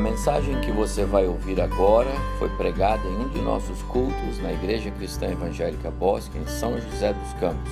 A 0.00 0.02
mensagem 0.02 0.58
que 0.62 0.72
você 0.72 1.04
vai 1.04 1.26
ouvir 1.26 1.60
agora 1.60 2.08
foi 2.38 2.48
pregada 2.56 3.06
em 3.06 3.16
um 3.18 3.28
de 3.28 3.38
nossos 3.42 3.82
cultos 3.82 4.38
na 4.42 4.50
Igreja 4.50 4.90
Cristã 4.90 5.26
Evangélica 5.26 5.90
Bosque, 5.90 6.38
em 6.38 6.46
São 6.46 6.80
José 6.80 7.12
dos 7.12 7.34
Campos. 7.34 7.70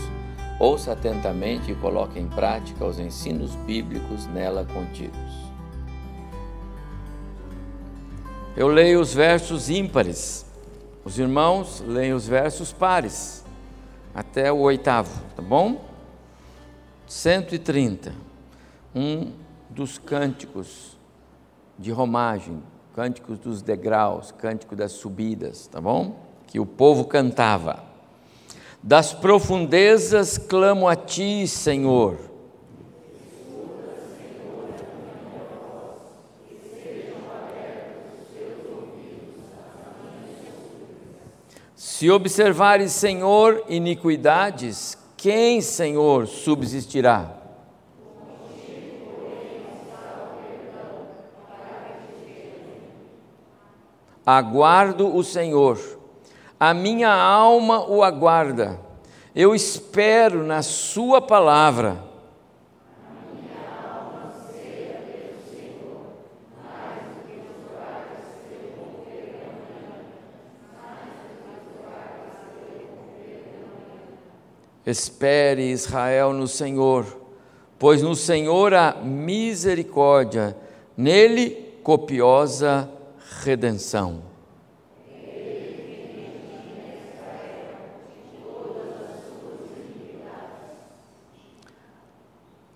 Ouça 0.61 0.93
atentamente 0.93 1.73
e 1.73 1.75
coloque 1.75 2.19
em 2.19 2.29
prática 2.29 2.85
os 2.85 2.99
ensinos 2.99 3.55
bíblicos 3.55 4.27
nela 4.27 4.67
contidos. 4.67 5.19
Eu 8.55 8.69
leio 8.69 9.01
os 9.01 9.15
versos 9.15 9.71
ímpares, 9.71 10.45
os 11.07 11.19
irmãos 11.19 11.81
leem 11.81 12.13
os 12.13 12.29
versos 12.29 12.75
pares, 12.75 13.43
até 14.15 14.53
o 14.53 14.59
oitavo, 14.59 15.19
tá 15.35 15.41
bom? 15.41 15.83
130, 17.07 18.13
um 18.95 19.33
dos 19.71 19.97
cânticos 19.97 20.98
de 21.79 21.93
romagem, 21.93 22.63
cânticos 22.95 23.39
dos 23.39 23.63
degraus, 23.63 24.33
cântico 24.33 24.75
das 24.75 24.93
subidas, 24.93 25.67
tá 25.69 25.81
bom? 25.81 26.17
Que 26.47 26.59
o 26.59 26.67
povo 26.67 27.05
cantava. 27.05 27.85
Das 28.83 29.13
profundezas 29.13 30.39
clamo 30.39 30.89
a 30.89 30.97
ti, 30.97 31.47
Senhor. 31.47 32.19
Se 41.77 42.11
observares, 42.11 42.93
Senhor, 42.93 43.65
iniquidades, 43.69 44.97
quem, 45.17 45.61
Senhor, 45.61 46.29
subsistirá? 46.29 47.38
Aguardo 54.31 55.17
o 55.17 55.25
Senhor, 55.25 55.79
a 56.61 56.75
minha 56.75 57.11
alma 57.11 57.89
o 57.89 58.03
aguarda, 58.03 58.79
eu 59.35 59.55
espero 59.55 60.45
na 60.45 60.61
Sua 60.61 61.19
palavra. 61.19 61.97
Espere 74.85 75.71
Israel 75.71 76.35
no 76.35 76.47
Senhor, 76.47 77.07
pois 77.79 78.03
no 78.03 78.15
Senhor 78.15 78.75
há 78.75 78.93
misericórdia, 79.03 80.55
nele 80.95 81.81
copiosa 81.83 82.98
redenção. 83.43 84.23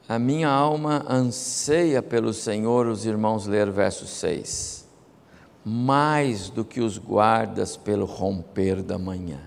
A 0.08 0.18
minha 0.18 0.48
alma 0.48 1.06
anseia 1.08 2.02
pelo 2.02 2.34
Senhor, 2.34 2.86
os 2.86 3.06
irmãos 3.06 3.46
ler 3.46 3.70
verso 3.70 4.06
6. 4.06 4.86
Mais 5.64 6.50
do 6.50 6.64
que 6.64 6.80
os 6.80 6.98
guardas 6.98 7.76
pelo 7.76 8.04
romper 8.04 8.82
da 8.82 8.98
manhã. 8.98 9.40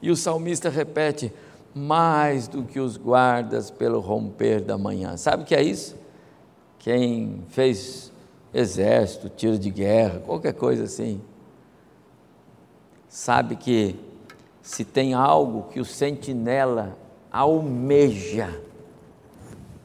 E 0.00 0.10
o 0.10 0.16
salmista 0.16 0.68
repete: 0.68 1.32
mais 1.74 2.46
do 2.46 2.62
que 2.62 2.78
os 2.78 2.96
guardas 2.96 3.70
pelo 3.70 3.98
romper 3.98 4.60
da 4.60 4.78
manhã. 4.78 5.16
Sabe 5.16 5.42
o 5.42 5.46
que 5.46 5.54
é 5.54 5.62
isso? 5.62 5.96
Quem 6.78 7.42
fez 7.48 8.05
exército, 8.56 9.28
tiro 9.28 9.58
de 9.58 9.70
guerra, 9.70 10.20
qualquer 10.20 10.54
coisa 10.54 10.84
assim. 10.84 11.20
Sabe 13.06 13.54
que 13.54 13.94
se 14.62 14.84
tem 14.84 15.12
algo 15.12 15.64
que 15.64 15.78
o 15.78 15.84
sentinela 15.84 16.96
almeja, 17.30 18.60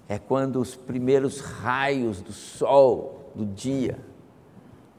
é 0.08 0.18
quando 0.18 0.60
os 0.60 0.76
primeiros 0.76 1.40
raios 1.40 2.22
do 2.22 2.32
sol, 2.32 3.32
do 3.36 3.46
dia, 3.46 4.00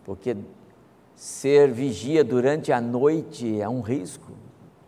porque 0.04 0.36
ser 1.14 1.70
vigia 1.70 2.22
durante 2.22 2.72
a 2.72 2.80
noite 2.80 3.60
é 3.60 3.68
um 3.68 3.80
risco. 3.80 4.32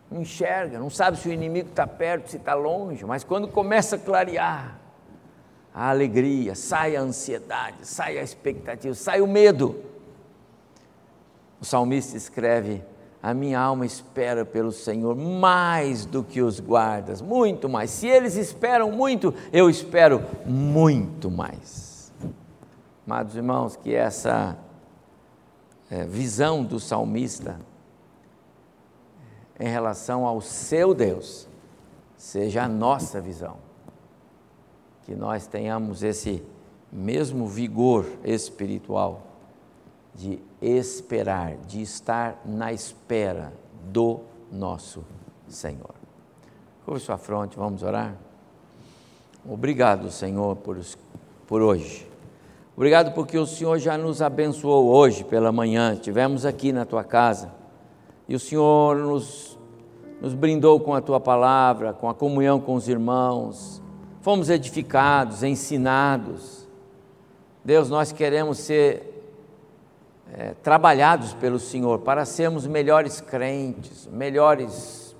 Não 0.09 0.21
enxerga, 0.21 0.79
não 0.79 0.89
sabe 0.89 1.17
se 1.17 1.27
o 1.27 1.33
inimigo 1.33 1.69
está 1.69 1.87
perto, 1.87 2.29
se 2.29 2.37
está 2.37 2.53
longe, 2.53 3.03
mas 3.05 3.23
quando 3.23 3.47
começa 3.47 3.95
a 3.95 3.99
clarear, 3.99 4.79
a 5.75 5.89
alegria, 5.89 6.55
sai 6.55 6.95
a 6.95 7.01
ansiedade, 7.01 7.85
sai 7.85 8.17
a 8.17 8.23
expectativa, 8.23 8.95
sai 8.95 9.19
o 9.19 9.27
medo. 9.27 9.75
O 11.59 11.65
salmista 11.65 12.15
escreve: 12.15 12.81
A 13.21 13.33
minha 13.33 13.59
alma 13.59 13.85
espera 13.85 14.45
pelo 14.45 14.71
Senhor 14.71 15.13
mais 15.17 16.05
do 16.05 16.23
que 16.23 16.41
os 16.41 16.61
guardas, 16.61 17.21
muito 17.21 17.67
mais. 17.67 17.89
Se 17.91 18.07
eles 18.07 18.37
esperam 18.37 18.89
muito, 18.89 19.33
eu 19.51 19.69
espero 19.69 20.23
muito 20.45 21.29
mais. 21.29 22.09
Amados 23.05 23.35
irmãos, 23.35 23.75
que 23.75 23.93
essa 23.93 24.57
é, 25.91 26.05
visão 26.05 26.63
do 26.63 26.79
salmista 26.79 27.59
em 29.59 29.67
relação 29.67 30.25
ao 30.25 30.39
seu 30.39 30.93
Deus 30.93 31.49
seja 32.15 32.63
a 32.63 32.67
nossa 32.69 33.19
visão 33.19 33.64
que 35.05 35.13
nós 35.15 35.45
tenhamos 35.45 36.01
esse 36.01 36.43
mesmo 36.91 37.47
vigor 37.47 38.05
espiritual 38.23 39.21
de 40.15 40.39
esperar, 40.61 41.55
de 41.67 41.81
estar 41.81 42.41
na 42.43 42.73
espera 42.73 43.53
do 43.83 44.21
nosso 44.51 45.03
Senhor. 45.47 45.93
Curva 46.83 46.99
sua 46.99 47.17
fronte, 47.17 47.57
vamos 47.57 47.83
orar? 47.83 48.15
Obrigado, 49.47 50.09
Senhor, 50.09 50.55
por, 50.55 50.79
por 51.45 51.61
hoje. 51.61 52.09
Obrigado 52.75 53.13
porque 53.13 53.37
o 53.37 53.45
Senhor 53.45 53.77
já 53.77 53.97
nos 53.97 54.21
abençoou 54.21 54.87
hoje 54.87 55.23
pela 55.23 55.51
manhã. 55.51 55.93
Estivemos 55.93 56.45
aqui 56.45 56.71
na 56.71 56.83
tua 56.83 57.03
casa 57.03 57.53
e 58.27 58.35
o 58.35 58.39
Senhor 58.39 58.95
nos, 58.97 59.57
nos 60.19 60.33
brindou 60.33 60.79
com 60.79 60.95
a 60.95 61.01
tua 61.01 61.19
palavra, 61.19 61.93
com 61.93 62.09
a 62.09 62.13
comunhão 62.13 62.59
com 62.59 62.73
os 62.73 62.87
irmãos 62.87 63.84
fomos 64.25 64.49
edificados, 64.49 65.43
ensinados. 65.43 66.67
Deus, 67.63 67.91
nós 67.91 68.11
queremos 68.11 68.57
ser 68.57 69.23
é, 70.33 70.55
trabalhados 70.63 71.35
pelo 71.35 71.59
Senhor 71.59 71.99
para 71.99 72.25
sermos 72.25 72.65
melhores 72.65 73.21
crentes, 73.21 74.09
melhores 74.11 75.15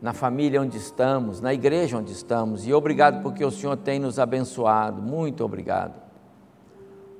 na 0.00 0.12
família 0.12 0.62
onde 0.62 0.76
estamos, 0.76 1.40
na 1.40 1.52
igreja 1.52 1.98
onde 1.98 2.12
estamos. 2.12 2.64
E 2.64 2.72
obrigado 2.72 3.24
porque 3.24 3.44
o 3.44 3.50
Senhor 3.50 3.76
tem 3.76 3.98
nos 3.98 4.20
abençoado, 4.20 5.02
muito 5.02 5.44
obrigado. 5.44 6.00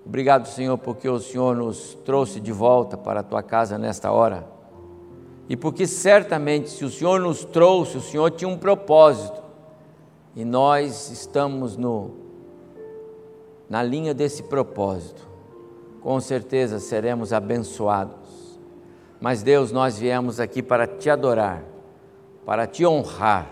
Obrigado, 0.06 0.46
Senhor, 0.46 0.78
porque 0.78 1.08
o 1.08 1.18
Senhor 1.18 1.56
nos 1.56 1.96
trouxe 2.04 2.38
de 2.38 2.52
volta 2.52 2.96
para 2.96 3.20
a 3.20 3.24
tua 3.24 3.42
casa 3.42 3.76
nesta 3.76 4.12
hora. 4.12 4.46
E 5.48 5.56
porque 5.56 5.84
certamente, 5.84 6.70
se 6.70 6.84
o 6.84 6.90
Senhor 6.90 7.18
nos 7.18 7.44
trouxe, 7.44 7.96
o 7.96 8.00
Senhor 8.00 8.30
tinha 8.30 8.48
um 8.48 8.56
propósito 8.56 9.41
e 10.34 10.44
nós 10.44 11.10
estamos 11.10 11.76
no, 11.76 12.10
na 13.68 13.82
linha 13.82 14.14
desse 14.14 14.42
propósito. 14.42 15.28
Com 16.00 16.20
certeza 16.20 16.80
seremos 16.80 17.32
abençoados. 17.32 18.58
Mas, 19.20 19.42
Deus, 19.42 19.70
nós 19.70 19.98
viemos 19.98 20.40
aqui 20.40 20.62
para 20.62 20.86
te 20.86 21.08
adorar, 21.08 21.62
para 22.44 22.66
te 22.66 22.84
honrar, 22.84 23.48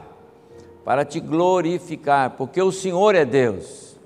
para 0.85 1.05
te 1.05 1.21
glorificar, 1.21 2.31
porque 2.31 2.61
o 2.61 2.73
Senhor 2.73 3.15
é 3.15 3.25
Deus. 3.25 3.97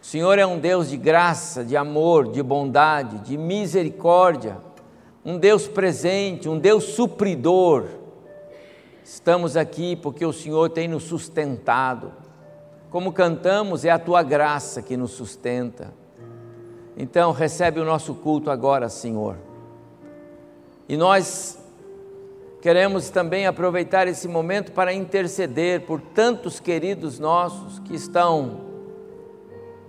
O 0.00 0.06
Senhor 0.06 0.38
é 0.38 0.46
um 0.46 0.58
Deus 0.58 0.88
de 0.88 0.96
graça, 0.96 1.62
de 1.62 1.76
amor, 1.76 2.30
de 2.30 2.42
bondade, 2.42 3.18
de 3.18 3.36
misericórdia, 3.36 4.56
um 5.24 5.36
Deus 5.36 5.68
presente, 5.68 6.48
um 6.48 6.58
Deus 6.58 6.84
supridor 6.84 7.84
Estamos 9.10 9.56
aqui 9.56 9.96
porque 9.96 10.26
o 10.26 10.34
Senhor 10.34 10.68
tem 10.68 10.86
nos 10.86 11.04
sustentado. 11.04 12.12
Como 12.90 13.10
cantamos, 13.10 13.86
é 13.86 13.90
a 13.90 13.98
tua 13.98 14.22
graça 14.22 14.82
que 14.82 14.98
nos 14.98 15.12
sustenta. 15.12 15.94
Então, 16.94 17.32
recebe 17.32 17.80
o 17.80 17.86
nosso 17.86 18.14
culto 18.16 18.50
agora, 18.50 18.90
Senhor. 18.90 19.38
E 20.86 20.94
nós 20.94 21.58
queremos 22.60 23.08
também 23.08 23.46
aproveitar 23.46 24.06
esse 24.06 24.28
momento 24.28 24.72
para 24.72 24.92
interceder 24.92 25.86
por 25.86 26.02
tantos 26.02 26.60
queridos 26.60 27.18
nossos 27.18 27.78
que 27.78 27.94
estão 27.94 28.60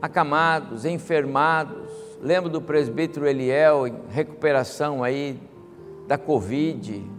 acamados, 0.02 0.86
enfermados. 0.86 1.90
Lembro 2.22 2.50
do 2.50 2.62
presbítero 2.62 3.28
Eliel 3.28 3.86
em 3.86 3.96
recuperação 4.10 5.04
aí 5.04 5.38
da 6.08 6.18
Covid, 6.18 7.19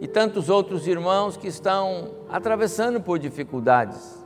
e 0.00 0.06
tantos 0.06 0.48
outros 0.48 0.86
irmãos 0.86 1.36
que 1.36 1.48
estão 1.48 2.10
atravessando 2.28 3.00
por 3.00 3.18
dificuldades, 3.18 4.18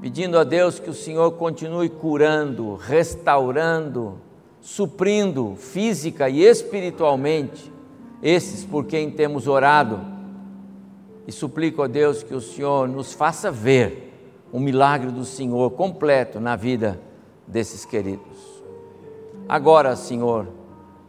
pedindo 0.00 0.38
a 0.38 0.44
Deus 0.44 0.78
que 0.78 0.88
o 0.88 0.94
Senhor 0.94 1.32
continue 1.32 1.88
curando, 1.88 2.74
restaurando, 2.76 4.18
suprindo 4.60 5.54
física 5.56 6.28
e 6.28 6.42
espiritualmente 6.42 7.70
esses 8.22 8.64
por 8.64 8.84
quem 8.86 9.10
temos 9.10 9.46
orado. 9.46 10.00
E 11.26 11.32
suplico 11.32 11.82
a 11.82 11.86
Deus 11.86 12.22
que 12.22 12.34
o 12.34 12.40
Senhor 12.40 12.88
nos 12.88 13.12
faça 13.12 13.50
ver 13.50 14.10
o 14.52 14.58
milagre 14.58 15.10
do 15.10 15.24
Senhor 15.24 15.70
completo 15.70 16.40
na 16.40 16.56
vida 16.56 17.00
desses 17.46 17.84
queridos. 17.84 18.62
Agora, 19.48 19.94
Senhor, 19.96 20.48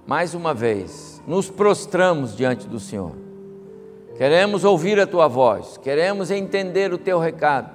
mais 0.05 0.33
uma 0.33 0.53
vez, 0.53 1.10
nos 1.27 1.49
prostramos 1.49 2.35
diante 2.35 2.67
do 2.67 2.79
Senhor. 2.79 3.13
Queremos 4.17 4.63
ouvir 4.63 4.99
a 4.99 5.07
tua 5.07 5.27
voz, 5.27 5.77
queremos 5.77 6.29
entender 6.29 6.93
o 6.93 6.97
teu 6.97 7.19
recado, 7.19 7.71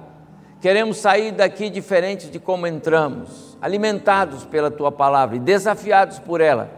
queremos 0.61 0.97
sair 0.97 1.31
daqui 1.31 1.69
diferentes 1.69 2.31
de 2.31 2.39
como 2.39 2.67
entramos, 2.67 3.57
alimentados 3.61 4.45
pela 4.45 4.71
tua 4.71 4.91
palavra 4.91 5.35
e 5.35 5.39
desafiados 5.39 6.19
por 6.19 6.41
ela 6.41 6.69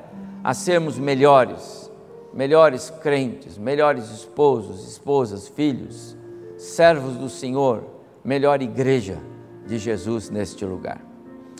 a 0.44 0.54
sermos 0.54 0.98
melhores, 0.98 1.92
melhores 2.34 2.90
crentes, 3.02 3.58
melhores 3.58 4.10
esposos, 4.10 4.88
esposas, 4.88 5.48
filhos, 5.48 6.16
servos 6.58 7.18
do 7.18 7.30
Senhor 7.30 8.00
melhor 8.24 8.62
igreja 8.62 9.18
de 9.66 9.80
Jesus 9.80 10.30
neste 10.30 10.64
lugar. 10.64 11.02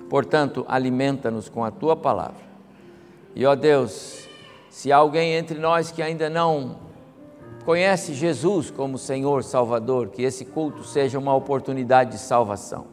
Portanto, 0.08 0.64
alimenta-nos 0.68 1.50
com 1.50 1.66
a 1.66 1.72
tua 1.72 1.96
palavra. 1.96 2.48
E 3.36 3.44
ó 3.44 3.56
Deus, 3.56 4.29
se 4.70 4.92
há 4.92 4.98
alguém 4.98 5.34
entre 5.34 5.60
nós 5.60 5.92
que 5.92 6.02
ainda 6.02 6.30
não 6.30 6.78
conhece 7.66 8.14
Jesus 8.14 8.72
como 8.72 8.98
Senhor 8.98 9.44
Salvador, 9.44 10.10
que 10.10 10.24
esse 10.24 10.46
culto 10.46 10.84
seja 10.84 11.20
uma 11.20 11.36
oportunidade 11.36 12.12
de 12.12 12.18
salvação. 12.18 12.86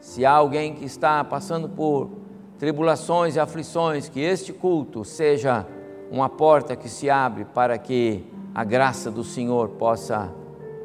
Se 0.00 0.26
há 0.26 0.32
alguém 0.32 0.74
que 0.74 0.84
está 0.84 1.22
passando 1.24 1.68
por 1.68 2.10
tribulações 2.58 3.36
e 3.36 3.40
aflições, 3.40 4.08
que 4.08 4.20
este 4.20 4.52
culto 4.52 5.04
seja 5.04 5.66
uma 6.10 6.28
porta 6.28 6.76
que 6.76 6.88
se 6.88 7.08
abre 7.08 7.44
para 7.44 7.78
que 7.78 8.24
a 8.54 8.64
graça 8.64 9.10
do 9.10 9.24
Senhor 9.24 9.70
possa 9.70 10.30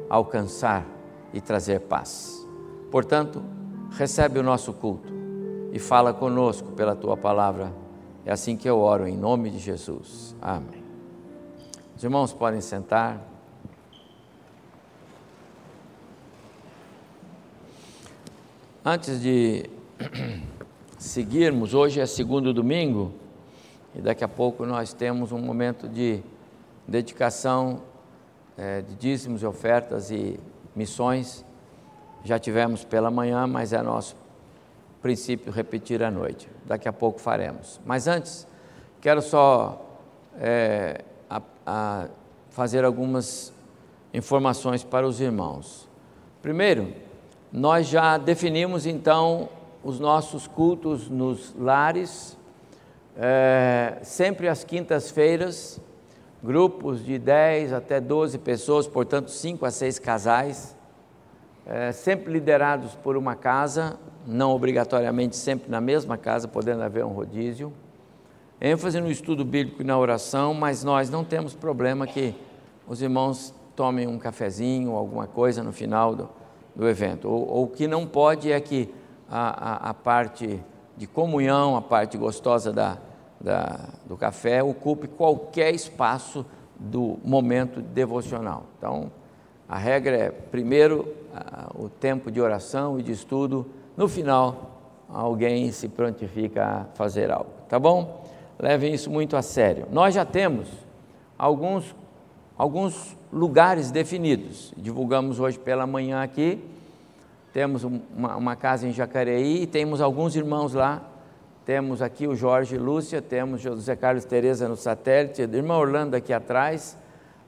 alcançar 0.08 0.86
e 1.32 1.40
trazer 1.40 1.80
paz. 1.80 2.46
Portanto, 2.90 3.42
recebe 3.90 4.38
o 4.38 4.42
nosso 4.42 4.72
culto 4.72 5.12
e 5.72 5.78
fala 5.78 6.14
conosco 6.14 6.72
pela 6.72 6.96
tua 6.96 7.16
palavra. 7.16 7.72
É 8.28 8.32
assim 8.32 8.58
que 8.58 8.68
eu 8.68 8.78
oro, 8.78 9.08
em 9.08 9.16
nome 9.16 9.48
de 9.48 9.58
Jesus. 9.58 10.36
Amém. 10.38 10.84
Os 11.96 12.04
irmãos 12.04 12.30
podem 12.30 12.60
sentar. 12.60 13.26
Antes 18.84 19.22
de 19.22 19.70
seguirmos, 20.98 21.72
hoje 21.72 22.02
é 22.02 22.04
segundo 22.04 22.52
domingo 22.52 23.14
e 23.94 24.02
daqui 24.02 24.22
a 24.22 24.28
pouco 24.28 24.66
nós 24.66 24.92
temos 24.92 25.32
um 25.32 25.38
momento 25.38 25.88
de 25.88 26.20
dedicação 26.86 27.80
é, 28.58 28.82
de 28.82 28.94
dízimos 28.94 29.42
ofertas 29.42 30.10
e 30.10 30.38
missões. 30.76 31.46
Já 32.22 32.38
tivemos 32.38 32.84
pela 32.84 33.10
manhã, 33.10 33.46
mas 33.46 33.72
é 33.72 33.80
nosso 33.80 34.14
princípio 35.00 35.50
repetir 35.50 36.02
à 36.02 36.10
noite. 36.10 36.57
Daqui 36.68 36.86
a 36.86 36.92
pouco 36.92 37.18
faremos. 37.18 37.80
Mas 37.86 38.06
antes, 38.06 38.46
quero 39.00 39.22
só 39.22 39.82
é, 40.38 41.02
a, 41.28 41.40
a 41.66 42.08
fazer 42.50 42.84
algumas 42.84 43.54
informações 44.12 44.84
para 44.84 45.06
os 45.06 45.18
irmãos. 45.18 45.88
Primeiro, 46.42 46.92
nós 47.50 47.86
já 47.86 48.18
definimos 48.18 48.84
então 48.84 49.48
os 49.82 49.98
nossos 49.98 50.46
cultos 50.46 51.08
nos 51.08 51.54
lares, 51.58 52.36
é, 53.16 53.96
sempre 54.02 54.46
às 54.46 54.62
quintas-feiras, 54.62 55.80
grupos 56.42 57.02
de 57.02 57.18
10 57.18 57.72
até 57.72 57.98
12 57.98 58.36
pessoas, 58.38 58.86
portanto, 58.86 59.30
5 59.30 59.64
a 59.64 59.70
6 59.70 59.98
casais, 59.98 60.76
é, 61.68 61.92
sempre 61.92 62.32
liderados 62.32 62.94
por 62.94 63.16
uma 63.16 63.34
casa, 63.36 63.98
não 64.26 64.52
obrigatoriamente 64.52 65.36
sempre 65.36 65.70
na 65.70 65.80
mesma 65.80 66.16
casa, 66.16 66.48
podendo 66.48 66.82
haver 66.82 67.04
um 67.04 67.12
rodízio. 67.12 67.72
ênfase 68.60 69.00
no 69.00 69.10
estudo 69.10 69.44
bíblico 69.44 69.82
e 69.82 69.84
na 69.84 69.98
oração, 69.98 70.54
mas 70.54 70.82
nós 70.82 71.10
não 71.10 71.22
temos 71.22 71.54
problema 71.54 72.06
que 72.06 72.34
os 72.88 73.02
irmãos 73.02 73.54
tomem 73.76 74.06
um 74.08 74.18
cafezinho, 74.18 74.92
alguma 74.92 75.26
coisa 75.26 75.62
no 75.62 75.72
final 75.72 76.14
do, 76.14 76.28
do 76.74 76.88
evento. 76.88 77.28
O, 77.28 77.64
o 77.64 77.66
que 77.68 77.86
não 77.86 78.06
pode 78.06 78.50
é 78.50 78.58
que 78.60 78.92
a, 79.30 79.88
a, 79.88 79.90
a 79.90 79.94
parte 79.94 80.58
de 80.96 81.06
comunhão, 81.06 81.76
a 81.76 81.82
parte 81.82 82.16
gostosa 82.16 82.72
da, 82.72 82.96
da, 83.38 83.90
do 84.06 84.16
café 84.16 84.62
ocupe 84.62 85.06
qualquer 85.06 85.74
espaço 85.74 86.44
do 86.78 87.18
momento 87.22 87.80
devocional. 87.80 88.64
Então, 88.78 89.12
a 89.68 89.76
regra 89.76 90.16
é, 90.16 90.30
primeiro, 90.30 91.06
o 91.74 91.88
tempo 91.88 92.30
de 92.30 92.40
oração 92.40 92.98
e 92.98 93.02
de 93.02 93.12
estudo, 93.12 93.66
no 93.96 94.08
final, 94.08 94.80
alguém 95.08 95.70
se 95.72 95.88
prontifica 95.88 96.64
a 96.64 96.84
fazer 96.94 97.30
algo, 97.30 97.50
tá 97.68 97.78
bom? 97.78 98.24
Levem 98.58 98.92
isso 98.92 99.10
muito 99.10 99.36
a 99.36 99.42
sério. 99.42 99.86
Nós 99.90 100.14
já 100.14 100.24
temos 100.24 100.68
alguns, 101.38 101.94
alguns 102.56 103.16
lugares 103.32 103.90
definidos, 103.90 104.72
divulgamos 104.76 105.40
hoje 105.40 105.58
pela 105.58 105.86
manhã 105.86 106.22
aqui, 106.22 106.62
temos 107.52 107.84
uma, 107.84 108.36
uma 108.36 108.56
casa 108.56 108.86
em 108.86 108.92
Jacareí 108.92 109.66
temos 109.66 110.00
alguns 110.00 110.36
irmãos 110.36 110.74
lá 110.74 111.02
temos 111.68 112.00
aqui 112.00 112.26
o 112.26 112.34
Jorge 112.34 112.76
e 112.76 112.78
Lúcia, 112.78 113.20
temos 113.20 113.60
José 113.60 113.94
Carlos 113.94 114.24
Tereza 114.24 114.66
no 114.66 114.74
satélite, 114.74 115.42
irmã 115.42 115.76
Orlando 115.76 116.16
aqui 116.16 116.32
atrás, 116.32 116.96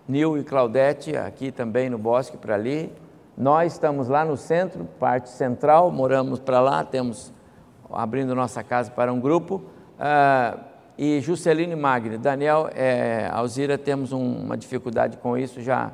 Nil 0.06 0.36
e 0.36 0.44
Claudete 0.44 1.16
aqui 1.16 1.50
também 1.50 1.88
no 1.88 1.96
bosque 1.96 2.36
para 2.36 2.54
ali. 2.54 2.92
Nós 3.40 3.72
estamos 3.72 4.06
lá 4.06 4.22
no 4.22 4.36
centro, 4.36 4.84
parte 5.00 5.30
central, 5.30 5.90
moramos 5.90 6.38
para 6.38 6.60
lá, 6.60 6.84
temos 6.84 7.32
abrindo 7.90 8.34
nossa 8.34 8.62
casa 8.62 8.90
para 8.90 9.10
um 9.10 9.18
grupo. 9.18 9.62
Uh, 9.98 10.60
e 10.98 11.20
Juscelino 11.22 11.74
Magno, 11.74 12.18
Daniel, 12.18 12.68
é, 12.74 13.30
Alzira, 13.32 13.78
temos 13.78 14.12
um, 14.12 14.44
uma 14.44 14.58
dificuldade 14.58 15.16
com 15.16 15.38
isso, 15.38 15.62
já, 15.62 15.90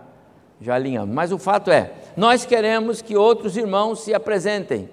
já 0.60 0.74
alinhamos. 0.74 1.14
Mas 1.14 1.30
o 1.30 1.38
fato 1.38 1.70
é, 1.70 1.92
nós 2.16 2.44
queremos 2.44 3.00
que 3.00 3.16
outros 3.16 3.56
irmãos 3.56 4.00
se 4.00 4.12
apresentem 4.12 4.90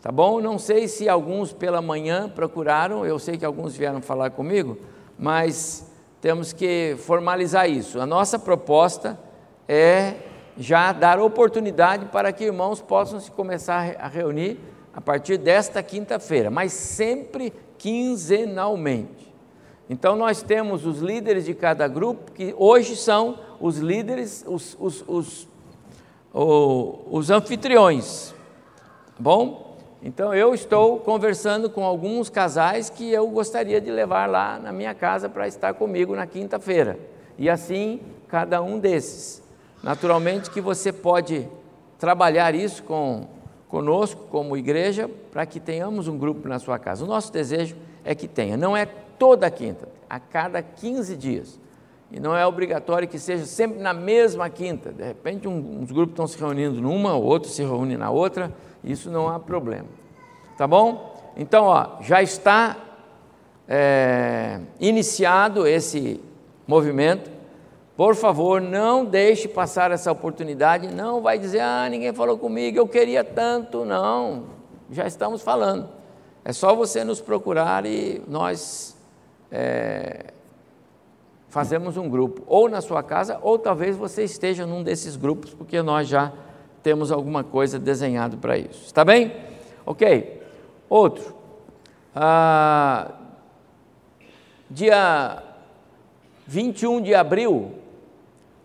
Tá 0.00 0.10
bom? 0.10 0.40
Não 0.40 0.58
sei 0.58 0.88
se 0.88 1.10
alguns 1.10 1.52
pela 1.52 1.82
manhã 1.82 2.26
procuraram, 2.26 3.04
eu 3.04 3.18
sei 3.18 3.36
que 3.36 3.44
alguns 3.44 3.76
vieram 3.76 4.00
falar 4.00 4.30
comigo, 4.30 4.78
mas 5.18 5.92
temos 6.22 6.54
que 6.54 6.96
formalizar 7.00 7.68
isso. 7.68 8.00
A 8.00 8.06
nossa 8.06 8.38
proposta 8.38 9.18
é 9.68 10.14
já 10.60 10.92
dar 10.92 11.18
oportunidade 11.18 12.04
para 12.06 12.30
que 12.34 12.44
irmãos 12.44 12.82
possam 12.82 13.18
se 13.18 13.30
começar 13.30 13.96
a 13.98 14.06
reunir 14.06 14.60
a 14.92 15.00
partir 15.00 15.38
desta 15.38 15.82
quinta-feira, 15.82 16.50
mas 16.50 16.74
sempre 16.74 17.50
quinzenalmente. 17.78 19.32
Então 19.88 20.14
nós 20.14 20.42
temos 20.42 20.84
os 20.84 20.98
líderes 20.98 21.46
de 21.46 21.54
cada 21.54 21.88
grupo, 21.88 22.30
que 22.32 22.54
hoje 22.58 22.94
são 22.94 23.38
os 23.58 23.78
líderes, 23.78 24.44
os, 24.46 24.76
os, 24.78 25.02
os, 25.08 25.48
os, 26.34 27.30
anfitriões. 27.30 28.34
Tá 29.06 29.14
bom? 29.18 29.78
Então 30.02 30.34
eu 30.34 30.52
estou 30.52 31.00
conversando 31.00 31.70
com 31.70 31.84
alguns 31.84 32.28
casais 32.28 32.90
que 32.90 33.10
eu 33.10 33.26
gostaria 33.28 33.80
de 33.80 33.90
levar 33.90 34.28
lá 34.28 34.58
na 34.58 34.74
minha 34.74 34.94
casa 34.94 35.26
para 35.26 35.48
estar 35.48 35.72
comigo 35.72 36.14
na 36.14 36.26
quinta-feira. 36.26 36.98
E 37.38 37.48
assim 37.48 37.98
cada 38.28 38.60
um 38.60 38.78
desses. 38.78 39.42
Naturalmente 39.82 40.50
que 40.50 40.60
você 40.60 40.92
pode 40.92 41.48
trabalhar 41.98 42.54
isso 42.54 42.82
com 42.82 43.26
conosco 43.68 44.26
como 44.30 44.56
igreja 44.56 45.08
para 45.30 45.46
que 45.46 45.60
tenhamos 45.60 46.08
um 46.08 46.18
grupo 46.18 46.48
na 46.48 46.58
sua 46.58 46.78
casa. 46.78 47.04
O 47.04 47.06
nosso 47.06 47.32
desejo 47.32 47.76
é 48.04 48.14
que 48.14 48.26
tenha, 48.26 48.56
não 48.56 48.76
é 48.76 48.84
toda 48.84 49.48
quinta, 49.50 49.88
a 50.08 50.18
cada 50.18 50.60
15 50.60 51.16
dias. 51.16 51.60
E 52.10 52.18
não 52.18 52.36
é 52.36 52.44
obrigatório 52.44 53.06
que 53.06 53.18
seja 53.18 53.46
sempre 53.46 53.78
na 53.78 53.94
mesma 53.94 54.50
quinta. 54.50 54.90
De 54.90 55.04
repente, 55.04 55.46
um, 55.46 55.80
uns 55.80 55.92
grupos 55.92 56.14
estão 56.14 56.26
se 56.26 56.36
reunindo 56.36 56.80
numa, 56.80 57.14
outros 57.14 57.54
se 57.54 57.62
reúnem 57.62 57.96
na 57.96 58.10
outra 58.10 58.52
isso 58.82 59.10
não 59.10 59.28
há 59.28 59.38
problema. 59.38 59.88
Tá 60.56 60.66
bom? 60.66 61.32
Então, 61.36 61.64
ó, 61.64 62.02
já 62.02 62.22
está 62.22 62.76
é, 63.68 64.60
iniciado 64.78 65.66
esse 65.66 66.20
movimento. 66.66 67.30
Por 68.00 68.16
favor, 68.16 68.62
não 68.62 69.04
deixe 69.04 69.46
passar 69.46 69.90
essa 69.90 70.10
oportunidade. 70.10 70.88
Não 70.88 71.20
vai 71.20 71.38
dizer, 71.38 71.60
ah, 71.60 71.86
ninguém 71.86 72.14
falou 72.14 72.38
comigo, 72.38 72.78
eu 72.78 72.88
queria 72.88 73.22
tanto. 73.22 73.84
Não, 73.84 74.44
já 74.90 75.06
estamos 75.06 75.42
falando. 75.42 75.86
É 76.42 76.50
só 76.50 76.74
você 76.74 77.04
nos 77.04 77.20
procurar 77.20 77.84
e 77.84 78.22
nós 78.26 78.96
é, 79.52 80.32
fazemos 81.50 81.98
um 81.98 82.08
grupo, 82.08 82.42
ou 82.46 82.70
na 82.70 82.80
sua 82.80 83.02
casa, 83.02 83.38
ou 83.42 83.58
talvez 83.58 83.98
você 83.98 84.24
esteja 84.24 84.64
num 84.64 84.82
desses 84.82 85.14
grupos, 85.14 85.52
porque 85.52 85.82
nós 85.82 86.08
já 86.08 86.32
temos 86.82 87.12
alguma 87.12 87.44
coisa 87.44 87.78
desenhado 87.78 88.38
para 88.38 88.56
isso. 88.56 88.86
Está 88.86 89.04
bem? 89.04 89.30
Ok. 89.84 90.42
Outro. 90.88 91.34
Ah, 92.16 93.10
dia 94.70 95.42
21 96.46 97.02
de 97.02 97.14
abril, 97.14 97.74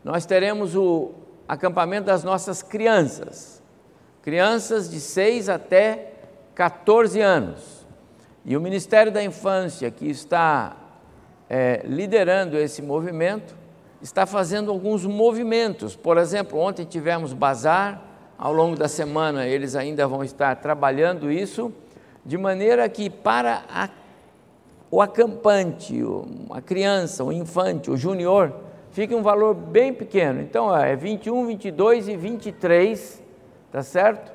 nós 0.05 0.24
teremos 0.24 0.75
o 0.75 1.13
acampamento 1.47 2.05
das 2.05 2.24
nossas 2.24 2.62
crianças, 2.62 3.59
crianças 4.21 4.88
de 4.88 5.00
6 5.00 5.50
até 5.50 6.12
14 6.53 7.19
anos. 7.21 7.88
E 8.45 8.55
o 8.55 8.62
Ministério 8.62 9.12
da 9.12 9.24
Infância, 9.24 9.89
que 9.89 10.07
está 10.07 10.77
é, 11.50 11.81
liderando 11.85 12.55
esse 12.55 12.83
movimento, 12.83 13.55
está 14.00 14.27
fazendo 14.27 14.69
alguns 14.69 15.03
movimentos. 15.07 15.95
Por 15.95 16.19
exemplo, 16.19 16.59
ontem 16.59 16.85
tivemos 16.85 17.33
bazar, 17.33 18.00
ao 18.38 18.53
longo 18.53 18.75
da 18.75 18.88
semana 18.88 19.47
eles 19.47 19.75
ainda 19.75 20.07
vão 20.07 20.24
estar 20.24 20.57
trabalhando 20.57 21.31
isso, 21.31 21.74
de 22.24 22.38
maneira 22.38 22.88
que 22.88 23.09
para 23.09 23.63
a, 23.67 23.89
o 24.91 25.01
acampante, 25.01 26.00
a 26.51 26.62
criança, 26.62 27.24
o 27.24 27.31
infante, 27.31 27.89
o 27.89 27.97
junior, 27.97 28.64
fique 28.96 29.14
um 29.14 29.22
valor 29.22 29.54
bem 29.54 29.94
pequeno. 29.94 30.42
Então 30.42 30.74
é 30.74 30.96
21, 30.96 31.48
22 31.48 32.08
e 32.08 32.16
23, 32.16 33.22
tá 33.70 33.84
certo? 33.84 34.32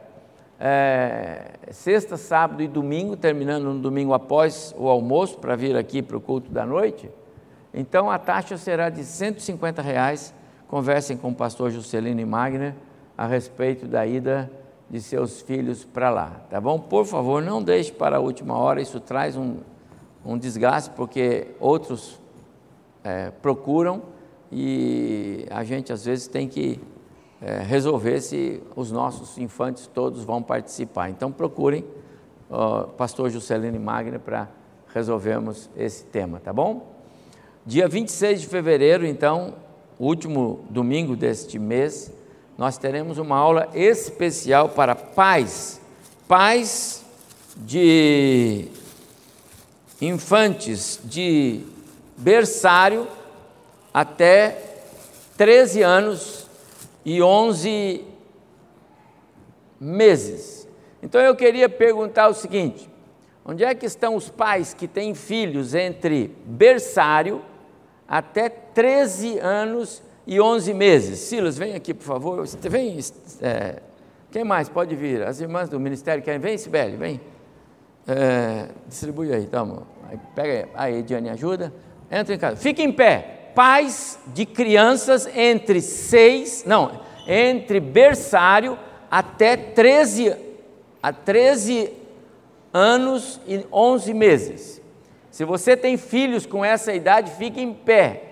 É, 0.60 1.52
sexta, 1.70 2.18
sábado 2.18 2.62
e 2.62 2.68
domingo, 2.68 3.16
terminando 3.16 3.72
no 3.72 3.78
domingo 3.78 4.12
após 4.12 4.74
o 4.76 4.86
almoço, 4.90 5.38
para 5.38 5.56
vir 5.56 5.74
aqui 5.78 6.02
para 6.02 6.18
o 6.18 6.20
culto 6.20 6.50
da 6.52 6.66
noite. 6.66 7.10
Então 7.72 8.10
a 8.10 8.18
taxa 8.18 8.58
será 8.58 8.90
de 8.90 9.02
150 9.02 9.80
reais. 9.80 10.34
Conversem 10.68 11.16
com 11.16 11.30
o 11.30 11.34
pastor 11.34 11.70
Juscelino 11.70 12.24
Magner 12.26 12.74
a 13.16 13.26
respeito 13.26 13.86
da 13.86 14.06
ida 14.06 14.50
de 14.90 15.00
seus 15.00 15.40
filhos 15.40 15.86
para 15.86 16.10
lá, 16.10 16.42
tá 16.50 16.60
bom? 16.60 16.78
Por 16.78 17.06
favor, 17.06 17.40
não 17.40 17.62
deixe 17.62 17.92
para 17.92 18.18
a 18.18 18.20
última 18.20 18.58
hora, 18.58 18.82
isso 18.82 19.00
traz 19.00 19.38
um, 19.38 19.56
um 20.22 20.36
desgaste, 20.36 20.90
porque 20.90 21.46
outros 21.58 22.20
é, 23.02 23.30
procuram 23.30 24.19
e 24.52 25.46
a 25.50 25.62
gente 25.64 25.92
às 25.92 26.04
vezes 26.04 26.26
tem 26.26 26.48
que 26.48 26.80
é, 27.40 27.60
resolver 27.62 28.20
se 28.20 28.62
os 28.76 28.90
nossos 28.90 29.38
infantes 29.38 29.86
todos 29.86 30.24
vão 30.24 30.42
participar. 30.42 31.08
Então 31.10 31.30
procurem 31.30 31.84
o 32.50 32.88
pastor 32.88 33.30
Juscelino 33.30 33.78
Magner 33.78 34.18
para 34.18 34.48
resolvermos 34.92 35.70
esse 35.76 36.04
tema, 36.04 36.40
tá 36.40 36.52
bom? 36.52 36.94
Dia 37.64 37.88
26 37.88 38.40
de 38.40 38.46
fevereiro, 38.48 39.06
então, 39.06 39.54
último 39.98 40.64
domingo 40.68 41.14
deste 41.14 41.58
mês, 41.58 42.12
nós 42.58 42.76
teremos 42.76 43.18
uma 43.18 43.36
aula 43.36 43.68
especial 43.72 44.70
para 44.70 44.94
pais, 44.94 45.80
pais 46.26 47.04
de 47.56 48.66
infantes 50.00 51.00
de 51.04 51.62
berçário 52.16 53.06
até 53.92 54.56
13 55.36 55.82
anos 55.82 56.46
e 57.04 57.22
11 57.22 58.04
meses. 59.80 60.68
Então 61.02 61.20
eu 61.20 61.34
queria 61.34 61.68
perguntar 61.68 62.28
o 62.28 62.34
seguinte: 62.34 62.88
onde 63.44 63.64
é 63.64 63.74
que 63.74 63.86
estão 63.86 64.14
os 64.14 64.28
pais 64.28 64.74
que 64.74 64.86
têm 64.86 65.14
filhos 65.14 65.74
entre 65.74 66.36
berçário 66.44 67.42
até 68.06 68.48
13 68.48 69.38
anos 69.38 70.02
e 70.26 70.40
11 70.40 70.74
meses. 70.74 71.18
Silas, 71.20 71.56
vem 71.56 71.74
aqui, 71.74 71.94
por 71.94 72.04
favor. 72.04 72.46
Vem, 72.46 72.98
é, 73.40 73.76
quem 74.30 74.44
mais 74.44 74.68
pode 74.68 74.94
vir? 74.94 75.22
As 75.22 75.40
irmãs 75.40 75.68
do 75.68 75.80
ministério 75.80 76.22
querem? 76.22 76.40
Vem, 76.40 76.58
Sibeli, 76.58 76.96
vem. 76.96 77.20
É, 78.06 78.68
distribui 78.86 79.32
aí, 79.32 79.46
toma. 79.46 79.82
Pega 80.34 80.68
aí, 80.74 80.94
aí 80.94 81.02
Diane, 81.02 81.30
ajuda. 81.30 81.72
Entra 82.10 82.34
em 82.34 82.38
casa. 82.38 82.56
Fique 82.56 82.82
em 82.82 82.92
pé. 82.92 83.39
Pais 83.54 84.18
de 84.28 84.46
crianças 84.46 85.28
entre 85.34 85.80
6, 85.80 86.64
não, 86.66 87.00
entre 87.26 87.80
berçário 87.80 88.78
até 89.10 89.56
13, 89.56 90.36
a 91.02 91.12
13 91.12 91.92
anos 92.72 93.40
e 93.46 93.64
11 93.72 94.14
meses. 94.14 94.80
Se 95.30 95.44
você 95.44 95.76
tem 95.76 95.96
filhos 95.96 96.46
com 96.46 96.64
essa 96.64 96.92
idade, 96.92 97.30
fique 97.32 97.60
em 97.60 97.72
pé. 97.72 98.30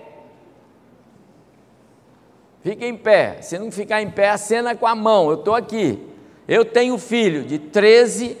Fique 2.61 2.85
em 2.85 2.95
pé. 2.95 3.41
Se 3.41 3.57
não 3.57 3.71
ficar 3.71 4.01
em 4.01 4.11
pé, 4.11 4.29
acena 4.29 4.75
com 4.75 4.85
a 4.85 4.95
mão. 4.95 5.29
Eu 5.29 5.35
estou 5.35 5.55
aqui. 5.55 5.99
Eu 6.47 6.65
tenho 6.65 6.97
filho 6.97 7.43
de 7.43 7.57
13 7.57 8.37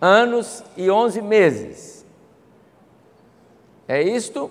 anos 0.00 0.64
e 0.76 0.90
11 0.90 1.20
meses. 1.22 2.06
É 3.86 4.02
isto? 4.02 4.50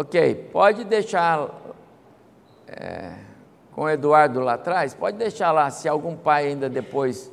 Ok, 0.00 0.48
pode 0.52 0.84
deixar 0.84 1.48
é, 2.68 3.14
com 3.72 3.82
o 3.82 3.90
Eduardo 3.90 4.38
lá 4.38 4.54
atrás, 4.54 4.94
pode 4.94 5.16
deixar 5.16 5.50
lá, 5.50 5.68
se 5.70 5.88
algum 5.88 6.14
pai 6.14 6.46
ainda 6.46 6.68
depois. 6.68 7.28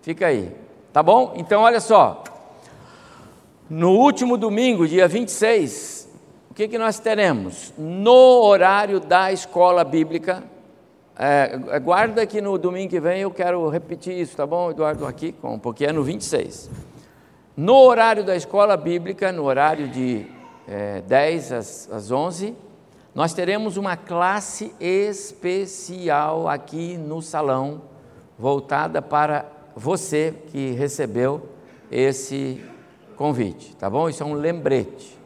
Fica 0.00 0.28
aí. 0.28 0.56
Tá 0.90 1.02
bom? 1.02 1.34
Então, 1.36 1.60
olha 1.60 1.80
só. 1.80 2.24
No 3.68 3.90
último 3.90 4.38
domingo, 4.38 4.88
dia 4.88 5.06
26, 5.06 6.08
o 6.50 6.54
que, 6.54 6.66
que 6.66 6.78
nós 6.78 6.98
teremos? 6.98 7.74
No 7.76 8.40
horário 8.42 8.98
da 8.98 9.30
escola 9.30 9.84
bíblica, 9.84 10.42
é, 11.18 11.78
guarda 11.78 12.24
que 12.24 12.40
no 12.40 12.56
domingo 12.56 12.88
que 12.88 13.00
vem 13.00 13.20
eu 13.20 13.30
quero 13.30 13.68
repetir 13.68 14.18
isso, 14.18 14.34
tá 14.34 14.46
bom, 14.46 14.70
Eduardo? 14.70 15.04
Aqui, 15.06 15.34
porque 15.62 15.84
é 15.84 15.92
no 15.92 16.02
26. 16.02 16.70
No 17.54 17.76
horário 17.76 18.24
da 18.24 18.34
escola 18.34 18.78
bíblica, 18.78 19.30
no 19.30 19.44
horário 19.44 19.88
de 19.88 20.26
é, 20.72 21.02
10 21.02 21.52
às, 21.52 21.90
às 21.92 22.10
11, 22.10 22.56
nós 23.14 23.34
teremos 23.34 23.76
uma 23.76 23.94
classe 23.94 24.74
especial 24.80 26.48
aqui 26.48 26.96
no 26.96 27.20
salão, 27.20 27.82
voltada 28.38 29.02
para 29.02 29.44
você 29.76 30.34
que 30.46 30.70
recebeu 30.70 31.46
esse 31.90 32.64
convite, 33.16 33.76
tá 33.76 33.90
bom? 33.90 34.08
Isso 34.08 34.22
é 34.22 34.26
um 34.26 34.32
lembrete. 34.32 35.18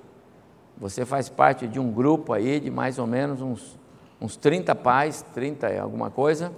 Você 0.79 1.05
faz 1.07 1.29
parte 1.29 1.69
de 1.69 1.79
um 1.79 1.93
grupo 1.93 2.33
aí 2.33 2.59
de 2.59 2.69
mais 2.69 2.99
ou 2.99 3.07
menos 3.07 3.41
uns, 3.41 3.79
uns 4.21 4.37
30 4.37 4.75
pais, 4.75 5.25
30 5.33 5.69
é 5.69 5.79
alguma 5.79 6.11
coisa, 6.11 6.53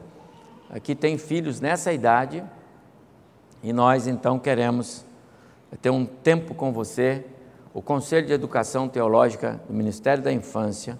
que 0.83 0.95
tem 0.95 1.19
filhos 1.19 1.61
nessa 1.61 1.93
idade, 1.93 2.43
e 3.63 3.71
nós 3.71 4.07
então 4.07 4.39
queremos 4.39 5.05
ter 5.83 5.91
um 5.91 6.07
tempo 6.07 6.55
com 6.55 6.73
você. 6.73 7.23
O 7.75 7.83
Conselho 7.83 8.27
de 8.27 8.33
Educação 8.33 8.89
Teológica 8.89 9.61
do 9.69 9.75
Ministério 9.75 10.23
da 10.23 10.33
Infância 10.33 10.99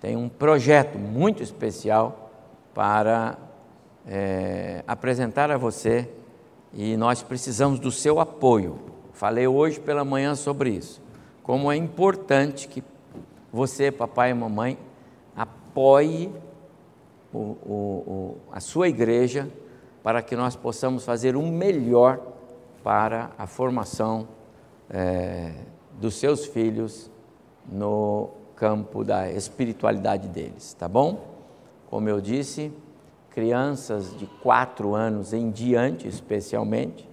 tem 0.00 0.16
um 0.16 0.28
projeto 0.28 0.96
muito 0.96 1.42
especial 1.42 2.30
para 2.72 3.36
é, 4.06 4.84
apresentar 4.86 5.50
a 5.50 5.56
você 5.56 6.08
e 6.72 6.96
nós 6.96 7.22
precisamos 7.22 7.80
do 7.80 7.90
seu 7.90 8.20
apoio. 8.20 8.78
Falei 9.12 9.46
hoje 9.46 9.80
pela 9.80 10.04
manhã 10.04 10.34
sobre 10.36 10.70
isso. 10.70 11.02
Como 11.42 11.70
é 11.70 11.76
importante 11.76 12.68
que 12.68 12.82
você, 13.52 13.90
papai 13.90 14.30
e 14.30 14.34
mamãe, 14.34 14.78
apoie 15.36 16.32
o, 17.32 17.38
o, 17.38 17.74
o, 18.06 18.36
a 18.52 18.60
sua 18.60 18.88
igreja 18.88 19.48
para 20.02 20.22
que 20.22 20.36
nós 20.36 20.54
possamos 20.54 21.04
fazer 21.04 21.34
o 21.34 21.42
melhor 21.42 22.20
para 22.84 23.30
a 23.36 23.46
formação 23.46 24.28
é, 24.90 25.52
dos 26.00 26.14
seus 26.14 26.46
filhos 26.46 27.10
no 27.70 28.30
campo 28.56 29.04
da 29.04 29.30
espiritualidade 29.30 30.28
deles, 30.28 30.74
tá 30.74 30.88
bom? 30.88 31.34
Como 31.88 32.08
eu 32.08 32.20
disse, 32.20 32.72
crianças 33.30 34.16
de 34.16 34.26
quatro 34.26 34.94
anos 34.94 35.32
em 35.32 35.50
diante, 35.50 36.06
especialmente, 36.06 37.08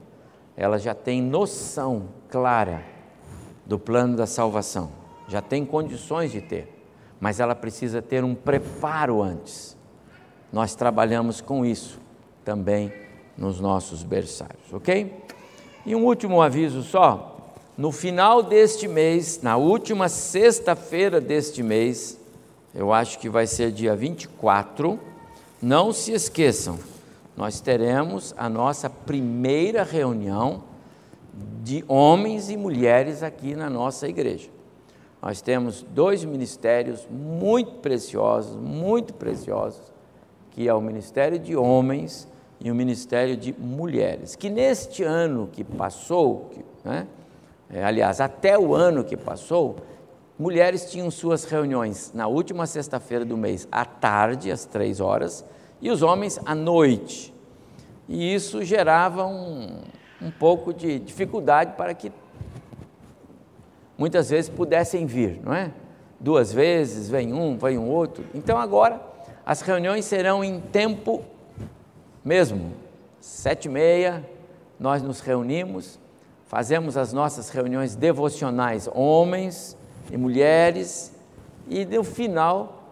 elas 0.55 0.83
já 0.83 0.93
têm 0.93 1.21
noção 1.21 2.09
clara 2.29 2.83
do 3.65 3.79
plano 3.79 4.15
da 4.15 4.27
salvação, 4.27 4.91
já 5.27 5.41
tem 5.41 5.65
condições 5.65 6.31
de 6.31 6.41
ter, 6.41 6.85
mas 7.19 7.39
ela 7.39 7.55
precisa 7.55 8.01
ter 8.01 8.23
um 8.23 8.35
preparo 8.35 9.21
antes. 9.21 9.77
Nós 10.51 10.75
trabalhamos 10.75 11.39
com 11.41 11.65
isso 11.65 11.99
também 12.43 12.91
nos 13.37 13.59
nossos 13.59 14.03
berçários, 14.03 14.73
ok? 14.73 15.23
E 15.85 15.95
um 15.95 16.05
último 16.05 16.41
aviso 16.41 16.83
só: 16.83 17.40
no 17.77 17.91
final 17.91 18.43
deste 18.43 18.87
mês, 18.87 19.41
na 19.41 19.57
última 19.57 20.09
sexta-feira 20.09 21.21
deste 21.21 21.63
mês, 21.63 22.19
eu 22.75 22.91
acho 22.93 23.17
que 23.19 23.29
vai 23.29 23.47
ser 23.47 23.71
dia 23.71 23.95
24, 23.95 24.99
não 25.61 25.93
se 25.93 26.11
esqueçam, 26.11 26.77
nós 27.35 27.61
teremos 27.61 28.33
a 28.37 28.49
nossa 28.49 28.89
primeira 28.89 29.83
reunião 29.83 30.63
de 31.63 31.83
homens 31.87 32.49
e 32.49 32.57
mulheres 32.57 33.23
aqui 33.23 33.55
na 33.55 33.69
nossa 33.69 34.07
igreja. 34.07 34.49
Nós 35.21 35.41
temos 35.41 35.83
dois 35.83 36.25
ministérios 36.25 37.07
muito 37.09 37.73
preciosos, 37.73 38.55
muito 38.55 39.13
preciosos, 39.13 39.81
que 40.51 40.67
é 40.67 40.73
o 40.73 40.81
Ministério 40.81 41.39
de 41.39 41.55
Homens 41.55 42.27
e 42.59 42.69
o 42.69 42.75
Ministério 42.75 43.37
de 43.37 43.53
Mulheres, 43.53 44.35
que 44.35 44.49
neste 44.49 45.03
ano 45.03 45.47
que 45.51 45.63
passou, 45.63 46.49
né, 46.83 47.07
é, 47.73 47.83
aliás, 47.83 48.19
até 48.19 48.59
o 48.59 48.75
ano 48.75 49.03
que 49.03 49.15
passou, 49.15 49.77
mulheres 50.37 50.91
tinham 50.91 51.09
suas 51.09 51.45
reuniões 51.45 52.11
na 52.13 52.27
última 52.27 52.67
sexta-feira 52.67 53.23
do 53.23 53.37
mês, 53.37 53.67
à 53.71 53.85
tarde, 53.85 54.51
às 54.51 54.65
três 54.65 54.99
horas, 54.99 55.45
e 55.81 55.89
os 55.89 56.01
homens 56.01 56.37
à 56.45 56.53
noite. 56.53 57.33
E 58.09 58.33
isso 58.33 58.61
gerava 58.63 59.25
um, 59.25 59.79
um 60.21 60.29
pouco 60.29 60.73
de 60.73 60.99
dificuldade 60.99 61.73
para 61.77 61.93
que 61.93 62.11
muitas 63.97 64.29
vezes 64.29 64.49
pudessem 64.49 65.05
vir, 65.05 65.39
não 65.41 65.53
é? 65.53 65.71
Duas 66.19 66.51
vezes, 66.51 67.09
vem 67.09 67.33
um, 67.33 67.57
vem 67.57 67.77
um 67.77 67.87
outro. 67.87 68.25
Então 68.33 68.57
agora 68.57 69.01
as 69.45 69.61
reuniões 69.61 70.05
serão 70.05 70.43
em 70.43 70.59
tempo 70.59 71.23
mesmo, 72.23 72.73
sete 73.19 73.65
e 73.65 73.69
meia, 73.69 74.27
nós 74.79 75.01
nos 75.01 75.21
reunimos, 75.21 75.99
fazemos 76.51 76.97
as 76.97 77.13
nossas 77.13 77.49
reuniões 77.49 77.95
devocionais, 77.95 78.89
homens 78.93 79.77
e 80.11 80.17
mulheres, 80.17 81.15
e 81.65 81.85
no 81.85 82.03
final 82.03 82.89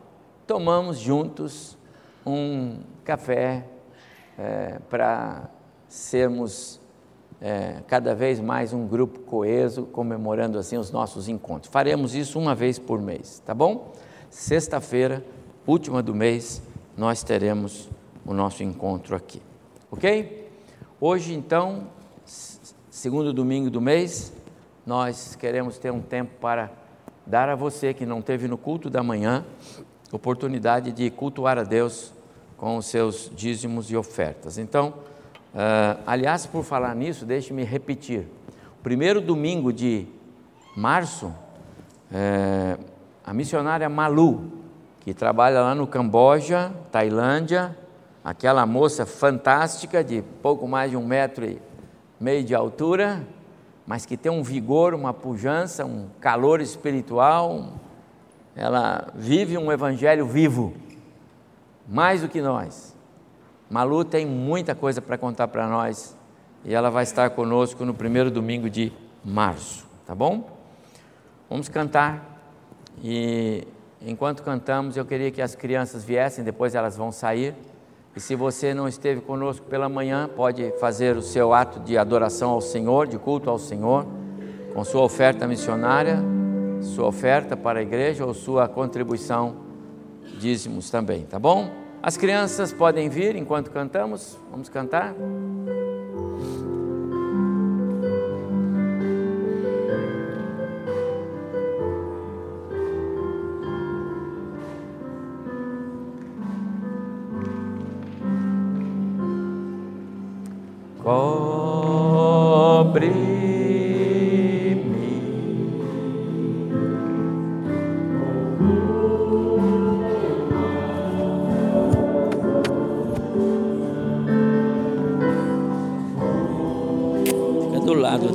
tomamos 0.48 0.98
juntos 0.98 1.78
um 2.25 2.78
café 3.04 3.66
é, 4.38 4.80
para 4.89 5.50
sermos 5.89 6.80
é, 7.42 7.82
cada 7.86 8.16
vez 8.16 8.39
mais 8.39 8.72
um 8.72 8.88
grupo 8.88 9.20
coeso, 9.20 9.84
comemorando 9.88 10.58
assim 10.58 10.78
os 10.78 10.89
nossos 10.89 11.28
encontros. 11.28 11.70
Faremos 11.70 12.16
isso 12.16 12.39
uma 12.39 12.56
vez 12.56 12.80
por 12.80 13.01
mês, 13.01 13.44
tá 13.46 13.54
bom? 13.54 13.92
Sexta-feira, 14.30 15.22
última 15.68 16.01
do 16.01 16.16
mês, 16.16 16.62
nós 16.96 17.24
teremos 17.24 17.89
o 18.25 18.34
nosso 18.34 18.63
encontro 18.63 19.18
aqui, 19.18 19.42
ok? 19.92 20.50
Hoje, 21.01 21.34
então, 21.34 21.99
segundo 23.00 23.32
domingo 23.32 23.70
do 23.70 23.79
mês, 23.79 24.34
nós 24.86 25.34
queremos 25.34 25.77
ter 25.77 25.89
um 25.89 26.01
tempo 26.01 26.32
para 26.41 26.70
dar 27.25 27.48
a 27.48 27.56
você 27.56 27.94
que 27.94 28.06
não 28.06 28.22
teve 28.22 28.46
no 28.46 28.58
culto 28.58 28.89
da 28.89 29.01
manhã 29.01 29.46
oportunidade 30.12 30.91
de 30.91 31.10
cultuar 31.10 31.58
a 31.58 31.63
Deus 31.63 32.12
com 32.58 32.75
os 32.75 32.88
seus 32.88 33.32
dízimos 33.34 33.89
e 33.89 33.96
ofertas. 33.96 34.58
Então, 34.58 34.96
uh, 35.53 36.03
aliás, 36.06 36.46
por 36.46 36.62
falar 36.65 36.94
nisso, 36.94 37.25
deixe-me 37.25 37.63
repetir. 37.63 38.27
O 38.77 38.84
primeiro 38.84 39.22
domingo 39.22 39.72
de 39.72 40.06
março, 40.75 41.27
uh, 41.27 42.84
a 43.24 43.34
missionária 43.34 43.88
Malu, 43.88 44.51
que 45.00 45.13
trabalha 45.13 45.62
lá 45.62 45.74
no 45.74 45.88
Camboja, 45.88 46.70
Tailândia, 46.91 47.77
aquela 48.22 48.65
moça 48.65 49.06
fantástica 49.06 50.03
de 50.03 50.22
pouco 50.41 50.68
mais 50.68 50.91
de 50.91 50.98
um 50.98 51.06
metro 51.06 51.46
e 51.46 51.69
meio 52.20 52.44
de 52.44 52.54
altura, 52.54 53.26
mas 53.88 54.06
que 54.06 54.18
tem 54.18 54.32
um 54.32 54.44
vigor, 54.44 54.94
uma 54.94 55.14
pujança, 55.14 55.86
um 55.86 56.08
calor 56.20 56.62
espiritual. 56.62 57.74
Ela 58.56 59.08
vive 59.16 59.58
um 59.58 59.72
evangelho 59.72 60.26
vivo, 60.26 60.74
mais 61.88 62.22
do 62.22 62.28
que 62.28 62.42
nós. 62.42 62.96
Malu 63.70 64.04
tem 64.04 64.26
muita 64.26 64.76
coisa 64.76 65.02
para 65.02 65.18
contar 65.18 65.48
para 65.48 65.68
nós 65.68 66.16
e 66.66 66.74
ela 66.74 66.90
vai 66.90 67.04
estar 67.04 67.30
conosco 67.30 67.86
no 67.86 67.94
primeiro 67.94 68.30
domingo 68.30 68.70
de 68.70 68.92
março, 69.24 69.88
tá 70.05 70.14
bom? 70.14 70.50
Vamos 71.50 71.70
cantar 71.70 72.38
e 73.03 73.68
enquanto 74.01 74.44
cantamos 74.44 74.98
eu 74.98 75.05
queria 75.05 75.32
que 75.32 75.42
as 75.42 75.55
crianças 75.55 76.03
viessem, 76.03 76.44
depois 76.44 76.75
elas 76.75 76.98
vão 76.98 77.12
sair. 77.12 77.55
E 78.15 78.19
se 78.19 78.35
você 78.35 78.74
não 78.74 78.87
esteve 78.87 79.22
conosco 79.22 79.65
pela 79.67 79.87
manhã, 79.87 80.29
pode 80.35 80.74
fazer 80.79 81.15
o 81.15 81.22
seu 81.22 81.53
ato 81.53 81.79
de 81.79 81.98
adoração 81.98 82.50
ao 82.51 82.61
Senhor, 82.61 83.07
de 83.07 83.17
culto 83.17 83.50
ao 83.50 83.59
Senhor, 83.59 84.05
com 84.74 84.83
sua 84.83 85.01
oferta 85.01 85.48
missionária, 85.48 86.19
sua 86.81 87.07
oferta 87.07 87.55
para 87.55 87.79
a 87.79 87.81
igreja 87.81 88.25
ou 88.25 88.33
sua 88.33 88.67
contribuição, 88.67 89.57
dízimos 90.39 90.89
também, 90.89 91.25
tá 91.25 91.37
bom? 91.37 91.69
As 92.01 92.15
crianças 92.15 92.72
podem 92.72 93.09
vir 93.09 93.35
enquanto 93.35 93.69
cantamos, 93.72 94.37
vamos 94.50 94.69
cantar? 94.69 95.13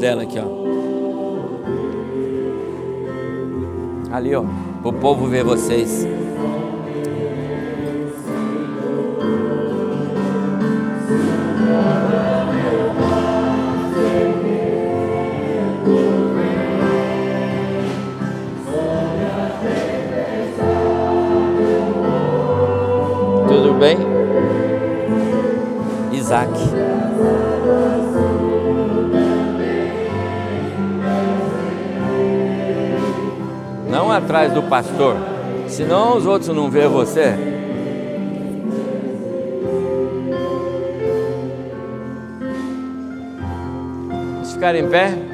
Dela 0.05 0.25
aqui, 0.25 0.39
ó. 0.39 0.45
Ali, 4.15 4.35
ó, 4.35 4.45
o 4.85 4.93
povo 4.93 5.27
ver 5.27 5.43
vocês. 5.43 6.07
Isaac. 26.45 26.85
não 33.91 34.11
atrás 34.11 34.53
do 34.53 34.63
pastor, 34.65 35.17
senão 35.69 36.17
os 36.17 36.27
outros 36.27 36.55
não 36.55 36.69
vê 36.69 36.89
você. 36.89 37.33
Vamos 44.09 44.53
ficar 44.53 44.75
em 44.75 44.89
pé? 44.89 45.34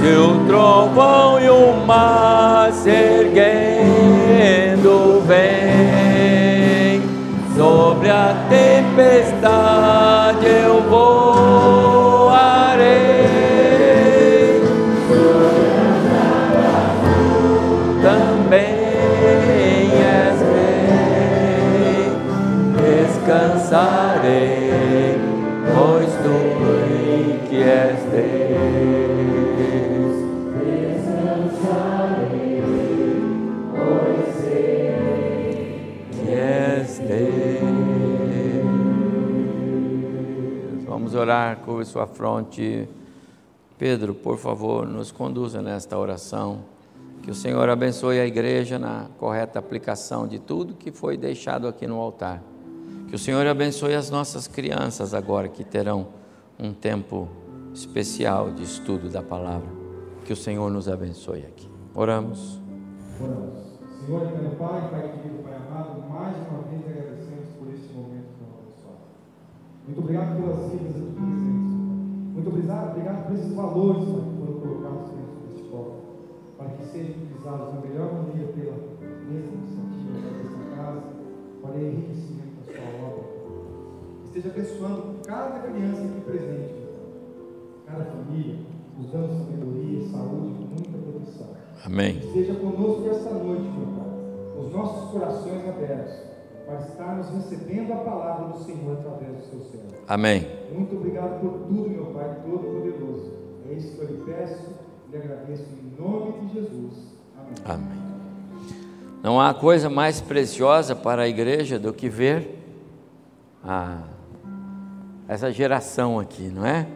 Se 0.00 0.10
o 0.16 0.46
trovão 0.46 1.40
e 1.40 1.48
o 1.48 1.72
mar 1.86 2.70
se 2.72 2.90
erguendo 2.90 4.12
vem 5.26 7.02
sobre 7.56 8.10
a 8.10 8.34
tempestade 8.48 10.46
eu 10.46 10.82
voarei. 10.90 11.33
Descansarei, 23.74 25.18
pois 25.74 26.12
tu 26.22 27.48
que 27.48 27.62
és 27.62 28.02
Deus. 28.04 28.94
Yes, 36.26 36.98
Deus. 37.00 37.64
Vamos 40.86 41.14
orar, 41.14 41.56
curva 41.58 41.84
sua 41.84 42.06
fronte. 42.06 42.88
Pedro, 43.76 44.14
por 44.14 44.38
favor, 44.38 44.86
nos 44.86 45.10
conduza 45.10 45.60
nesta 45.60 45.98
oração. 45.98 46.60
Que 47.22 47.30
o 47.30 47.34
Senhor 47.34 47.68
abençoe 47.68 48.20
a 48.20 48.26
igreja 48.26 48.78
na 48.78 49.06
correta 49.18 49.58
aplicação 49.58 50.28
de 50.28 50.38
tudo 50.38 50.74
que 50.74 50.92
foi 50.92 51.16
deixado 51.16 51.66
aqui 51.66 51.86
no 51.86 51.98
altar. 51.98 52.53
Que 53.14 53.16
o 53.16 53.20
Senhor 53.20 53.46
abençoe 53.46 53.94
as 53.94 54.10
nossas 54.10 54.48
crianças 54.48 55.14
agora 55.14 55.46
que 55.46 55.62
terão 55.62 56.08
um 56.58 56.74
tempo 56.74 57.28
especial 57.72 58.50
de 58.50 58.64
estudo 58.64 59.08
da 59.08 59.22
palavra. 59.22 59.70
Que 60.24 60.32
o 60.32 60.36
Senhor 60.36 60.68
nos 60.68 60.88
abençoe 60.88 61.42
aqui. 61.46 61.70
Oramos. 61.94 62.60
Oramos. 63.22 63.78
Senhor, 64.04 64.20
eterno 64.20 64.50
Pai, 64.56 64.90
Pai 64.90 65.12
querido, 65.12 65.44
Pai 65.44 65.54
amado, 65.54 66.02
mais 66.10 66.34
uma 66.50 66.62
vez 66.62 66.82
agradecemos 66.88 67.50
por 67.56 67.72
este 67.72 67.94
momento 67.94 68.34
tão 68.34 68.50
abençoado. 68.50 69.06
Muito 69.86 70.00
obrigado 70.00 70.34
pelas 70.34 70.72
vidas 70.72 70.96
aqui 70.96 71.14
presentes. 71.14 71.74
Muito 72.34 72.48
obrigado, 72.48 72.90
obrigado 72.90 73.26
por 73.28 73.34
esses 73.36 73.54
valores 73.54 74.02
que 74.02 74.38
foram 74.42 74.54
colocados 74.58 75.10
dentro 75.14 75.38
deste 75.46 75.62
copo, 75.70 76.02
para 76.58 76.68
que 76.70 76.84
sejam 76.86 77.14
utilizados 77.14 77.74
da 77.74 77.80
melhor 77.80 78.12
maneira 78.12 78.50
pela 78.50 78.74
mesa 78.74 79.54
administrativa 79.54 80.18
desta 80.34 80.62
casa, 80.74 81.02
para 81.62 81.70
o 81.70 82.33
Esteja 84.34 84.52
abençoando 84.52 85.14
cada 85.24 85.60
criança 85.60 86.02
aqui 86.02 86.20
presente, 86.22 86.74
cada 87.86 88.04
família, 88.04 88.56
nos 88.98 89.12
dando 89.12 89.28
sabedoria, 89.28 90.08
saúde, 90.08 90.54
com 90.54 90.64
muita 90.74 90.98
proteção. 90.98 91.46
Amém. 91.84 92.18
Esteja 92.18 92.54
conosco 92.56 93.08
esta 93.10 93.30
noite, 93.30 93.62
meu 93.62 93.86
Pai, 93.94 94.56
com 94.56 94.60
os 94.66 94.72
nossos 94.72 95.10
corações 95.12 95.68
abertos, 95.68 96.14
para 96.66 96.80
estarmos 96.80 97.28
recebendo 97.28 97.92
a 97.92 97.96
palavra 97.98 98.48
do 98.48 98.58
Senhor 98.64 98.98
através 98.98 99.36
do 99.36 99.44
seu 99.50 99.60
servo. 99.70 100.02
Amém. 100.08 100.48
Muito 100.72 100.96
obrigado 100.96 101.40
por 101.40 101.52
tudo, 101.68 101.88
meu 101.88 102.06
Pai 102.06 102.36
Todo-Poderoso. 102.44 103.34
É 103.70 103.72
isso 103.74 103.94
que 103.94 104.02
eu 104.02 104.08
lhe 104.08 104.22
peço 104.24 104.72
e 105.06 105.12
lhe 105.12 105.22
agradeço 105.22 105.62
em 105.62 106.02
nome 106.02 106.48
de 106.48 106.54
Jesus. 106.54 107.14
Amém. 107.38 107.76
Amém. 107.76 108.04
Não 109.22 109.40
há 109.40 109.54
coisa 109.54 109.88
mais 109.88 110.20
preciosa 110.20 110.96
para 110.96 111.22
a 111.22 111.28
igreja 111.28 111.78
do 111.78 111.92
que 111.92 112.08
ver 112.08 112.58
a, 113.62 114.02
essa 115.26 115.50
geração 115.50 116.18
aqui, 116.18 116.48
não 116.48 116.66
é? 116.66 116.86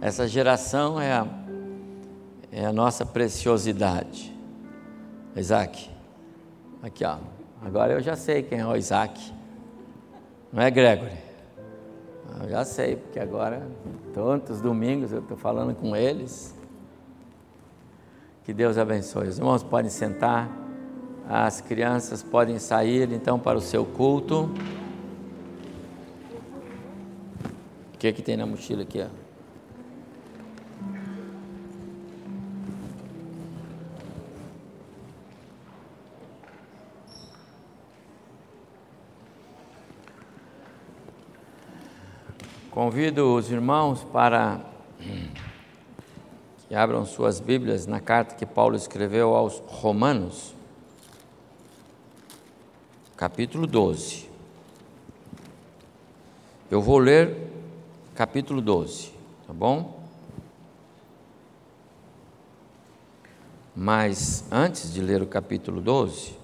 Essa 0.00 0.26
geração 0.26 1.00
é 1.00 1.12
a, 1.12 1.26
é 2.50 2.64
a 2.64 2.72
nossa 2.72 3.04
preciosidade. 3.04 4.34
Isaac, 5.36 5.90
aqui 6.82 7.04
ó, 7.04 7.18
agora 7.62 7.92
eu 7.92 8.00
já 8.00 8.16
sei 8.16 8.42
quem 8.42 8.60
é 8.60 8.66
o 8.66 8.74
Isaac, 8.76 9.32
não 10.52 10.62
é 10.62 10.70
Gregory? 10.70 11.28
Eu 12.42 12.48
já 12.48 12.64
sei, 12.64 12.96
porque 12.96 13.18
agora, 13.18 13.66
tantos 14.14 14.60
domingos 14.60 15.12
eu 15.12 15.20
estou 15.20 15.36
falando 15.36 15.74
com 15.74 15.96
eles. 15.96 16.54
Que 18.44 18.52
Deus 18.52 18.78
abençoe. 18.78 19.28
Os 19.28 19.38
irmãos 19.38 19.62
podem 19.62 19.90
sentar, 19.90 20.48
as 21.28 21.60
crianças 21.60 22.22
podem 22.22 22.58
sair 22.58 23.12
então 23.12 23.38
para 23.38 23.58
o 23.58 23.60
seu 23.60 23.84
culto. 23.84 24.50
O 27.98 28.00
que, 28.00 28.12
que 28.12 28.22
tem 28.22 28.36
na 28.36 28.46
mochila 28.46 28.82
aqui? 28.82 29.00
Ó? 29.02 29.08
Convido 42.70 43.34
os 43.34 43.50
irmãos 43.50 44.04
para 44.12 44.60
que 46.68 46.74
abram 46.76 47.04
suas 47.04 47.40
Bíblias 47.40 47.84
na 47.84 47.98
carta 47.98 48.36
que 48.36 48.46
Paulo 48.46 48.76
escreveu 48.76 49.34
aos 49.34 49.60
Romanos, 49.66 50.54
capítulo 53.16 53.66
12. 53.66 54.28
Eu 56.70 56.80
vou 56.80 56.98
ler 56.98 57.47
capítulo 58.18 58.60
12, 58.60 59.12
tá 59.46 59.52
bom? 59.52 60.02
Mas 63.76 64.44
antes 64.50 64.92
de 64.92 65.00
ler 65.00 65.22
o 65.22 65.26
capítulo 65.28 65.80
12, 65.80 66.36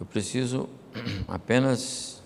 eu 0.00 0.06
preciso 0.06 0.68
apenas 1.28 2.20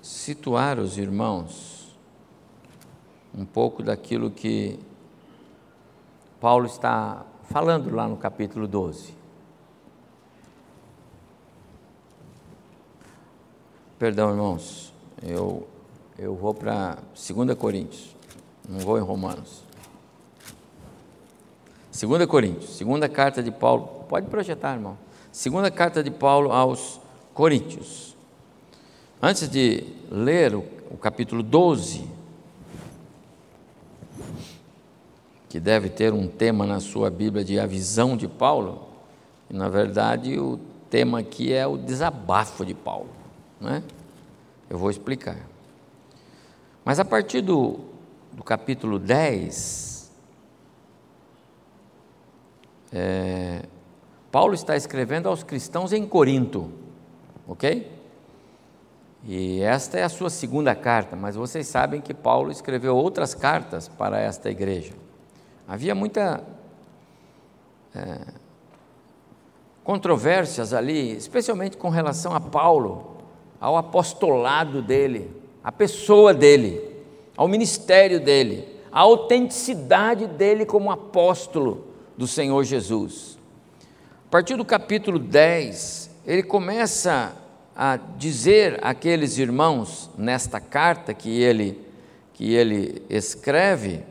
situar 0.00 0.78
os 0.78 0.96
irmãos 0.96 1.96
um 3.34 3.44
pouco 3.44 3.82
daquilo 3.82 4.30
que 4.30 4.78
Paulo 6.40 6.66
está 6.66 7.26
falando 7.46 7.92
lá 7.92 8.06
no 8.06 8.16
capítulo 8.16 8.68
12. 8.68 9.18
Perdão, 14.00 14.30
irmãos, 14.30 14.94
eu, 15.22 15.68
eu 16.18 16.34
vou 16.34 16.54
para 16.54 16.96
2 17.12 17.54
Coríntios, 17.54 18.16
não 18.66 18.78
vou 18.78 18.96
em 18.96 19.02
Romanos. 19.02 19.62
2 21.92 22.24
Coríntios, 22.24 22.78
segunda 22.78 23.10
carta 23.10 23.42
de 23.42 23.50
Paulo, 23.50 24.06
pode 24.08 24.26
projetar, 24.28 24.72
irmão. 24.72 24.96
Segunda 25.30 25.70
carta 25.70 26.02
de 26.02 26.10
Paulo 26.10 26.50
aos 26.50 26.98
Coríntios. 27.34 28.16
Antes 29.20 29.46
de 29.50 29.84
ler 30.10 30.54
o, 30.54 30.64
o 30.90 30.96
capítulo 30.96 31.42
12, 31.42 32.08
que 35.46 35.60
deve 35.60 35.90
ter 35.90 36.14
um 36.14 36.26
tema 36.26 36.64
na 36.64 36.80
sua 36.80 37.10
Bíblia 37.10 37.44
de 37.44 37.60
a 37.60 37.66
visão 37.66 38.16
de 38.16 38.26
Paulo, 38.26 38.88
e 39.50 39.52
na 39.52 39.68
verdade 39.68 40.38
o 40.38 40.58
tema 40.88 41.18
aqui 41.18 41.52
é 41.52 41.66
o 41.66 41.76
desabafo 41.76 42.64
de 42.64 42.72
Paulo, 42.72 43.19
não 43.60 43.70
é? 43.70 43.82
Eu 44.68 44.78
vou 44.78 44.90
explicar. 44.90 45.36
Mas 46.84 46.98
a 46.98 47.04
partir 47.04 47.42
do, 47.42 47.80
do 48.32 48.42
capítulo 48.42 48.98
10, 48.98 50.10
é, 52.92 53.62
Paulo 54.32 54.54
está 54.54 54.76
escrevendo 54.76 55.28
aos 55.28 55.42
cristãos 55.42 55.92
em 55.92 56.06
Corinto, 56.06 56.72
ok? 57.46 58.00
E 59.24 59.60
esta 59.60 59.98
é 59.98 60.02
a 60.02 60.08
sua 60.08 60.30
segunda 60.30 60.74
carta, 60.74 61.14
mas 61.14 61.36
vocês 61.36 61.66
sabem 61.66 62.00
que 62.00 62.14
Paulo 62.14 62.50
escreveu 62.50 62.96
outras 62.96 63.34
cartas 63.34 63.86
para 63.86 64.18
esta 64.18 64.50
igreja. 64.50 64.94
Havia 65.68 65.94
muita 65.94 66.42
é, 67.94 68.18
controvérsias 69.84 70.72
ali, 70.72 71.16
especialmente 71.16 71.76
com 71.76 71.90
relação 71.90 72.34
a 72.34 72.40
Paulo, 72.40 73.19
ao 73.60 73.76
apostolado 73.76 74.80
dele, 74.80 75.30
à 75.62 75.70
pessoa 75.70 76.32
dele, 76.32 76.80
ao 77.36 77.46
ministério 77.46 78.18
dele, 78.18 78.66
à 78.90 79.00
autenticidade 79.00 80.26
dele 80.26 80.64
como 80.64 80.90
apóstolo 80.90 81.86
do 82.16 82.26
Senhor 82.26 82.64
Jesus. 82.64 83.38
A 84.26 84.30
partir 84.30 84.56
do 84.56 84.64
capítulo 84.64 85.18
10, 85.18 86.10
ele 86.26 86.42
começa 86.42 87.36
a 87.76 87.96
dizer 87.96 88.78
àqueles 88.82 89.38
irmãos, 89.38 90.10
nesta 90.16 90.60
carta 90.60 91.12
que 91.12 91.40
ele, 91.40 91.80
que 92.32 92.54
ele 92.54 93.02
escreve, 93.08 94.04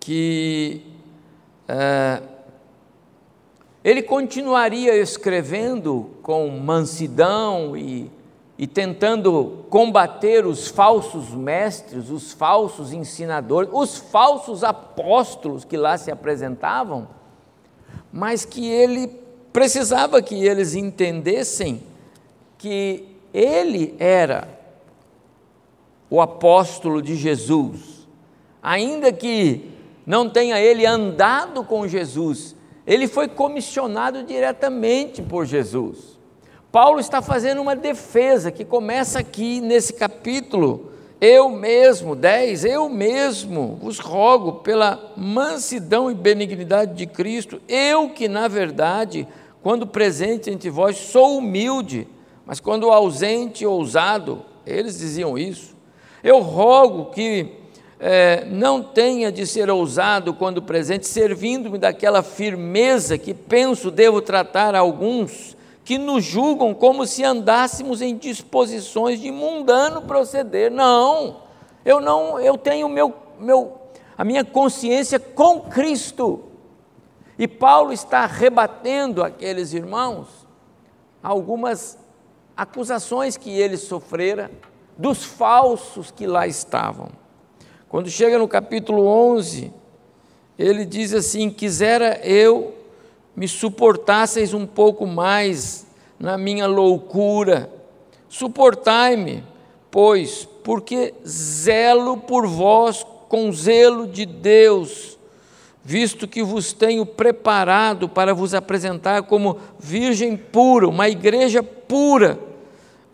que 0.00 0.82
é, 1.68 2.22
ele 3.84 4.02
continuaria 4.02 4.96
escrevendo 4.96 6.10
com 6.22 6.48
mansidão 6.48 7.76
e, 7.76 8.10
e 8.58 8.66
tentando 8.66 9.66
combater 9.68 10.46
os 10.46 10.68
falsos 10.68 11.30
mestres, 11.30 12.08
os 12.08 12.32
falsos 12.32 12.92
ensinadores, 12.92 13.68
os 13.72 13.98
falsos 13.98 14.64
apóstolos 14.64 15.64
que 15.64 15.76
lá 15.76 15.98
se 15.98 16.10
apresentavam, 16.10 17.08
mas 18.10 18.44
que 18.44 18.66
ele 18.66 19.08
precisava 19.52 20.22
que 20.22 20.46
eles 20.46 20.74
entendessem 20.74 21.82
que 22.56 23.16
ele 23.32 23.94
era 23.98 24.48
o 26.08 26.20
apóstolo 26.20 27.02
de 27.02 27.14
Jesus, 27.14 28.08
ainda 28.62 29.12
que 29.12 29.70
não 30.06 30.30
tenha 30.30 30.58
ele 30.58 30.86
andado 30.86 31.62
com 31.64 31.86
Jesus, 31.86 32.56
ele 32.86 33.08
foi 33.08 33.28
comissionado 33.28 34.22
diretamente 34.22 35.20
por 35.20 35.44
Jesus. 35.44 36.15
Paulo 36.76 37.00
está 37.00 37.22
fazendo 37.22 37.62
uma 37.62 37.74
defesa 37.74 38.52
que 38.52 38.62
começa 38.62 39.18
aqui 39.18 39.62
nesse 39.62 39.94
capítulo. 39.94 40.92
Eu 41.18 41.48
mesmo, 41.48 42.14
10, 42.14 42.66
eu 42.66 42.86
mesmo 42.90 43.78
vos 43.80 43.98
rogo 43.98 44.56
pela 44.56 45.14
mansidão 45.16 46.10
e 46.10 46.14
benignidade 46.14 46.92
de 46.92 47.06
Cristo, 47.06 47.62
eu 47.66 48.10
que 48.10 48.28
na 48.28 48.46
verdade, 48.46 49.26
quando 49.62 49.86
presente 49.86 50.50
entre 50.50 50.68
vós, 50.68 50.98
sou 50.98 51.38
humilde, 51.38 52.06
mas 52.44 52.60
quando 52.60 52.92
ausente, 52.92 53.64
ousado, 53.64 54.44
eles 54.66 54.98
diziam 54.98 55.38
isso. 55.38 55.74
Eu 56.22 56.40
rogo 56.40 57.06
que 57.06 57.54
é, 57.98 58.44
não 58.50 58.82
tenha 58.82 59.32
de 59.32 59.46
ser 59.46 59.70
ousado 59.70 60.34
quando 60.34 60.60
presente, 60.60 61.06
servindo-me 61.06 61.78
daquela 61.78 62.22
firmeza 62.22 63.16
que 63.16 63.32
penso 63.32 63.90
devo 63.90 64.20
tratar 64.20 64.74
alguns 64.74 65.55
que 65.86 65.98
nos 65.98 66.24
julgam 66.24 66.74
como 66.74 67.06
se 67.06 67.22
andássemos 67.22 68.02
em 68.02 68.16
disposições 68.16 69.20
de 69.20 69.30
mundano 69.30 70.02
proceder. 70.02 70.68
Não, 70.68 71.42
eu 71.84 72.00
não, 72.00 72.40
eu 72.40 72.58
tenho 72.58 72.88
meu, 72.88 73.14
meu, 73.38 73.78
a 74.18 74.24
minha 74.24 74.44
consciência 74.44 75.20
com 75.20 75.60
Cristo. 75.60 76.42
E 77.38 77.46
Paulo 77.46 77.92
está 77.92 78.26
rebatendo 78.26 79.22
aqueles 79.22 79.72
irmãos 79.72 80.26
algumas 81.22 81.96
acusações 82.56 83.36
que 83.36 83.50
eles 83.50 83.82
sofreram 83.82 84.50
dos 84.98 85.24
falsos 85.24 86.10
que 86.10 86.26
lá 86.26 86.48
estavam. 86.48 87.10
Quando 87.88 88.10
chega 88.10 88.38
no 88.38 88.48
capítulo 88.48 89.06
11, 89.06 89.72
ele 90.58 90.84
diz 90.84 91.14
assim: 91.14 91.48
Quisera 91.48 92.18
eu 92.24 92.75
me 93.36 93.46
suportasseis 93.46 94.54
um 94.54 94.66
pouco 94.66 95.06
mais 95.06 95.86
na 96.18 96.38
minha 96.38 96.66
loucura, 96.66 97.70
suportai-me, 98.28 99.44
pois, 99.90 100.48
porque 100.64 101.12
zelo 101.26 102.16
por 102.16 102.46
vós 102.46 103.06
com 103.28 103.52
zelo 103.52 104.06
de 104.06 104.24
Deus, 104.24 105.18
visto 105.84 106.26
que 106.26 106.42
vos 106.42 106.72
tenho 106.72 107.04
preparado 107.04 108.08
para 108.08 108.34
vos 108.34 108.54
apresentar 108.54 109.24
como 109.24 109.58
virgem 109.78 110.36
pura, 110.36 110.88
uma 110.88 111.08
igreja 111.08 111.62
pura, 111.62 112.38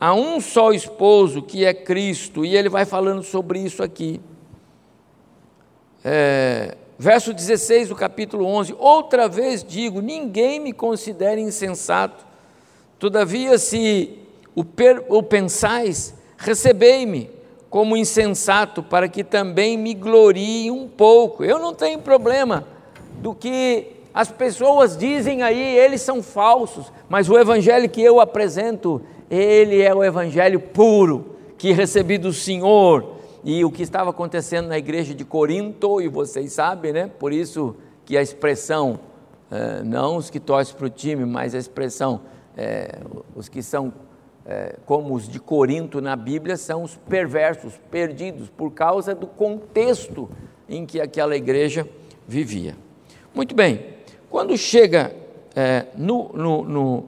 a 0.00 0.14
um 0.14 0.40
só 0.40 0.72
esposo 0.72 1.42
que 1.42 1.64
é 1.64 1.74
Cristo, 1.74 2.44
e 2.44 2.56
ele 2.56 2.68
vai 2.68 2.85
falando 2.85 3.22
sobre 3.22 3.61
isso 3.61 3.82
aqui. 3.82 4.20
É, 6.04 6.76
verso 6.98 7.33
16 7.33 7.88
do 7.88 7.96
capítulo 7.96 8.44
11: 8.46 8.74
Outra 8.78 9.28
vez 9.28 9.64
digo: 9.64 10.00
ninguém 10.00 10.61
me 10.61 10.72
considere 10.72 11.40
insensato, 11.40 12.24
todavia, 12.98 13.59
se 13.59 14.18
o, 14.55 14.64
per, 14.64 15.05
o 15.09 15.22
pensais, 15.22 16.14
recebei-me 16.37 17.31
como 17.70 17.96
insensato, 17.96 18.83
para 18.83 19.09
que 19.09 19.24
também 19.24 19.78
me 19.78 19.94
glorie 19.94 20.70
um 20.70 20.87
pouco. 20.87 21.42
Eu 21.42 21.59
não 21.59 21.72
tenho 21.72 21.98
problema 22.00 22.66
do 23.20 23.35
que 23.35 23.92
as 24.12 24.31
pessoas 24.31 24.96
dizem 24.96 25.42
aí, 25.42 25.78
eles 25.78 26.02
são 26.02 26.22
falsos, 26.22 26.92
mas 27.09 27.31
o 27.31 27.38
evangelho 27.38 27.88
que 27.88 28.02
eu 28.02 28.20
apresento, 28.20 29.00
ele 29.31 29.81
é 29.81 29.94
o 29.94 30.05
evangelho 30.05 30.61
puro 30.61 31.37
que 31.57 31.72
recebi 31.72 32.18
do 32.18 32.33
Senhor 32.33 33.12
e 33.44 33.64
o 33.64 33.70
que 33.70 33.83
estava 33.83 34.11
acontecendo 34.11 34.68
na 34.68 34.78
igreja 34.78 35.14
de 35.14 35.24
Corinto, 35.24 36.00
e 36.00 36.09
vocês 36.09 36.52
sabem, 36.52 36.92
né? 36.92 37.11
Por 37.18 37.33
isso 37.33 37.74
que 38.05 38.16
a 38.16 38.22
expressão, 38.22 39.00
é, 39.50 39.83
não 39.83 40.16
os 40.16 40.31
que 40.31 40.38
torcem 40.38 40.76
para 40.76 40.87
o 40.87 40.90
time, 40.90 41.24
mas 41.24 41.55
a 41.55 41.59
expressão, 41.59 42.20
é, 42.57 43.00
os 43.35 43.48
que 43.48 43.62
são 43.62 43.92
é, 44.46 44.76
como 44.87 45.14
os 45.14 45.28
de 45.28 45.40
Corinto 45.40 46.00
na 46.00 46.14
Bíblia, 46.14 46.57
são 46.57 46.85
os 46.85 46.96
perversos, 46.96 47.81
perdidos, 47.90 48.48
por 48.48 48.72
causa 48.72 49.14
do 49.14 49.26
contexto 49.26 50.31
em 50.68 50.87
que 50.87 51.00
aquela 51.00 51.37
igreja 51.37 51.88
vivia. 52.26 52.76
Muito 53.35 53.55
bem, 53.55 53.87
quando 54.31 54.57
chega 54.57 55.14
no, 55.96 56.31
no, 56.33 56.64
no, 56.64 57.05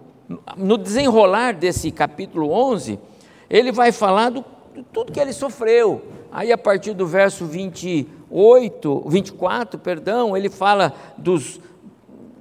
no 0.57 0.79
desenrolar 0.79 1.55
desse 1.55 1.91
capítulo 1.91 2.51
11, 2.51 2.99
ele 3.49 3.73
vai 3.73 3.91
falar 3.91 4.31
do, 4.31 4.45
de 4.75 4.83
tudo 4.93 5.13
que 5.13 5.21
ele 5.21 5.33
sofreu, 5.33 6.03
Aí 6.35 6.51
a 6.51 6.59
partir 6.59 6.95
do 6.95 7.07
verso 7.07 7.47
28, 7.47 9.05
24, 9.07 9.79
perdão, 9.79 10.37
ele 10.37 10.51
fala 10.51 10.93
dos, 11.17 11.61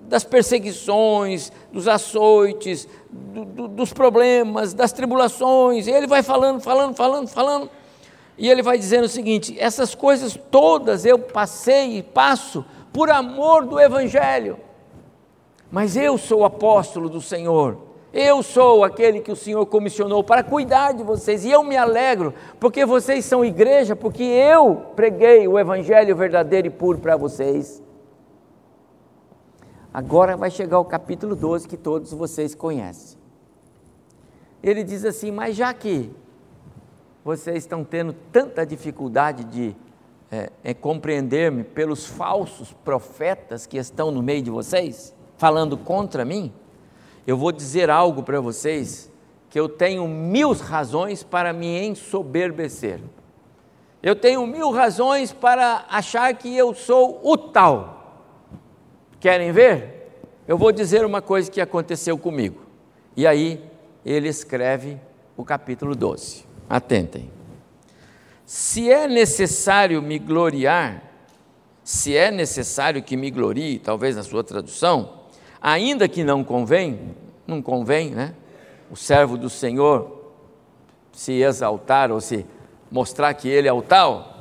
das 0.10 0.23
perseguições, 0.23 1.51
dos 1.71 1.88
açoites, 1.88 2.88
do, 3.12 3.45
do, 3.45 3.67
dos 3.67 3.93
problemas, 3.93 4.73
das 4.73 4.91
tribulações. 4.91 5.86
E 5.86 5.91
ele 5.91 6.08
vai 6.08 6.23
falando, 6.23 6.60
falando, 6.60 6.95
falando, 6.95 7.27
falando. 7.27 7.69
E 8.36 8.49
ele 8.49 8.63
vai 8.63 8.79
dizendo 8.79 9.03
o 9.03 9.10
seguinte: 9.10 9.56
essas 9.60 9.93
coisas 9.93 10.36
todas 10.49 11.06
eu 11.06 11.19
passei 11.19 11.99
e 11.99 12.01
passo 12.01 12.65
por 12.91 13.12
amor 13.12 13.63
do 13.63 13.79
Evangelho. 13.79 14.58
Mas 15.69 15.95
eu 15.95 16.17
sou 16.17 16.43
apóstolo 16.43 17.08
do 17.08 17.21
Senhor 17.21 17.92
eu 18.13 18.43
sou 18.43 18.84
aquele 18.84 19.21
que 19.21 19.32
o 19.32 19.36
Senhor 19.36 19.65
comissionou 19.65 20.23
para 20.23 20.43
cuidar 20.43 20.91
de 20.91 21.02
vocês, 21.02 21.43
e 21.43 21.49
eu 21.49 21.63
me 21.63 21.76
alegro, 21.76 22.32
porque 22.60 22.86
vocês 22.86 23.26
são 23.26 23.43
igreja, 23.43 23.95
porque 23.95 24.21
eu 24.21 24.91
preguei 24.95 25.47
o 25.47 25.58
Evangelho 25.58 26.15
verdadeiro 26.15 26.67
e 26.67 26.69
puro 26.69 26.99
para 26.99 27.17
vocês. 27.17 27.82
Agora 29.91 30.38
vai 30.38 30.52
chegar 30.52 30.80
o 30.80 30.86
capítulo 30.86 31.36
12 31.36 31.67
que 31.67 31.76
todos 31.76 32.13
vocês 32.13 32.54
conhecem. 32.54 33.17
Ele 34.62 34.84
diz 34.84 35.04
assim: 35.06 35.32
Mas 35.32 35.56
já 35.56 35.73
que 35.73 36.12
vocês 37.26 37.58
estão 37.58 37.84
tendo 37.84 38.13
tanta 38.32 38.65
dificuldade 38.65 39.43
de 39.43 39.76
é, 40.32 40.52
é, 40.63 40.73
compreender-me 40.73 41.63
pelos 41.63 42.06
falsos 42.06 42.73
profetas 42.84 43.65
que 43.65 43.78
estão 43.78 44.12
no 44.12 44.21
meio 44.21 44.41
de 44.41 44.49
vocês, 44.49 45.15
falando 45.38 45.78
contra 45.78 46.26
mim, 46.26 46.52
eu 47.25 47.38
vou 47.38 47.51
dizer 47.51 47.89
algo 47.89 48.23
para 48.23 48.39
vocês 48.39 49.12
que 49.49 49.59
eu 49.59 49.69
tenho 49.69 50.07
mil 50.07 50.51
razões 50.53 51.23
para 51.23 51.53
me 51.53 51.86
ensoberbecer. 51.86 52.99
Eu 54.01 54.15
tenho 54.15 54.45
mil 54.45 54.71
razões 54.71 55.31
para 55.31 55.86
achar 55.89 56.33
que 56.33 56.55
eu 56.55 56.73
sou 56.73 57.21
o 57.23 57.38
tal. 57.38 58.25
Querem 59.19 59.51
ver? 59.51 60.12
Eu 60.47 60.57
vou 60.57 60.71
dizer 60.71 61.05
uma 61.05 61.21
coisa 61.21 61.49
que 61.49 61.62
aconteceu 61.62 62.17
comigo. 62.17 62.63
E 63.15 63.25
aí 63.25 63.63
ele 64.05 64.27
escreve 64.27 64.99
o 65.38 65.45
capítulo 65.45 65.95
12. 65.95 66.45
Atentem. 66.69 67.31
Se 68.45 68.91
é 68.91 69.07
necessário 69.07 70.01
me 70.01 70.19
gloriar, 70.19 71.01
se 71.83 72.15
é 72.15 72.31
necessário 72.31 73.01
que 73.01 73.15
me 73.15 73.31
glorie, 73.31 73.79
talvez 73.79 74.15
na 74.15 74.23
sua 74.23 74.43
tradução, 74.43 75.22
ainda 75.63 76.10
que 76.10 76.26
não 76.26 76.43
convém, 76.43 77.15
não 77.47 77.62
convém, 77.62 78.10
né? 78.10 78.36
O 78.91 78.97
servo 78.97 79.38
do 79.38 79.49
Senhor 79.49 80.21
se 81.13 81.32
exaltar 81.41 82.12
ou 82.12 82.19
se 82.19 82.45
mostrar 82.91 83.34
que 83.34 83.47
ele 83.47 83.67
é 83.67 83.73
o 83.73 83.82
tal. 83.82 84.34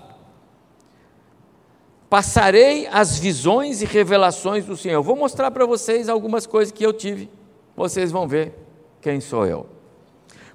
Passarei 2.11 2.89
as 2.89 3.19
visões 3.19 3.81
e 3.81 3.87
revelações 3.87 4.67
do 4.67 4.77
Senhor. 4.77 5.01
vou 5.01 5.17
mostrar 5.17 5.51
para 5.53 5.65
vocês 5.65 6.09
algumas 6.09 6.45
coisas 6.45 6.73
que 6.73 6.85
eu 6.85 6.93
tive. 6.93 7.31
Vocês 7.77 8.11
vão 8.11 8.27
ver 8.27 8.53
quem 9.01 9.21
sou 9.21 9.47
eu. 9.47 9.67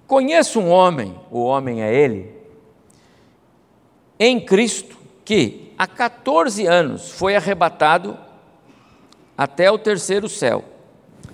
Conheço 0.05 0.59
um 0.59 0.69
homem, 0.69 1.19
o 1.31 1.43
homem 1.43 1.81
é 1.81 1.93
ele, 1.93 2.37
em 4.19 4.39
Cristo, 4.39 4.97
que 5.25 5.73
há 5.77 5.85
14 5.85 6.65
anos 6.65 7.11
foi 7.11 7.35
arrebatado 7.35 8.17
até 9.37 9.71
o 9.71 9.77
terceiro 9.77 10.27
céu. 10.27 10.63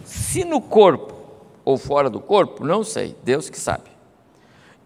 Se 0.04 0.44
no 0.44 0.60
corpo 0.60 1.14
ou 1.64 1.78
fora 1.78 2.10
do 2.10 2.20
corpo, 2.20 2.66
não 2.66 2.84
sei, 2.84 3.16
Deus 3.24 3.50
que 3.50 3.58
sabe. 3.58 3.90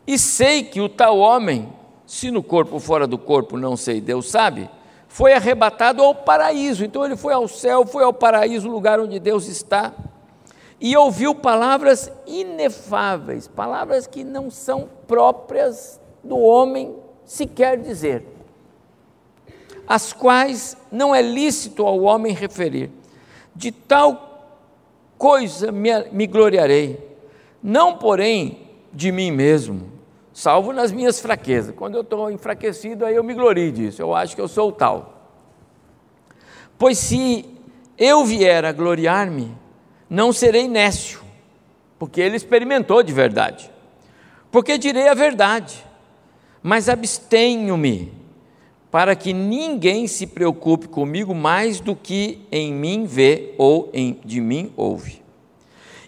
E 0.05 0.19
sei 0.19 0.63
que 0.63 0.79
o 0.79 0.87
tal 0.87 1.17
homem, 1.17 1.73
se 2.05 2.29
no 2.29 2.43
corpo 2.43 2.75
ou 2.75 2.79
fora 2.79 3.07
do 3.07 3.17
corpo, 3.17 3.57
não 3.57 3.75
sei, 3.75 3.99
Deus 3.99 4.29
sabe, 4.29 4.69
foi 5.07 5.33
arrebatado 5.33 6.03
ao 6.03 6.13
paraíso. 6.13 6.85
Então 6.85 7.03
ele 7.03 7.17
foi 7.17 7.33
ao 7.33 7.47
céu, 7.47 7.85
foi 7.85 8.03
ao 8.03 8.13
paraíso, 8.13 8.69
o 8.69 8.71
lugar 8.71 8.99
onde 8.99 9.19
Deus 9.19 9.47
está, 9.47 9.93
e 10.79 10.95
ouviu 10.95 11.33
palavras 11.33 12.11
inefáveis, 12.27 13.47
palavras 13.47 14.05
que 14.05 14.23
não 14.23 14.51
são 14.51 14.87
próprias 15.07 15.99
do 16.23 16.37
homem 16.37 16.95
sequer 17.25 17.81
dizer, 17.81 18.25
as 19.87 20.13
quais 20.13 20.77
não 20.91 21.15
é 21.15 21.21
lícito 21.21 21.85
ao 21.85 22.01
homem 22.01 22.33
referir 22.33 22.91
de 23.57 23.71
tal 23.71 24.27
coisa 25.17 25.71
me, 25.71 25.89
me 26.11 26.27
gloriarei, 26.27 26.99
não 27.61 27.97
porém 27.97 28.69
de 28.93 29.11
mim 29.11 29.31
mesmo, 29.31 29.91
salvo 30.31 30.71
nas 30.71 30.91
minhas 30.91 31.19
fraquezas. 31.19 31.73
Quando 31.75 31.95
eu 31.95 32.01
estou 32.01 32.29
enfraquecido, 32.29 33.03
aí 33.03 33.15
eu 33.15 33.23
me 33.23 33.33
glorio 33.33 33.71
disso, 33.71 34.01
eu 34.01 34.13
acho 34.13 34.35
que 34.35 34.41
eu 34.41 34.47
sou 34.47 34.71
tal. 34.71 35.31
Pois 36.77 36.99
se 36.99 37.45
eu 37.97 38.23
vier 38.23 38.63
a 38.63 38.71
gloriar-me, 38.71 39.51
não 40.07 40.31
serei 40.31 40.67
nécio, 40.67 41.19
porque 41.97 42.21
ele 42.21 42.35
experimentou 42.35 43.01
de 43.01 43.11
verdade. 43.11 43.71
Porque 44.51 44.77
direi 44.77 45.07
a 45.07 45.15
verdade, 45.15 45.83
mas 46.61 46.87
abstenho-me, 46.87 48.13
para 48.91 49.15
que 49.15 49.33
ninguém 49.33 50.07
se 50.07 50.25
preocupe 50.25 50.87
comigo 50.87 51.35
mais 51.35 51.79
do 51.79 51.95
que 51.95 52.41
em 52.51 52.73
mim 52.73 53.05
vê 53.05 53.53
ou 53.57 53.89
em, 53.93 54.19
de 54.23 54.39
mim 54.39 54.71
ouve. 54.77 55.21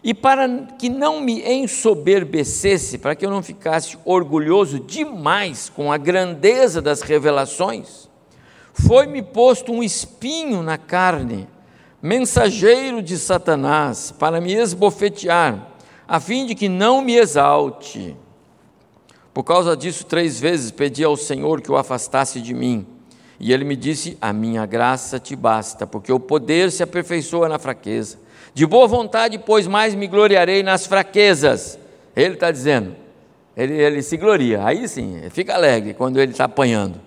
E 0.01 0.13
para 0.13 0.47
que 0.77 0.87
não 0.87 1.19
me 1.19 1.41
ensoberbecesse, 1.41 2.97
para 2.97 3.15
que 3.15 3.25
eu 3.25 3.29
não 3.29 3.43
ficasse 3.43 3.97
orgulhoso 4.05 4.79
demais 4.79 5.69
com 5.69 5.91
a 5.91 5.97
grandeza 5.97 6.81
das 6.81 7.01
revelações, 7.01 8.09
foi-me 8.73 9.21
posto 9.21 9.73
um 9.73 9.83
espinho 9.83 10.63
na 10.63 10.77
carne, 10.77 11.47
mensageiro 12.01 13.01
de 13.01 13.17
Satanás, 13.17 14.13
para 14.17 14.39
me 14.39 14.53
esbofetear, 14.53 15.67
a 16.07 16.19
fim 16.19 16.45
de 16.45 16.55
que 16.55 16.69
não 16.69 17.01
me 17.01 17.17
exalte. 17.17 18.15
Por 19.39 19.45
causa 19.45 19.77
disso, 19.77 20.05
três 20.05 20.37
vezes 20.37 20.69
pedi 20.69 21.01
ao 21.01 21.15
Senhor 21.15 21.61
que 21.61 21.71
o 21.71 21.77
afastasse 21.77 22.41
de 22.41 22.53
mim. 22.53 22.85
E 23.39 23.53
ele 23.53 23.63
me 23.63 23.77
disse: 23.77 24.17
A 24.19 24.33
minha 24.33 24.65
graça 24.65 25.17
te 25.17 25.33
basta, 25.33 25.87
porque 25.87 26.11
o 26.11 26.19
poder 26.19 26.69
se 26.73 26.83
aperfeiçoa 26.83 27.47
na 27.47 27.57
fraqueza. 27.57 28.17
De 28.53 28.65
boa 28.65 28.85
vontade, 28.85 29.39
pois 29.39 29.65
mais 29.65 29.95
me 29.95 30.07
gloriarei 30.07 30.61
nas 30.61 30.85
fraquezas. 30.85 31.79
Ele 32.13 32.33
está 32.33 32.51
dizendo, 32.51 32.97
ele, 33.55 33.75
ele 33.75 34.01
se 34.01 34.17
gloria, 34.17 34.61
aí 34.65 34.85
sim, 34.89 35.21
fica 35.29 35.55
alegre 35.55 35.93
quando 35.93 36.19
ele 36.19 36.33
está 36.33 36.43
apanhando. 36.43 36.99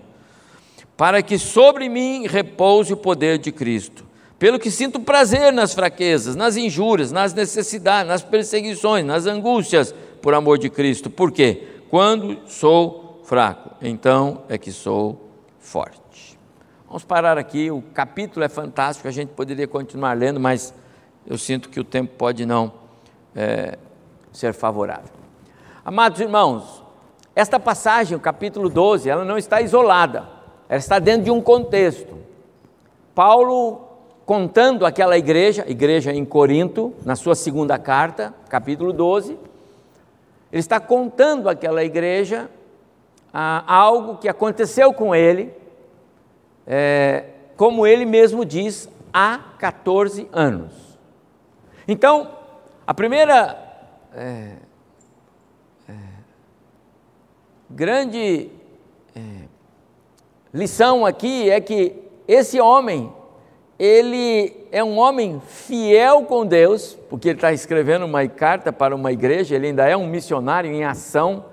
Para 0.97 1.21
que 1.21 1.37
sobre 1.37 1.87
mim 1.87 2.25
repouse 2.25 2.91
o 2.91 2.97
poder 2.97 3.37
de 3.37 3.51
Cristo. 3.51 4.03
Pelo 4.39 4.57
que 4.57 4.71
sinto 4.71 4.99
prazer 4.99 5.53
nas 5.53 5.71
fraquezas, 5.71 6.35
nas 6.35 6.57
injúrias, 6.57 7.11
nas 7.11 7.31
necessidades, 7.31 8.07
nas 8.07 8.23
perseguições, 8.23 9.05
nas 9.05 9.27
angústias, 9.27 9.93
por 10.19 10.33
amor 10.33 10.57
de 10.57 10.67
Cristo. 10.67 11.11
Por 11.11 11.31
quê? 11.31 11.67
Quando 11.93 12.39
sou 12.47 13.21
fraco, 13.23 13.75
então 13.79 14.41
é 14.49 14.57
que 14.57 14.71
sou 14.71 15.29
forte. 15.59 16.39
Vamos 16.87 17.03
parar 17.03 17.37
aqui, 17.37 17.69
o 17.69 17.83
capítulo 17.93 18.43
é 18.43 18.49
fantástico, 18.49 19.07
a 19.07 19.11
gente 19.11 19.29
poderia 19.29 19.67
continuar 19.67 20.17
lendo, 20.17 20.39
mas 20.39 20.73
eu 21.23 21.37
sinto 21.37 21.69
que 21.69 21.79
o 21.79 21.83
tempo 21.83 22.15
pode 22.17 22.47
não 22.47 22.73
é, 23.35 23.77
ser 24.31 24.55
favorável. 24.55 25.11
Amados 25.85 26.19
irmãos, 26.19 26.83
esta 27.35 27.59
passagem, 27.59 28.17
o 28.17 28.19
capítulo 28.19 28.69
12, 28.69 29.07
ela 29.07 29.23
não 29.23 29.37
está 29.37 29.61
isolada, 29.61 30.27
ela 30.67 30.79
está 30.79 30.97
dentro 30.97 31.25
de 31.25 31.29
um 31.29 31.41
contexto. 31.43 32.17
Paulo 33.13 33.87
contando 34.25 34.83
aquela 34.83 35.15
igreja, 35.15 35.63
igreja 35.67 36.11
em 36.11 36.25
Corinto, 36.25 36.91
na 37.05 37.15
sua 37.15 37.35
segunda 37.35 37.77
carta, 37.77 38.33
capítulo 38.49 38.91
12, 38.91 39.37
ele 40.53 40.59
está 40.59 40.79
contando 40.79 41.49
aquela 41.49 41.83
igreja 41.83 42.47
ah, 43.33 43.63
algo 43.65 44.17
que 44.17 44.29
aconteceu 44.29 44.93
com 44.93 45.15
ele, 45.15 45.51
é, 46.67 47.25
como 47.57 47.87
ele 47.87 48.05
mesmo 48.05 48.45
diz, 48.45 48.87
há 49.11 49.39
14 49.57 50.29
anos. 50.31 50.71
Então, 51.87 52.37
a 52.85 52.93
primeira 52.93 53.57
é, 54.13 54.51
é, 55.89 55.93
grande 57.67 58.51
é, 59.15 59.21
lição 60.53 61.03
aqui 61.03 61.49
é 61.49 61.59
que 61.59 61.95
esse 62.27 62.61
homem, 62.61 63.11
ele 63.77 64.67
é 64.71 64.83
um 64.83 64.97
homem 64.97 65.41
fiel 65.45 66.23
com 66.23 66.45
Deus, 66.45 66.97
porque 67.09 67.29
ele 67.29 67.37
está 67.37 67.51
escrevendo 67.51 68.05
uma 68.05 68.27
carta 68.27 68.71
para 68.71 68.95
uma 68.95 69.11
igreja, 69.11 69.55
ele 69.55 69.67
ainda 69.67 69.87
é 69.87 69.97
um 69.97 70.07
missionário 70.07 70.71
em 70.71 70.83
ação, 70.83 71.45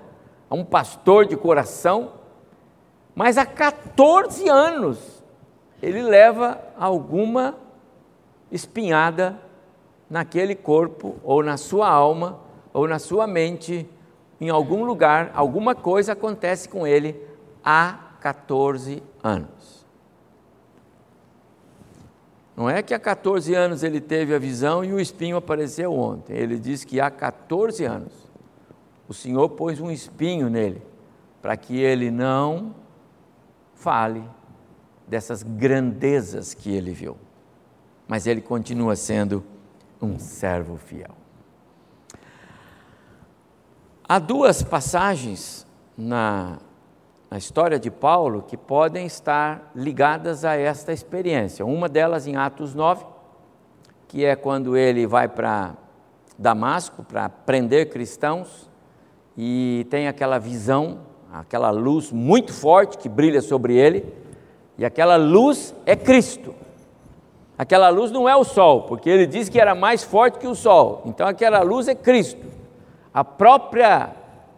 é 0.49 0.53
um 0.53 0.63
pastor 0.63 1.25
de 1.25 1.35
coração, 1.35 2.13
mas 3.15 3.37
há 3.37 3.45
14 3.45 4.47
anos 4.47 5.23
ele 5.81 6.01
leva 6.01 6.59
alguma 6.77 7.55
espinhada 8.51 9.37
naquele 10.09 10.55
corpo, 10.55 11.15
ou 11.23 11.41
na 11.41 11.57
sua 11.57 11.89
alma, 11.89 12.39
ou 12.73 12.87
na 12.87 12.99
sua 12.99 13.25
mente, 13.25 13.89
em 14.39 14.49
algum 14.49 14.83
lugar, 14.83 15.31
alguma 15.33 15.73
coisa 15.73 16.13
acontece 16.13 16.67
com 16.67 16.85
ele 16.85 17.19
há 17.63 17.97
14 18.19 19.01
anos. 19.23 19.60
Não 22.55 22.69
é 22.69 22.83
que 22.83 22.93
há 22.93 22.99
14 22.99 23.53
anos 23.53 23.83
ele 23.83 24.01
teve 24.01 24.35
a 24.35 24.39
visão 24.39 24.83
e 24.83 24.91
o 24.91 24.99
espinho 24.99 25.37
apareceu 25.37 25.93
ontem. 25.93 26.35
Ele 26.35 26.59
diz 26.59 26.83
que 26.83 26.99
há 26.99 27.09
14 27.09 27.85
anos 27.85 28.13
o 29.07 29.13
Senhor 29.13 29.49
pôs 29.49 29.79
um 29.79 29.91
espinho 29.91 30.49
nele, 30.49 30.81
para 31.41 31.57
que 31.57 31.79
ele 31.79 32.09
não 32.09 32.75
fale 33.73 34.23
dessas 35.07 35.43
grandezas 35.43 36.53
que 36.53 36.71
ele 36.71 36.91
viu. 36.91 37.17
Mas 38.07 38.27
ele 38.27 38.41
continua 38.41 38.95
sendo 38.95 39.43
um 40.01 40.17
servo 40.17 40.77
fiel. 40.77 41.11
Há 44.07 44.19
duas 44.19 44.61
passagens 44.61 45.65
na, 45.97 46.59
na 47.31 47.37
história 47.37 47.79
de 47.79 47.89
Paulo 47.89 48.43
que 48.45 48.57
podem 48.57 49.05
estar 49.05 49.71
ligadas 49.73 50.43
a 50.43 50.57
esta 50.57 50.91
experiência. 50.91 51.65
Uma 51.65 51.87
delas 51.87 52.27
em 52.27 52.35
Atos 52.35 52.75
9, 52.75 53.05
que 54.05 54.25
é 54.25 54.35
quando 54.35 54.75
ele 54.75 55.07
vai 55.07 55.29
para 55.29 55.77
Damasco 56.37 57.05
para 57.05 57.29
prender 57.29 57.89
cristãos 57.89 58.69
e 59.37 59.87
tem 59.89 60.09
aquela 60.09 60.39
visão, 60.39 60.99
aquela 61.31 61.69
luz 61.69 62.11
muito 62.11 62.51
forte 62.51 62.97
que 62.97 63.07
brilha 63.07 63.41
sobre 63.41 63.77
ele, 63.77 64.13
e 64.77 64.83
aquela 64.83 65.15
luz 65.15 65.73
é 65.85 65.95
Cristo. 65.95 66.53
Aquela 67.57 67.87
luz 67.87 68.11
não 68.11 68.27
é 68.27 68.35
o 68.35 68.43
sol, 68.43 68.81
porque 68.83 69.09
ele 69.09 69.25
disse 69.25 69.49
que 69.49 69.59
era 69.59 69.73
mais 69.73 70.03
forte 70.03 70.37
que 70.37 70.47
o 70.47 70.55
sol. 70.55 71.03
Então 71.05 71.25
aquela 71.25 71.61
luz 71.61 71.87
é 71.87 71.95
Cristo. 71.95 72.45
A 73.13 73.23
própria 73.23 74.09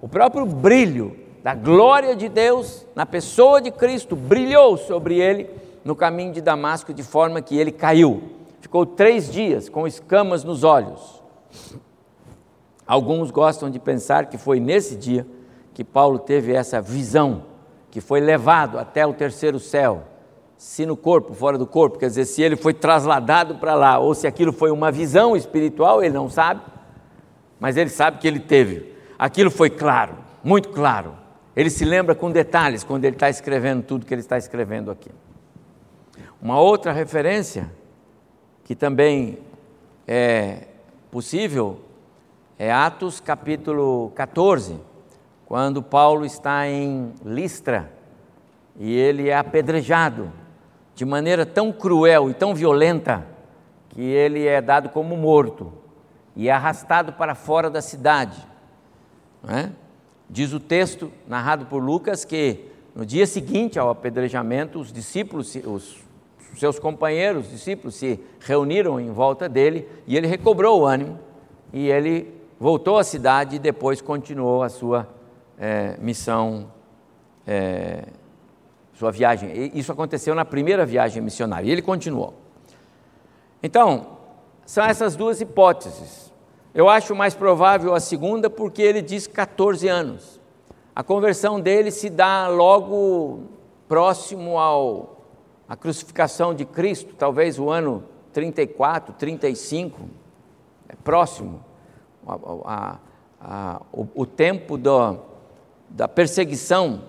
o 0.01 0.07
próprio 0.07 0.45
brilho 0.45 1.22
da 1.43 1.53
glória 1.53 2.15
de 2.15 2.29
Deus 2.29 2.87
na 2.95 3.05
pessoa 3.05 3.61
de 3.61 3.69
Cristo 3.69 4.15
brilhou 4.15 4.77
sobre 4.77 5.19
ele 5.19 5.49
no 5.83 5.95
caminho 5.95 6.31
de 6.31 6.39
Damasco 6.39 6.93
de 6.93 7.03
forma 7.03 7.41
que 7.41 7.57
ele 7.57 7.71
caiu. 7.71 8.23
Ficou 8.61 8.85
três 8.85 9.29
dias 9.29 9.67
com 9.67 9.85
escamas 9.85 10.45
nos 10.45 10.63
olhos. 10.63 11.21
Alguns 12.87 13.29
gostam 13.29 13.69
de 13.69 13.77
pensar 13.77 14.27
que 14.27 14.37
foi 14.37 14.59
nesse 14.59 14.95
dia 14.95 15.27
que 15.73 15.83
Paulo 15.83 16.17
teve 16.17 16.53
essa 16.53 16.81
visão, 16.81 17.43
que 17.91 17.99
foi 17.99 18.21
levado 18.21 18.79
até 18.79 19.05
o 19.05 19.13
terceiro 19.13 19.59
céu 19.59 20.03
se 20.63 20.85
no 20.85 20.95
corpo, 20.95 21.33
fora 21.33 21.57
do 21.57 21.67
corpo, 21.67 21.99
quer 21.99 22.07
dizer, 22.07 22.23
se 22.23 22.41
ele 22.41 22.55
foi 22.55 22.73
trasladado 22.73 23.55
para 23.55 23.75
lá, 23.75 23.99
ou 23.99 24.15
se 24.15 24.25
aquilo 24.25 24.53
foi 24.53 24.71
uma 24.71 24.89
visão 24.93 25.35
espiritual, 25.35 26.01
ele 26.01 26.13
não 26.13 26.29
sabe, 26.29 26.61
mas 27.59 27.75
ele 27.75 27.89
sabe 27.89 28.19
que 28.19 28.25
ele 28.25 28.39
teve. 28.39 28.93
Aquilo 29.19 29.51
foi 29.51 29.69
claro, 29.69 30.13
muito 30.41 30.69
claro. 30.69 31.22
Ele 31.55 31.69
se 31.69 31.85
lembra 31.85 32.15
com 32.15 32.31
detalhes 32.31 32.83
quando 32.83 33.05
ele 33.05 33.15
está 33.15 33.29
escrevendo 33.29 33.83
tudo 33.83 34.05
que 34.05 34.13
ele 34.13 34.21
está 34.21 34.37
escrevendo 34.37 34.89
aqui. 34.89 35.11
Uma 36.41 36.59
outra 36.59 36.91
referência, 36.91 37.71
que 38.63 38.75
também 38.75 39.37
é 40.07 40.67
possível, 41.11 41.79
é 42.57 42.71
Atos 42.71 43.19
capítulo 43.19 44.11
14, 44.15 44.79
quando 45.45 45.83
Paulo 45.83 46.25
está 46.25 46.67
em 46.67 47.13
Listra 47.23 47.91
e 48.79 48.93
ele 48.93 49.29
é 49.29 49.37
apedrejado 49.37 50.31
de 50.95 51.05
maneira 51.05 51.45
tão 51.45 51.71
cruel 51.71 52.29
e 52.29 52.33
tão 52.33 52.55
violenta 52.55 53.25
que 53.89 54.01
ele 54.01 54.47
é 54.47 54.59
dado 54.59 54.89
como 54.89 55.15
morto 55.15 55.71
e 56.35 56.49
arrastado 56.49 57.13
para 57.13 57.35
fora 57.35 57.69
da 57.69 57.81
cidade. 57.81 58.47
É? 59.47 59.69
Diz 60.33 60.51
o 60.51 60.59
texto 60.59 61.11
narrado 61.27 61.67
por 61.67 61.77
Lucas 61.77 62.25
que 62.25 62.65
no 62.95 63.05
dia 63.05 63.27
seguinte 63.27 63.77
ao 63.77 63.91
apedrejamento, 63.91 64.79
os 64.79 64.91
discípulos, 64.91 65.55
os 65.63 65.95
seus 66.57 66.79
companheiros, 66.79 67.45
os 67.45 67.51
discípulos, 67.51 67.93
se 67.93 68.19
reuniram 68.39 68.99
em 68.99 69.11
volta 69.11 69.47
dele 69.47 69.87
e 70.07 70.17
ele 70.17 70.25
recobrou 70.25 70.81
o 70.81 70.85
ânimo 70.87 71.19
e 71.71 71.87
ele 71.87 72.33
voltou 72.59 72.97
à 72.97 73.03
cidade 73.03 73.57
e 73.57 73.59
depois 73.59 74.01
continuou 74.01 74.63
a 74.63 74.69
sua 74.69 75.07
é, 75.55 75.97
missão 76.01 76.67
é, 77.45 78.03
sua 78.95 79.11
viagem. 79.11 79.71
Isso 79.77 79.91
aconteceu 79.91 80.33
na 80.33 80.43
primeira 80.43 80.83
viagem 80.83 81.21
missionária. 81.21 81.67
E 81.67 81.71
ele 81.71 81.83
continuou. 81.83 82.33
Então, 83.61 84.17
são 84.65 84.83
essas 84.83 85.15
duas 85.15 85.41
hipóteses. 85.41 86.22
Eu 86.73 86.89
acho 86.89 87.13
mais 87.13 87.35
provável 87.35 87.93
a 87.93 87.99
segunda 87.99 88.49
porque 88.49 88.81
ele 88.81 88.99
diz 88.99 89.27
14 89.27 89.87
anos. 89.87 90.41
A 90.95 91.03
conversão 91.03 91.59
dele 91.59 91.91
se 91.91 92.09
dá 92.09 92.47
logo 92.47 93.41
próximo 93.87 94.57
ao 94.57 95.13
a 95.69 95.75
crucificação 95.75 96.53
de 96.53 96.65
Cristo, 96.65 97.15
talvez 97.17 97.57
o 97.57 97.69
ano 97.69 98.03
34, 98.33 99.13
35, 99.13 100.01
é 100.89 100.95
próximo. 101.03 101.63
a, 102.27 102.97
a, 103.39 103.81
o, 103.91 104.07
o, 104.15 104.25
tempo 104.25 104.77
do, 104.77 105.17
da 105.89 106.07
perseguição 106.07 107.03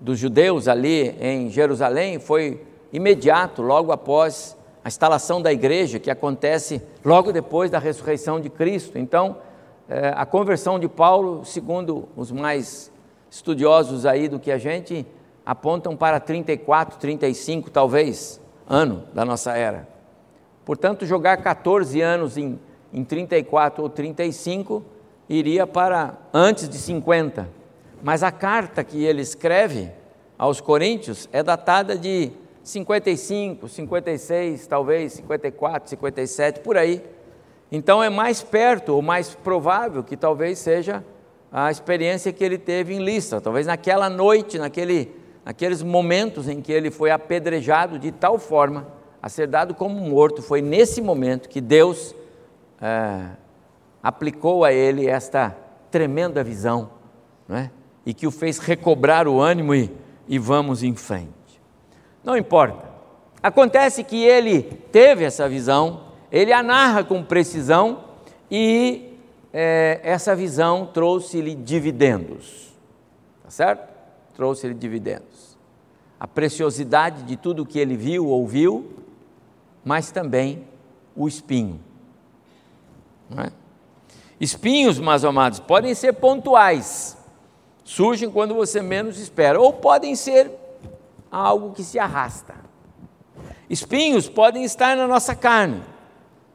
dos 0.00 0.18
judeus 0.18 0.66
ali 0.66 1.14
em 1.20 1.50
Jerusalém 1.50 2.18
foi 2.18 2.62
imediato, 2.92 3.62
logo 3.62 3.92
após 3.92 4.56
a 4.84 4.88
instalação 4.88 5.40
da 5.40 5.50
igreja, 5.50 5.98
que 5.98 6.10
acontece 6.10 6.82
logo 7.02 7.32
depois 7.32 7.70
da 7.70 7.78
ressurreição 7.78 8.38
de 8.38 8.50
Cristo. 8.50 8.98
Então, 8.98 9.38
é, 9.88 10.12
a 10.14 10.26
conversão 10.26 10.78
de 10.78 10.86
Paulo, 10.88 11.42
segundo 11.42 12.06
os 12.14 12.30
mais 12.30 12.92
estudiosos 13.30 14.04
aí 14.04 14.28
do 14.28 14.38
que 14.38 14.52
a 14.52 14.58
gente, 14.58 15.06
apontam 15.44 15.96
para 15.96 16.20
34, 16.20 16.98
35 16.98 17.70
talvez, 17.70 18.38
ano 18.68 19.04
da 19.14 19.24
nossa 19.24 19.56
era. 19.56 19.88
Portanto, 20.66 21.06
jogar 21.06 21.38
14 21.38 22.02
anos 22.02 22.36
em, 22.36 22.60
em 22.92 23.02
34 23.02 23.82
ou 23.82 23.88
35 23.88 24.84
iria 25.30 25.66
para 25.66 26.18
antes 26.32 26.68
de 26.68 26.76
50. 26.76 27.48
Mas 28.02 28.22
a 28.22 28.30
carta 28.30 28.84
que 28.84 29.02
ele 29.02 29.22
escreve 29.22 29.90
aos 30.38 30.60
Coríntios 30.60 31.26
é 31.32 31.42
datada 31.42 31.96
de 31.96 32.32
55, 32.64 33.68
56, 33.68 34.66
talvez 34.66 35.12
54, 35.12 35.90
57, 35.90 36.60
por 36.60 36.76
aí. 36.78 37.04
Então 37.70 38.02
é 38.02 38.08
mais 38.08 38.42
perto, 38.42 38.94
ou 38.94 39.02
mais 39.02 39.34
provável 39.34 40.02
que 40.02 40.16
talvez 40.16 40.58
seja 40.58 41.04
a 41.52 41.70
experiência 41.70 42.32
que 42.32 42.42
ele 42.42 42.58
teve 42.58 42.94
em 42.94 43.04
Lista, 43.04 43.40
talvez 43.40 43.66
naquela 43.66 44.08
noite, 44.08 44.58
naquele, 44.58 45.12
naqueles 45.44 45.82
momentos 45.82 46.48
em 46.48 46.60
que 46.60 46.72
ele 46.72 46.90
foi 46.90 47.10
apedrejado 47.10 47.98
de 47.98 48.10
tal 48.10 48.38
forma 48.38 48.88
a 49.22 49.28
ser 49.28 49.46
dado 49.46 49.74
como 49.74 49.94
morto, 50.00 50.42
foi 50.42 50.60
nesse 50.60 51.00
momento 51.00 51.48
que 51.48 51.60
Deus 51.60 52.14
é, 52.80 53.26
aplicou 54.02 54.64
a 54.64 54.72
ele 54.72 55.06
esta 55.06 55.56
tremenda 55.90 56.42
visão, 56.42 56.90
não 57.46 57.56
é? 57.56 57.70
e 58.04 58.12
que 58.12 58.26
o 58.26 58.30
fez 58.30 58.58
recobrar 58.58 59.28
o 59.28 59.40
ânimo 59.40 59.74
e, 59.74 59.90
e 60.28 60.38
vamos 60.38 60.82
em 60.82 60.94
frente. 60.94 61.43
Não 62.24 62.36
importa. 62.36 62.88
Acontece 63.42 64.02
que 64.02 64.24
ele 64.24 64.62
teve 64.90 65.24
essa 65.24 65.48
visão, 65.48 66.04
ele 66.32 66.52
a 66.52 66.62
narra 66.62 67.04
com 67.04 67.22
precisão 67.22 68.04
e 68.50 69.18
é, 69.52 70.00
essa 70.02 70.34
visão 70.34 70.86
trouxe-lhe 70.86 71.54
dividendos. 71.54 72.72
Tá 73.42 73.50
certo? 73.50 73.92
Trouxe-lhe 74.34 74.74
dividendos. 74.74 75.58
A 76.18 76.26
preciosidade 76.26 77.24
de 77.24 77.36
tudo 77.36 77.66
que 77.66 77.78
ele 77.78 77.96
viu, 77.96 78.26
ouviu, 78.26 78.90
mas 79.84 80.10
também 80.10 80.66
o 81.14 81.28
espinho. 81.28 81.78
É? 83.36 83.52
Espinhos, 84.40 84.98
meus 84.98 85.24
amados, 85.24 85.60
podem 85.60 85.94
ser 85.94 86.14
pontuais, 86.14 87.16
surgem 87.84 88.30
quando 88.30 88.54
você 88.54 88.80
menos 88.80 89.18
espera, 89.18 89.60
ou 89.60 89.72
podem 89.72 90.16
ser 90.16 90.50
algo 91.34 91.72
que 91.72 91.82
se 91.82 91.98
arrasta. 91.98 92.54
Espinhos 93.68 94.28
podem 94.28 94.64
estar 94.64 94.96
na 94.96 95.08
nossa 95.08 95.34
carne, 95.34 95.82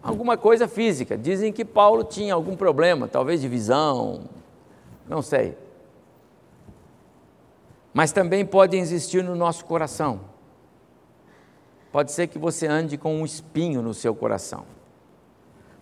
alguma 0.01 0.37
coisa 0.37 0.67
física. 0.67 1.17
Dizem 1.17 1.51
que 1.51 1.65
Paulo 1.65 2.03
tinha 2.03 2.33
algum 2.33 2.55
problema, 2.55 3.07
talvez 3.07 3.41
de 3.41 3.47
visão, 3.47 4.29
não 5.07 5.21
sei. 5.21 5.57
Mas 7.93 8.11
também 8.11 8.45
podem 8.45 8.79
existir 8.79 9.23
no 9.23 9.35
nosso 9.35 9.65
coração. 9.65 10.21
Pode 11.91 12.11
ser 12.11 12.27
que 12.27 12.37
você 12.37 12.67
ande 12.67 12.97
com 12.97 13.15
um 13.15 13.25
espinho 13.25 13.81
no 13.81 13.93
seu 13.93 14.15
coração. 14.15 14.65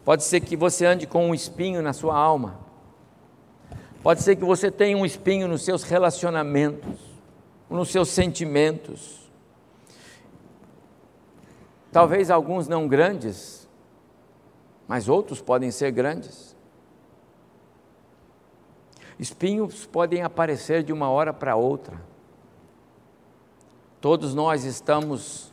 Pode 0.04 0.24
ser 0.24 0.39
que 0.39 0.56
você 0.56 0.86
ande 0.86 1.06
com 1.06 1.30
um 1.30 1.36
espinho 1.36 1.82
na 1.82 1.91
sua 1.91 2.18
alma. 2.18 2.60
Pode 4.02 4.24
ser 4.24 4.38
que 4.38 4.45
você 4.45 4.72
tenha 4.72 4.98
um 4.98 5.06
espinho 5.06 5.50
nos 5.50 5.64
seus 5.64 5.84
relacionamentos 5.84 7.07
nos 7.70 7.89
seus 7.89 8.09
sentimentos. 8.09 9.30
Talvez 11.91 12.30
alguns 12.30 12.68
não 12.68 12.88
grandes, 12.88 13.68
mas 14.88 15.09
outros 15.09 15.41
podem 15.41 15.72
ser 15.72 15.91
grandes. 15.91 16.55
Espinhos 19.20 19.86
podem 19.86 20.22
aparecer 20.22 20.84
de 20.84 20.93
uma 20.93 21.09
hora 21.09 21.34
para 21.34 21.55
outra. 21.55 21.99
Todos 23.99 24.36
nós 24.36 24.63
estamos 24.63 25.51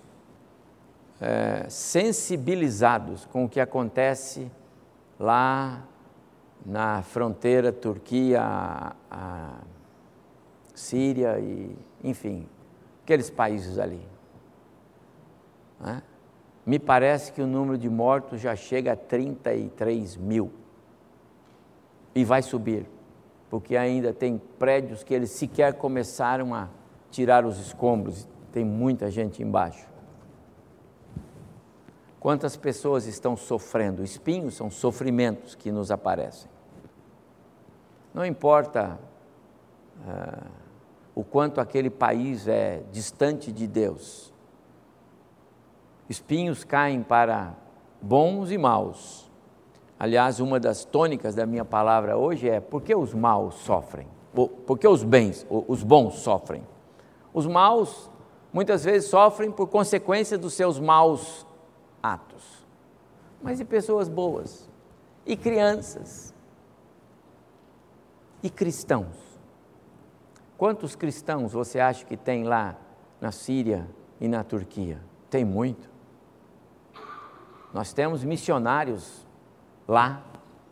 é, 1.21 1.67
sensibilizados 1.69 3.25
com 3.27 3.45
o 3.45 3.49
que 3.49 3.59
acontece 3.59 4.51
lá 5.19 5.83
na 6.65 7.03
fronteira 7.03 7.73
Turquia, 7.73 8.43
a, 8.43 8.97
a 9.11 9.55
Síria 10.75 11.39
e 11.39 11.75
enfim, 12.05 12.47
aqueles 13.03 13.31
países 13.31 13.79
ali. 13.79 14.07
Né? 15.81 16.03
Me 16.67 16.79
parece 16.79 17.33
que 17.33 17.41
o 17.41 17.47
número 17.47 17.79
de 17.79 17.89
mortos 17.89 18.41
já 18.41 18.55
chega 18.55 18.93
a 18.93 18.97
33 18.97 20.17
mil. 20.17 20.53
E 22.15 22.25
vai 22.25 22.43
subir, 22.43 22.87
porque 23.51 23.77
ainda 23.77 24.13
tem 24.13 24.41
prédios 24.59 25.03
que 25.03 25.13
eles 25.13 25.31
sequer 25.31 25.75
começaram 25.75 26.55
a 26.55 26.69
tirar 27.11 27.45
os 27.45 27.59
escombros, 27.59 28.29
tem 28.53 28.65
muita 28.65 29.11
gente 29.11 29.43
embaixo. 29.43 29.89
Quantas 32.21 32.57
pessoas 32.57 33.07
estão 33.07 33.37
sofrendo? 33.37 34.05
Espinhos 34.05 34.55
são 34.55 34.71
sofrimentos 34.71 35.55
que 35.55 35.73
nos 35.73 35.91
aparecem. 35.91 36.51
Não 38.15 38.25
importa. 38.25 38.99
Uh, 40.07 40.64
o 41.15 41.23
quanto 41.23 41.61
aquele 41.61 41.91
país 41.91 42.49
é 42.49 42.83
distante 42.91 43.53
de 43.53 43.67
Deus. 43.67 44.33
Espinhos 46.09 46.65
caem 46.65 47.03
para 47.03 47.55
bons 48.01 48.51
e 48.51 48.59
maus. 48.59 49.31
Aliás, 49.99 50.41
uma 50.41 50.59
das 50.59 50.85
tônicas 50.85 51.35
da 51.35 51.47
minha 51.47 51.65
palavra 51.65 52.17
hoje 52.17 52.49
é 52.49 52.61
por 52.61 52.83
que 52.83 52.95
os 52.95 53.15
maus 53.15 53.55
sofrem? 53.55 54.07
Por 54.35 54.79
que 54.79 54.89
os 54.89 55.05
bens, 55.05 55.47
os 55.49 55.85
bons 55.85 56.15
sofrem? 56.17 56.67
Os 57.33 57.47
maus 57.47 58.11
muitas 58.53 58.85
vezes 58.85 59.09
sofrem 59.09 59.51
por 59.51 59.69
consequência 59.69 60.37
dos 60.37 60.55
seus 60.55 60.81
maus 60.81 61.47
atos. 62.03 62.67
Mas 63.41 63.61
e 63.61 63.65
pessoas 63.65 64.09
boas? 64.09 64.69
E 65.25 65.37
crianças? 65.37 66.35
E 68.43 68.51
cristãos? 68.51 69.34
Quantos 70.57 70.95
cristãos 70.95 71.53
você 71.53 71.81
acha 71.81 72.05
que 72.05 72.17
tem 72.17 72.45
lá 72.45 72.77
na 73.21 73.33
Síria 73.33 73.89
e 74.21 74.29
na 74.29 74.45
Turquia? 74.45 75.01
Tem 75.29 75.45
muito. 75.45 75.91
Nós 77.73 77.93
temos 77.93 78.23
missionários 78.23 79.27
lá, 79.87 80.23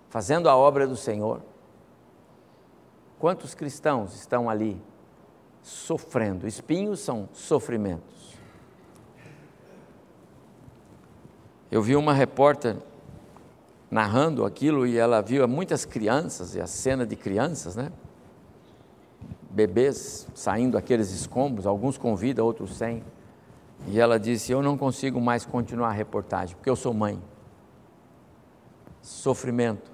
fazendo 0.09 0.49
a 0.49 0.57
obra 0.57 0.87
do 0.87 0.97
Senhor. 0.97 1.43
Quantos 3.19 3.55
cristãos 3.55 4.15
estão 4.15 4.49
ali 4.49 4.81
sofrendo? 5.63 6.47
Espinhos 6.47 7.01
são 7.01 7.29
sofrimentos. 7.33 8.39
Eu 11.71 11.83
vi 11.83 11.97
uma 11.97 12.13
repórter 12.13 12.77
narrando 13.91 14.45
aquilo 14.45 14.87
e 14.87 14.97
ela 14.97 15.21
viu 15.21 15.47
muitas 15.49 15.85
crianças, 15.85 16.55
e 16.55 16.61
a 16.61 16.67
cena 16.67 17.05
de 17.07 17.17
crianças, 17.17 17.77
né? 17.77 17.91
Bebês 19.53 20.27
saindo 20.35 20.79
aqueles 20.79 21.11
escombros, 21.13 21.67
alguns 21.67 21.99
com 21.99 22.17
vida, 22.17 22.43
outros 22.43 22.75
sem. 22.75 23.05
E 23.87 24.01
ela 24.01 24.19
disse: 24.19 24.51
Eu 24.51 24.63
não 24.63 24.77
consigo 24.77 25.21
mais 25.21 25.45
continuar 25.45 25.89
a 25.89 25.93
reportagem, 25.93 26.57
porque 26.57 26.71
eu 26.71 26.77
sou 26.77 26.95
mãe. 26.95 27.23
Sofrimento. 29.01 29.91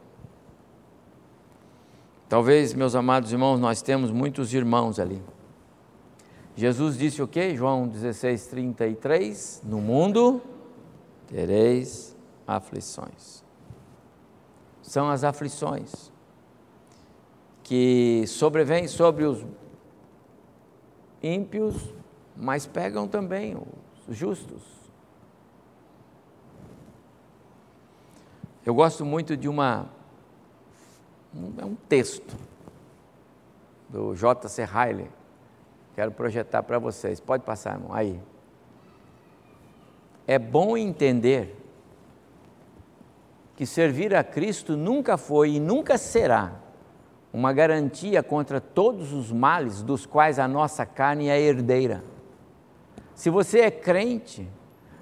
Talvez, 2.29 2.75
meus 2.75 2.95
amados 2.95 3.33
irmãos, 3.33 3.59
nós 3.59 3.81
temos 3.81 4.11
muitos 4.11 4.53
irmãos 4.53 5.01
ali. 5.01 5.23
Jesus 6.55 6.99
disse 6.99 7.23
o 7.23 7.29
que? 7.29 7.57
João 7.57 7.89
16, 7.89 8.47
33: 8.47 9.63
No 9.65 9.81
mundo 9.81 10.43
tereis 11.27 12.17
aflições. 12.47 13.43
São 14.83 15.09
as 15.09 15.25
aflições 15.25 16.13
que 17.69 18.25
sobrevêm 18.27 18.89
sobre 18.89 19.25
os 19.25 19.45
ímpios, 21.23 21.93
mas 22.35 22.67
pegam 22.67 23.07
também 23.07 23.55
os 24.09 24.17
justos. 24.17 24.63
Eu 28.65 28.75
gosto 28.75 29.05
muito 29.05 29.37
de 29.37 29.51
uma 29.51 29.91
é 31.59 31.65
um 31.67 31.75
texto 31.75 32.35
do 33.87 34.15
J.C. 34.15 34.65
Riley. 34.65 35.11
Quero 35.95 36.11
projetar 36.11 36.63
para 36.63 36.79
vocês. 36.79 37.21
Pode 37.21 37.45
passar, 37.45 37.75
irmão. 37.75 37.93
Aí. 37.93 38.19
É 40.27 40.39
bom 40.39 40.75
entender 40.75 41.55
que 43.57 43.67
servir 43.67 44.15
a 44.15 44.25
Cristo 44.25 44.75
nunca 44.75 45.19
foi 45.19 45.51
e 45.51 45.61
nunca 45.61 45.99
será 45.99 46.67
uma 47.33 47.53
garantia 47.53 48.23
contra 48.23 48.61
todos 48.61 49.13
os 49.13 49.31
males 49.31 49.83
dos 49.83 50.07
quais 50.07 50.39
a 50.39 50.49
nossa 50.49 50.87
carne 50.87 51.29
é 51.29 51.39
herdeira. 51.41 52.03
Se 53.15 53.31
você 53.31 53.61
é 53.61 53.71
crente, 53.71 54.49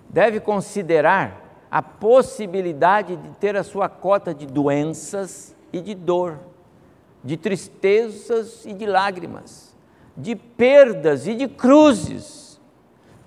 deve 0.09 0.41
considerar 0.41 1.67
a 1.71 1.81
possibilidade 1.83 3.17
de 3.17 3.31
ter 3.33 3.57
a 3.57 3.63
sua 3.63 3.89
cota 3.89 4.35
de 4.35 4.47
doenças 4.47 5.55
e 5.73 5.81
de 5.81 5.95
dor, 5.95 6.39
de 7.23 7.37
tristezas 7.37 8.65
e 8.65 8.73
de 8.73 8.87
lágrimas, 8.87 9.77
de 10.17 10.35
perdas 10.35 11.27
e 11.27 11.35
de 11.35 11.47
cruzes, 11.49 12.59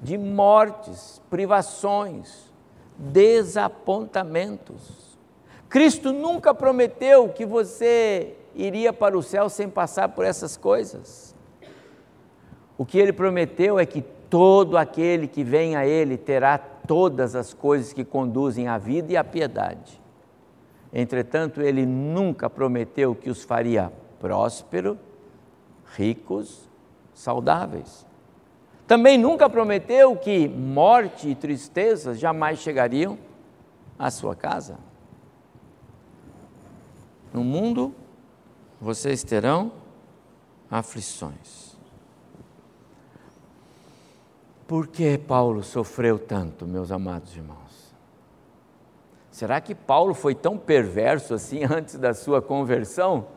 de 0.02 0.18
mortes, 0.18 1.22
privações, 1.30 2.50
desapontamentos 2.98 5.09
Cristo 5.70 6.12
nunca 6.12 6.54
prometeu 6.54 7.30
que 7.30 7.46
você 7.46 8.36
iria 8.56 8.92
para 8.92 9.16
o 9.16 9.22
céu 9.22 9.48
sem 9.50 9.70
passar 9.70 10.10
por 10.10 10.26
essas 10.26 10.58
coisas. 10.58 11.36
O 12.76 12.86
que 12.86 12.98
ele 12.98 13.14
prometeu 13.14 13.78
é 13.78 13.86
que 13.86 14.02
todo 14.02 14.78
aquele 14.78 15.28
que 15.28 15.44
vem 15.44 15.76
a 15.76 15.86
ele 15.86 16.18
terá 16.18 16.58
todas 16.58 17.36
as 17.36 17.54
coisas 17.54 17.94
que 17.94 18.04
conduzem 18.04 18.68
à 18.68 18.80
vida 18.80 19.14
e 19.14 19.18
à 19.18 19.24
piedade. 19.24 20.02
Entretanto, 20.92 21.62
ele 21.62 21.86
nunca 21.86 22.50
prometeu 22.50 23.14
que 23.14 23.30
os 23.30 23.44
faria 23.44 23.92
prósperos, 24.20 24.98
ricos, 25.96 26.68
saudáveis. 27.14 28.08
Também 28.88 29.20
nunca 29.20 29.48
prometeu 29.48 30.16
que 30.16 30.48
morte 30.48 31.30
e 31.30 31.36
tristezas 31.36 32.18
jamais 32.18 32.58
chegariam 32.58 33.20
à 34.00 34.10
sua 34.10 34.36
casa. 34.36 34.89
No 37.34 37.44
mundo 37.44 37.94
vocês 38.82 39.24
terão 39.24 39.72
aflições. 40.70 41.78
Por 44.68 44.88
que 44.88 45.18
Paulo 45.18 45.64
sofreu 45.64 46.20
tanto, 46.20 46.66
meus 46.66 46.92
amados 46.92 47.36
irmãos? 47.36 47.60
Será 49.32 49.60
que 49.62 49.74
Paulo 49.74 50.14
foi 50.14 50.36
tão 50.36 50.58
perverso 50.58 51.34
assim 51.34 51.64
antes 51.70 51.96
da 51.96 52.14
sua 52.14 52.42
conversão? 52.42 53.28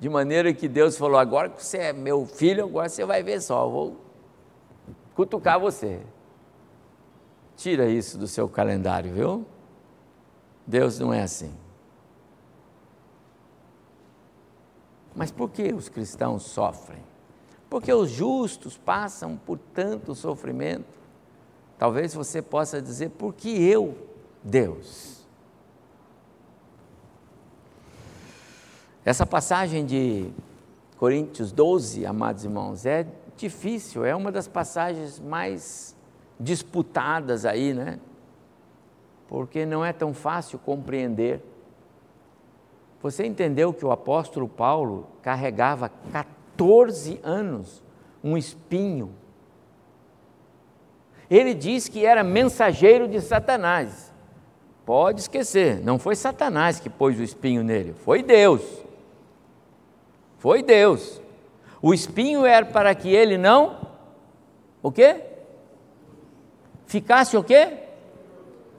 De 0.00 0.08
maneira 0.08 0.52
que 0.54 0.66
Deus 0.66 0.96
falou: 0.96 1.18
agora 1.18 1.48
que 1.48 1.62
você 1.64 1.78
é 1.78 1.92
meu 1.92 2.26
filho, 2.26 2.64
agora 2.64 2.88
você 2.88 3.04
vai 3.04 3.22
ver 3.22 3.40
só, 3.40 3.68
vou 3.68 3.96
cutucar 5.14 5.60
você. 5.60 6.00
Tira 7.56 7.88
isso 7.88 8.16
do 8.16 8.26
seu 8.26 8.48
calendário, 8.48 9.12
viu? 9.12 9.46
Deus 10.66 10.98
não 10.98 11.12
é 11.12 11.22
assim. 11.22 11.52
Mas 15.14 15.30
por 15.30 15.50
que 15.50 15.72
os 15.72 15.88
cristãos 15.88 16.42
sofrem? 16.42 17.00
Porque 17.68 17.92
os 17.92 18.10
justos 18.10 18.76
passam 18.76 19.36
por 19.36 19.58
tanto 19.72 20.14
sofrimento. 20.14 20.98
Talvez 21.78 22.14
você 22.14 22.42
possa 22.42 22.80
dizer, 22.82 23.10
por 23.10 23.32
que 23.34 23.48
eu, 23.48 23.96
Deus? 24.42 25.20
Essa 29.04 29.24
passagem 29.24 29.86
de 29.86 30.30
Coríntios 30.98 31.52
12, 31.52 32.04
amados 32.04 32.44
irmãos, 32.44 32.84
é 32.84 33.06
difícil, 33.36 34.04
é 34.04 34.14
uma 34.14 34.30
das 34.30 34.46
passagens 34.46 35.18
mais 35.18 35.96
disputadas 36.38 37.46
aí, 37.46 37.72
né? 37.72 37.98
Porque 39.26 39.64
não 39.64 39.82
é 39.84 39.92
tão 39.92 40.12
fácil 40.12 40.58
compreender. 40.58 41.42
Você 43.02 43.26
entendeu 43.26 43.72
que 43.72 43.84
o 43.84 43.90
apóstolo 43.90 44.46
Paulo 44.48 45.06
carregava 45.22 45.90
14 46.12 47.18
anos 47.22 47.82
um 48.22 48.36
espinho? 48.36 49.14
Ele 51.30 51.54
diz 51.54 51.88
que 51.88 52.04
era 52.04 52.22
mensageiro 52.22 53.08
de 53.08 53.20
Satanás. 53.20 54.12
Pode 54.84 55.20
esquecer, 55.20 55.80
não 55.80 55.98
foi 55.98 56.16
Satanás 56.16 56.80
que 56.80 56.90
pôs 56.90 57.18
o 57.18 57.22
espinho 57.22 57.62
nele, 57.62 57.94
foi 57.94 58.22
Deus. 58.22 58.62
Foi 60.38 60.62
Deus. 60.62 61.20
O 61.80 61.94
espinho 61.94 62.44
era 62.44 62.66
para 62.66 62.94
que 62.94 63.08
ele 63.08 63.38
não 63.38 63.78
o 64.82 64.90
quê? 64.90 65.22
Ficasse 66.86 67.36
o 67.36 67.44
quê? 67.44 67.78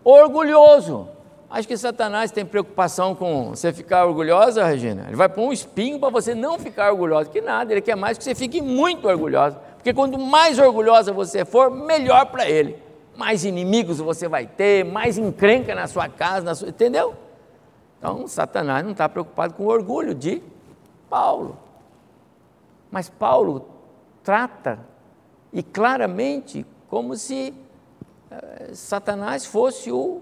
Orgulhoso. 0.03 1.07
Acho 1.51 1.67
que 1.67 1.75
Satanás 1.75 2.31
tem 2.31 2.45
preocupação 2.45 3.13
com 3.13 3.49
você 3.49 3.73
ficar 3.73 4.05
orgulhosa, 4.05 4.63
Regina. 4.63 5.03
Ele 5.07 5.17
vai 5.17 5.27
pôr 5.27 5.49
um 5.49 5.51
espinho 5.51 5.99
para 5.99 6.09
você 6.09 6.33
não 6.33 6.57
ficar 6.57 6.93
orgulhosa. 6.93 7.29
Que 7.29 7.41
nada, 7.41 7.73
ele 7.73 7.81
quer 7.81 7.97
mais 7.97 8.17
que 8.17 8.23
você 8.23 8.33
fique 8.33 8.61
muito 8.61 9.05
orgulhosa. 9.05 9.59
Porque 9.75 9.93
quanto 9.93 10.17
mais 10.17 10.57
orgulhosa 10.57 11.11
você 11.11 11.43
for, 11.43 11.69
melhor 11.69 12.27
para 12.27 12.49
ele. 12.49 12.81
Mais 13.17 13.43
inimigos 13.43 13.97
você 13.97 14.29
vai 14.29 14.47
ter, 14.47 14.85
mais 14.85 15.17
encrenca 15.17 15.75
na 15.75 15.87
sua 15.87 16.07
casa, 16.07 16.45
na 16.45 16.55
sua, 16.55 16.69
entendeu? 16.69 17.13
Então, 17.99 18.25
Satanás 18.29 18.81
não 18.85 18.93
está 18.93 19.09
preocupado 19.09 19.53
com 19.53 19.65
o 19.65 19.67
orgulho 19.67 20.15
de 20.15 20.41
Paulo. 21.09 21.57
Mas 22.89 23.09
Paulo 23.09 23.67
trata, 24.23 24.79
e 25.51 25.61
claramente, 25.61 26.65
como 26.89 27.17
se 27.17 27.53
eh, 28.31 28.69
Satanás 28.73 29.45
fosse 29.45 29.91
o 29.91 30.21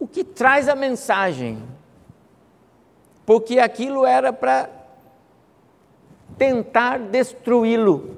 o 0.00 0.08
que 0.08 0.24
traz 0.24 0.66
a 0.66 0.74
mensagem, 0.74 1.62
porque 3.26 3.58
aquilo 3.58 4.06
era 4.06 4.32
para 4.32 4.70
tentar 6.38 6.98
destruí-lo, 6.98 8.16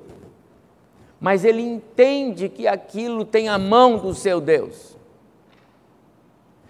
mas 1.20 1.44
ele 1.44 1.60
entende 1.60 2.48
que 2.48 2.68
aquilo 2.68 3.24
tem 3.24 3.48
a 3.48 3.58
mão 3.58 3.98
do 3.98 4.14
seu 4.14 4.40
Deus. 4.40 4.96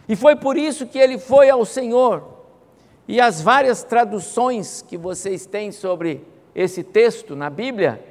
E 0.08 0.16
foi 0.16 0.34
por 0.34 0.56
isso 0.56 0.86
que 0.86 0.98
ele 0.98 1.18
foi 1.18 1.50
ao 1.50 1.64
Senhor. 1.64 2.24
E 3.06 3.20
as 3.20 3.40
várias 3.40 3.82
traduções 3.82 4.82
que 4.82 4.96
vocês 4.96 5.44
têm 5.44 5.70
sobre 5.70 6.26
esse 6.54 6.82
texto 6.82 7.36
na 7.36 7.50
Bíblia, 7.50 8.02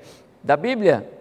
da 0.43 0.55
Bíblia, 0.55 1.11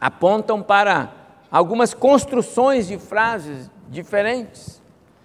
apontam 0.00 0.62
para 0.62 1.12
algumas 1.50 1.94
construções 1.94 2.86
de 2.86 2.98
frases 2.98 3.70
diferentes. 3.88 4.82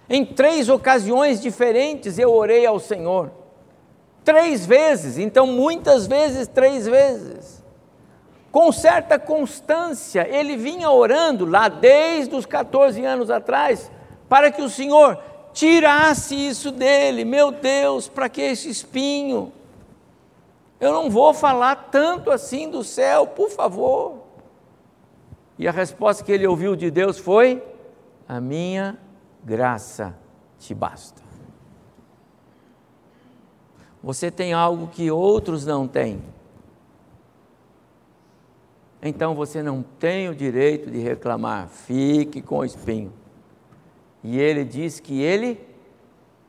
Em 0.08 0.24
três 0.24 0.68
ocasiões 0.68 1.40
diferentes 1.40 2.18
eu 2.18 2.32
orei 2.32 2.66
ao 2.66 2.78
Senhor. 2.78 3.30
Três 4.24 4.64
vezes, 4.64 5.18
então 5.18 5.46
muitas 5.46 6.06
vezes, 6.06 6.46
três 6.46 6.86
vezes. 6.86 7.62
Com 8.52 8.70
certa 8.70 9.18
constância, 9.18 10.28
ele 10.28 10.56
vinha 10.56 10.90
orando 10.90 11.46
lá 11.46 11.68
desde 11.68 12.34
os 12.34 12.44
14 12.44 13.02
anos 13.04 13.30
atrás, 13.30 13.90
para 14.28 14.50
que 14.50 14.60
o 14.60 14.68
Senhor 14.68 15.18
tirasse 15.52 16.34
isso 16.34 16.70
dele. 16.70 17.24
Meu 17.24 17.50
Deus, 17.50 18.08
para 18.08 18.28
que 18.28 18.42
esse 18.42 18.68
espinho? 18.68 19.52
Eu 20.78 20.92
não 20.92 21.08
vou 21.08 21.32
falar 21.32 21.88
tanto 21.90 22.30
assim 22.30 22.68
do 22.68 22.84
céu, 22.84 23.26
por 23.26 23.50
favor. 23.50 24.18
E 25.58 25.68
a 25.68 25.72
resposta 25.72 26.24
que 26.24 26.32
ele 26.32 26.46
ouviu 26.46 26.74
de 26.74 26.90
Deus 26.90 27.18
foi: 27.18 27.62
A 28.32 28.40
minha 28.40 28.96
graça 29.44 30.16
te 30.58 30.74
basta. 30.74 31.20
Você 34.02 34.30
tem 34.30 34.54
algo 34.54 34.86
que 34.86 35.10
outros 35.10 35.66
não 35.66 35.86
têm. 35.86 36.22
Então 39.02 39.34
você 39.34 39.62
não 39.62 39.82
tem 39.82 40.30
o 40.30 40.34
direito 40.34 40.90
de 40.90 40.98
reclamar, 40.98 41.68
fique 41.68 42.40
com 42.40 42.60
o 42.60 42.64
espinho. 42.64 43.12
E 44.24 44.40
ele 44.40 44.64
diz 44.64 44.98
que 44.98 45.20
ele 45.20 45.60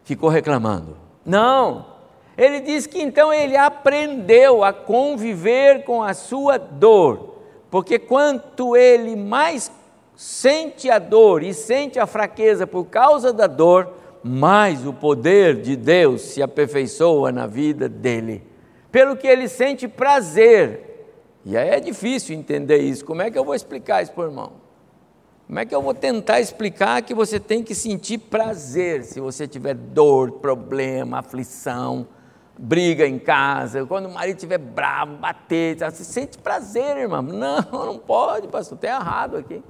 ficou 0.05 0.29
reclamando. 0.29 0.95
Não! 1.25 1.85
Ele 2.37 2.61
diz 2.61 2.87
que 2.87 3.01
então 3.01 3.33
ele 3.33 3.57
aprendeu 3.57 4.63
a 4.63 4.71
conviver 4.71 5.83
com 5.83 6.01
a 6.01 6.13
sua 6.13 6.57
dor, 6.57 7.39
porque 7.69 7.99
quanto 7.99 8.73
ele 8.73 9.17
mais 9.17 9.69
sente 10.15 10.89
a 10.89 10.99
dor 10.99 11.43
e 11.43 11.53
sente 11.53 11.99
a 11.99 12.05
fraqueza 12.05 12.67
por 12.67 12.85
causa 12.85 13.33
da 13.33 13.47
dor, 13.47 13.89
mais 14.23 14.85
o 14.85 14.93
poder 14.93 15.61
de 15.61 15.75
Deus 15.75 16.21
se 16.21 16.41
aperfeiçoa 16.41 17.31
na 17.31 17.45
vida 17.45 17.89
dele. 17.89 18.43
Pelo 18.91 19.17
que 19.17 19.27
ele 19.27 19.47
sente 19.47 19.87
prazer. 19.87 20.89
E 21.45 21.57
aí 21.57 21.69
é 21.69 21.79
difícil 21.79 22.35
entender 22.35 22.77
isso. 22.77 23.03
Como 23.03 23.21
é 23.21 23.29
que 23.29 23.37
eu 23.37 23.43
vou 23.43 23.55
explicar 23.55 24.01
isso 24.01 24.13
para 24.13 24.23
o 24.23 24.27
irmão? 24.27 24.63
Como 25.45 25.59
é 25.59 25.65
que 25.65 25.75
eu 25.75 25.81
vou 25.81 25.93
tentar 25.93 26.39
explicar 26.39 27.01
que 27.01 27.13
você 27.13 27.39
tem 27.39 27.61
que 27.61 27.75
sentir 27.75 28.17
prazer 28.17 29.03
se 29.03 29.19
você 29.19 29.45
tiver 29.45 29.73
dor, 29.73 30.31
problema, 30.33 31.19
aflição, 31.19 32.07
briga 32.57 33.05
em 33.05 33.19
casa, 33.19 33.85
quando 33.85 34.05
o 34.05 34.13
marido 34.13 34.37
estiver 34.37 34.57
bravo, 34.57 35.17
bater, 35.17 35.77
você 35.77 36.03
sente 36.03 36.37
prazer, 36.37 36.97
irmão? 36.97 37.21
Não, 37.21 37.61
não 37.85 37.97
pode, 37.97 38.47
pastor, 38.47 38.77
está 38.77 38.87
errado 38.87 39.37
aqui. 39.37 39.61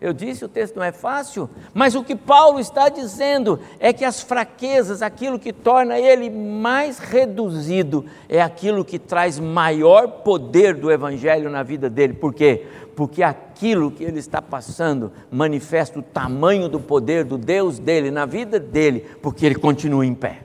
Eu 0.00 0.14
disse, 0.14 0.42
o 0.46 0.48
texto 0.48 0.76
não 0.76 0.82
é 0.82 0.92
fácil, 0.92 1.50
mas 1.74 1.94
o 1.94 2.02
que 2.02 2.16
Paulo 2.16 2.58
está 2.58 2.88
dizendo 2.88 3.60
é 3.78 3.92
que 3.92 4.02
as 4.02 4.22
fraquezas, 4.22 5.02
aquilo 5.02 5.38
que 5.38 5.52
torna 5.52 5.98
ele 5.98 6.30
mais 6.30 6.98
reduzido, 6.98 8.06
é 8.26 8.40
aquilo 8.40 8.82
que 8.82 8.98
traz 8.98 9.38
maior 9.38 10.08
poder 10.08 10.74
do 10.74 10.90
Evangelho 10.90 11.50
na 11.50 11.62
vida 11.62 11.90
dele. 11.90 12.14
Por 12.14 12.32
quê? 12.32 12.66
Porque 12.96 13.22
aquilo 13.22 13.90
que 13.90 14.02
ele 14.02 14.18
está 14.18 14.40
passando 14.40 15.12
manifesta 15.30 15.98
o 15.98 16.02
tamanho 16.02 16.66
do 16.66 16.80
poder 16.80 17.24
do 17.24 17.36
Deus 17.36 17.78
dele 17.78 18.10
na 18.10 18.24
vida 18.24 18.58
dele, 18.58 19.06
porque 19.20 19.44
ele 19.44 19.56
continua 19.56 20.06
em 20.06 20.14
pé. 20.14 20.40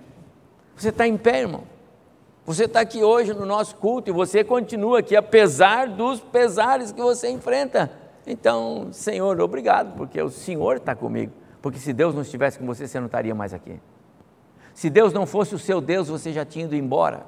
Você 0.76 0.89
está 0.89 1.08
em 1.08 1.16
pé, 1.16 1.41
irmão. 1.41 1.64
Você 2.45 2.66
está 2.66 2.82
aqui 2.82 3.01
hoje 3.03 3.34
no 3.34 3.45
nosso 3.45 3.76
culto 3.78 4.10
e 4.10 4.14
você 4.14 4.43
continua 4.43 4.99
aqui, 4.99 5.16
apesar 5.16 5.88
dos 5.88 6.20
pesares 6.20 6.91
que 6.91 7.01
você 7.01 7.30
enfrenta. 7.30 8.05
Então, 8.26 8.89
Senhor, 8.91 9.39
obrigado, 9.39 9.95
porque 9.95 10.21
o 10.21 10.30
Senhor 10.30 10.78
está 10.78 10.95
comigo. 10.95 11.32
Porque 11.61 11.80
se 11.80 11.93
Deus 11.93 12.13
não 12.13 12.21
estivesse 12.21 12.59
com 12.59 12.65
você, 12.65 12.88
você 12.88 12.99
não 12.99 13.07
estaria 13.07 13.34
mais 13.34 13.53
aqui. 13.53 13.80
Se 14.73 14.89
Deus 14.89 15.13
não 15.13 15.26
fosse 15.26 15.55
o 15.55 15.59
seu 15.59 15.80
Deus, 15.80 16.07
você 16.07 16.34
já 16.34 16.43
tinha 16.43 16.65
ido 16.65 16.76
embora. 16.76 17.26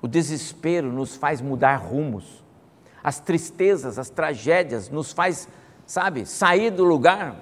O 0.00 0.08
desespero 0.08 0.92
nos 0.92 1.16
faz 1.16 1.40
mudar 1.40 1.76
rumos. 1.76 2.42
As 3.02 3.20
tristezas, 3.20 3.98
as 3.98 4.10
tragédias 4.10 4.88
nos 4.88 5.12
faz, 5.12 5.48
sabe, 5.86 6.24
sair 6.26 6.70
do 6.70 6.84
lugar. 6.84 7.36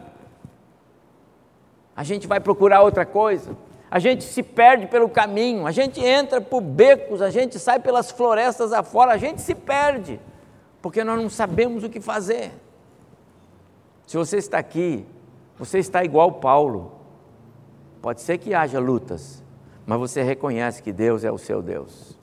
A 1.94 2.02
gente 2.02 2.26
vai 2.26 2.40
procurar 2.40 2.82
outra 2.82 3.06
coisa 3.06 3.56
a 3.92 3.98
gente 3.98 4.24
se 4.24 4.42
perde 4.42 4.86
pelo 4.86 5.06
caminho, 5.06 5.66
a 5.66 5.70
gente 5.70 6.02
entra 6.02 6.40
por 6.40 6.62
becos, 6.62 7.20
a 7.20 7.28
gente 7.28 7.58
sai 7.58 7.78
pelas 7.78 8.10
florestas 8.10 8.72
afora, 8.72 9.12
a 9.12 9.18
gente 9.18 9.42
se 9.42 9.54
perde, 9.54 10.18
porque 10.82 11.02
nós 11.02 11.22
não 11.22 11.30
sabemos 11.30 11.84
o 11.84 11.88
que 11.88 12.00
fazer. 12.00 12.52
Se 14.06 14.16
você 14.16 14.36
está 14.36 14.58
aqui, 14.58 15.06
você 15.56 15.78
está 15.78 16.04
igual 16.04 16.32
Paulo. 16.32 17.00
Pode 18.02 18.20
ser 18.20 18.36
que 18.36 18.52
haja 18.52 18.78
lutas, 18.78 19.42
mas 19.86 19.98
você 19.98 20.22
reconhece 20.22 20.82
que 20.82 20.92
Deus 20.92 21.24
é 21.24 21.30
o 21.30 21.38
seu 21.38 21.62
Deus. 21.62 22.18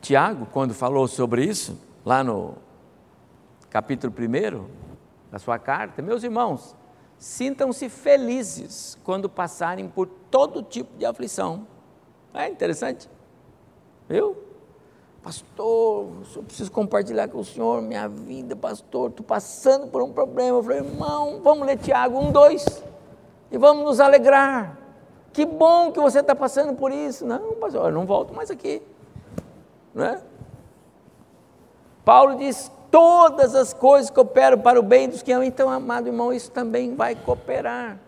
Tiago, 0.00 0.46
quando 0.46 0.74
falou 0.74 1.06
sobre 1.06 1.44
isso, 1.44 1.78
lá 2.04 2.24
no 2.24 2.56
capítulo 3.70 4.12
1 4.12 4.66
da 5.30 5.38
sua 5.38 5.58
carta, 5.58 6.02
meus 6.02 6.24
irmãos, 6.24 6.76
Sintam-se 7.18 7.88
felizes 7.88 8.96
quando 9.02 9.28
passarem 9.28 9.88
por 9.88 10.06
todo 10.06 10.62
tipo 10.62 10.96
de 10.96 11.04
aflição. 11.04 11.66
É 12.32 12.48
interessante. 12.48 13.10
Viu? 14.08 14.36
Pastor, 15.22 16.08
eu 16.36 16.42
preciso 16.44 16.70
compartilhar 16.70 17.28
com 17.28 17.38
o 17.38 17.44
senhor 17.44 17.82
minha 17.82 18.08
vida, 18.08 18.54
pastor. 18.54 19.10
Estou 19.10 19.26
passando 19.26 19.88
por 19.88 20.02
um 20.02 20.12
problema. 20.12 20.58
Eu 20.58 20.62
falei, 20.62 20.78
irmão, 20.78 21.40
vamos 21.42 21.66
ler 21.66 21.76
Tiago 21.76 22.18
1, 22.18 22.32
2 22.32 22.84
e 23.50 23.58
vamos 23.58 23.84
nos 23.84 24.00
alegrar. 24.00 24.78
Que 25.32 25.44
bom 25.44 25.92
que 25.92 26.00
você 26.00 26.20
está 26.20 26.34
passando 26.34 26.74
por 26.74 26.92
isso. 26.92 27.26
Não, 27.26 27.54
pastor, 27.54 27.86
eu 27.86 27.92
não 27.92 28.06
volto 28.06 28.32
mais 28.32 28.50
aqui. 28.50 28.80
Não 29.94 30.04
é? 30.04 30.22
Paulo 32.04 32.36
diz: 32.36 32.70
todas 32.90 33.54
as 33.54 33.74
coisas 33.74 34.10
cooperam 34.10 34.58
para 34.58 34.78
o 34.78 34.82
bem 34.82 35.08
dos 35.08 35.22
que 35.22 35.32
amam. 35.32 35.46
Então, 35.46 35.68
amado 35.68 36.06
irmão, 36.06 36.32
isso 36.32 36.50
também 36.50 36.94
vai 36.94 37.14
cooperar. 37.14 37.98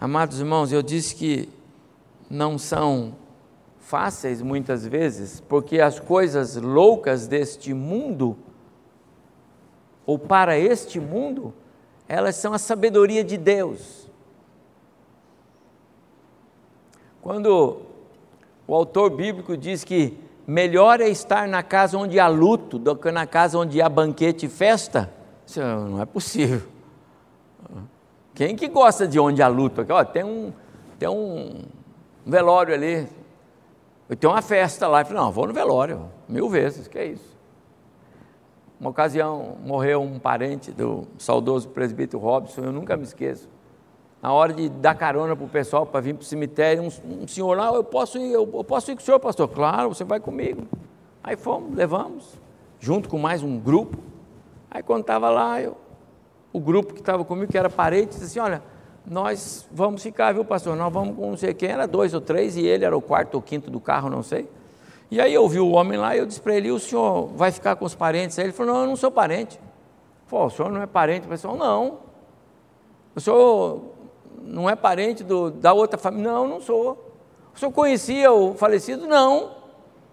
Amados 0.00 0.38
irmãos, 0.38 0.70
eu 0.70 0.82
disse 0.82 1.14
que 1.14 1.48
não 2.30 2.58
são 2.58 3.14
fáceis 3.88 4.42
muitas 4.42 4.86
vezes, 4.86 5.40
porque 5.40 5.80
as 5.80 5.98
coisas 5.98 6.56
loucas 6.56 7.26
deste 7.26 7.72
mundo, 7.72 8.36
ou 10.04 10.18
para 10.18 10.58
este 10.58 11.00
mundo, 11.00 11.54
elas 12.06 12.36
são 12.36 12.52
a 12.52 12.58
sabedoria 12.58 13.24
de 13.24 13.38
Deus. 13.38 14.06
Quando 17.22 17.80
o 18.66 18.74
autor 18.74 19.08
bíblico 19.08 19.56
diz 19.56 19.84
que 19.84 20.18
melhor 20.46 21.00
é 21.00 21.08
estar 21.08 21.48
na 21.48 21.62
casa 21.62 21.96
onde 21.96 22.20
há 22.20 22.28
luto 22.28 22.78
do 22.78 22.94
que 22.94 23.10
na 23.10 23.26
casa 23.26 23.58
onde 23.58 23.80
há 23.80 23.88
banquete 23.88 24.44
e 24.44 24.48
festa. 24.50 25.10
Isso 25.46 25.60
não 25.60 26.02
é 26.02 26.04
possível. 26.04 26.60
Quem 28.34 28.54
que 28.54 28.68
gosta 28.68 29.08
de 29.08 29.18
onde 29.18 29.42
há 29.42 29.48
luto? 29.48 29.84
Ó, 29.88 30.04
tem 30.04 30.24
um, 30.24 30.52
tem 30.98 31.08
um 31.08 31.62
velório 32.26 32.74
ali, 32.74 33.08
tem 34.16 34.28
uma 34.28 34.42
festa 34.42 34.86
lá. 34.86 35.00
Eu 35.00 35.06
falei, 35.06 35.22
não, 35.22 35.30
vou 35.30 35.46
no 35.46 35.52
velório, 35.52 36.10
mil 36.28 36.48
vezes, 36.48 36.88
que 36.88 36.98
é 36.98 37.06
isso. 37.06 37.36
Uma 38.80 38.90
ocasião 38.90 39.56
morreu 39.64 40.00
um 40.00 40.18
parente 40.18 40.70
do 40.70 41.06
saudoso 41.18 41.68
presbítero 41.68 42.22
Robson, 42.22 42.62
eu 42.62 42.72
nunca 42.72 42.96
me 42.96 43.02
esqueço 43.02 43.48
na 44.20 44.32
hora 44.32 44.52
de 44.52 44.68
dar 44.68 44.94
carona 44.94 45.36
para 45.36 45.44
o 45.44 45.48
pessoal 45.48 45.86
para 45.86 46.00
vir 46.00 46.14
para 46.14 46.22
o 46.22 46.24
cemitério, 46.24 46.82
um, 46.82 47.22
um, 47.22 47.28
senhor 47.28 47.56
lá, 47.56 47.72
eu 47.72 47.84
posso 47.84 48.18
ir, 48.18 48.32
eu, 48.32 48.48
eu 48.52 48.64
posso 48.64 48.90
ir 48.90 48.96
com 48.96 49.00
o 49.00 49.04
senhor, 49.04 49.20
pastor? 49.20 49.48
Claro, 49.48 49.88
você 49.90 50.04
vai 50.04 50.18
comigo. 50.18 50.66
Aí 51.22 51.36
fomos, 51.36 51.74
levamos, 51.74 52.34
junto 52.80 53.08
com 53.08 53.18
mais 53.18 53.42
um 53.42 53.58
grupo. 53.58 53.96
Aí 54.70 54.82
quando 54.82 55.02
estava 55.02 55.30
lá, 55.30 55.60
eu, 55.62 55.76
o 56.52 56.58
grupo 56.58 56.94
que 56.94 57.00
estava 57.00 57.24
comigo, 57.24 57.50
que 57.50 57.58
era 57.58 57.70
parente, 57.70 58.18
disse 58.18 58.24
assim, 58.24 58.40
olha, 58.40 58.62
nós 59.10 59.66
vamos 59.70 60.02
ficar, 60.02 60.32
viu, 60.32 60.44
pastor? 60.44 60.76
Nós 60.76 60.92
vamos 60.92 61.16
com 61.16 61.30
não 61.30 61.36
sei 61.36 61.54
quem, 61.54 61.70
era 61.70 61.86
dois 61.86 62.12
ou 62.14 62.20
três, 62.20 62.56
e 62.56 62.66
ele 62.66 62.84
era 62.84 62.96
o 62.96 63.00
quarto 63.00 63.34
ou 63.34 63.42
quinto 63.42 63.70
do 63.70 63.80
carro, 63.80 64.10
não 64.10 64.22
sei. 64.22 64.48
E 65.10 65.20
aí 65.20 65.32
eu 65.32 65.48
vi 65.48 65.58
o 65.58 65.70
homem 65.70 65.98
lá, 65.98 66.14
e 66.14 66.18
eu 66.18 66.26
disse 66.26 66.40
para 66.40 66.54
ele, 66.54 66.70
o 66.70 66.78
senhor 66.78 67.28
vai 67.28 67.50
ficar 67.50 67.76
com 67.76 67.84
os 67.84 67.94
parentes? 67.94 68.38
Aí 68.38 68.44
ele 68.46 68.52
falou, 68.52 68.74
não, 68.74 68.80
eu 68.82 68.86
não 68.88 68.96
sou 68.96 69.10
parente. 69.10 69.58
Falei, 70.26 70.46
o 70.46 70.50
senhor 70.50 70.70
não 70.70 70.82
é 70.82 70.86
parente? 70.86 71.26
Pessoal, 71.26 71.56
não. 71.56 71.98
O 73.14 73.20
senhor 73.20 73.82
não 74.42 74.68
é 74.68 74.76
parente 74.76 75.24
do, 75.24 75.50
da 75.50 75.72
outra 75.72 75.98
família? 75.98 76.30
Não, 76.30 76.46
não 76.46 76.60
sou. 76.60 77.12
O 77.54 77.58
senhor 77.58 77.72
conhecia 77.72 78.30
o 78.30 78.54
falecido? 78.54 79.06
Não. 79.06 79.52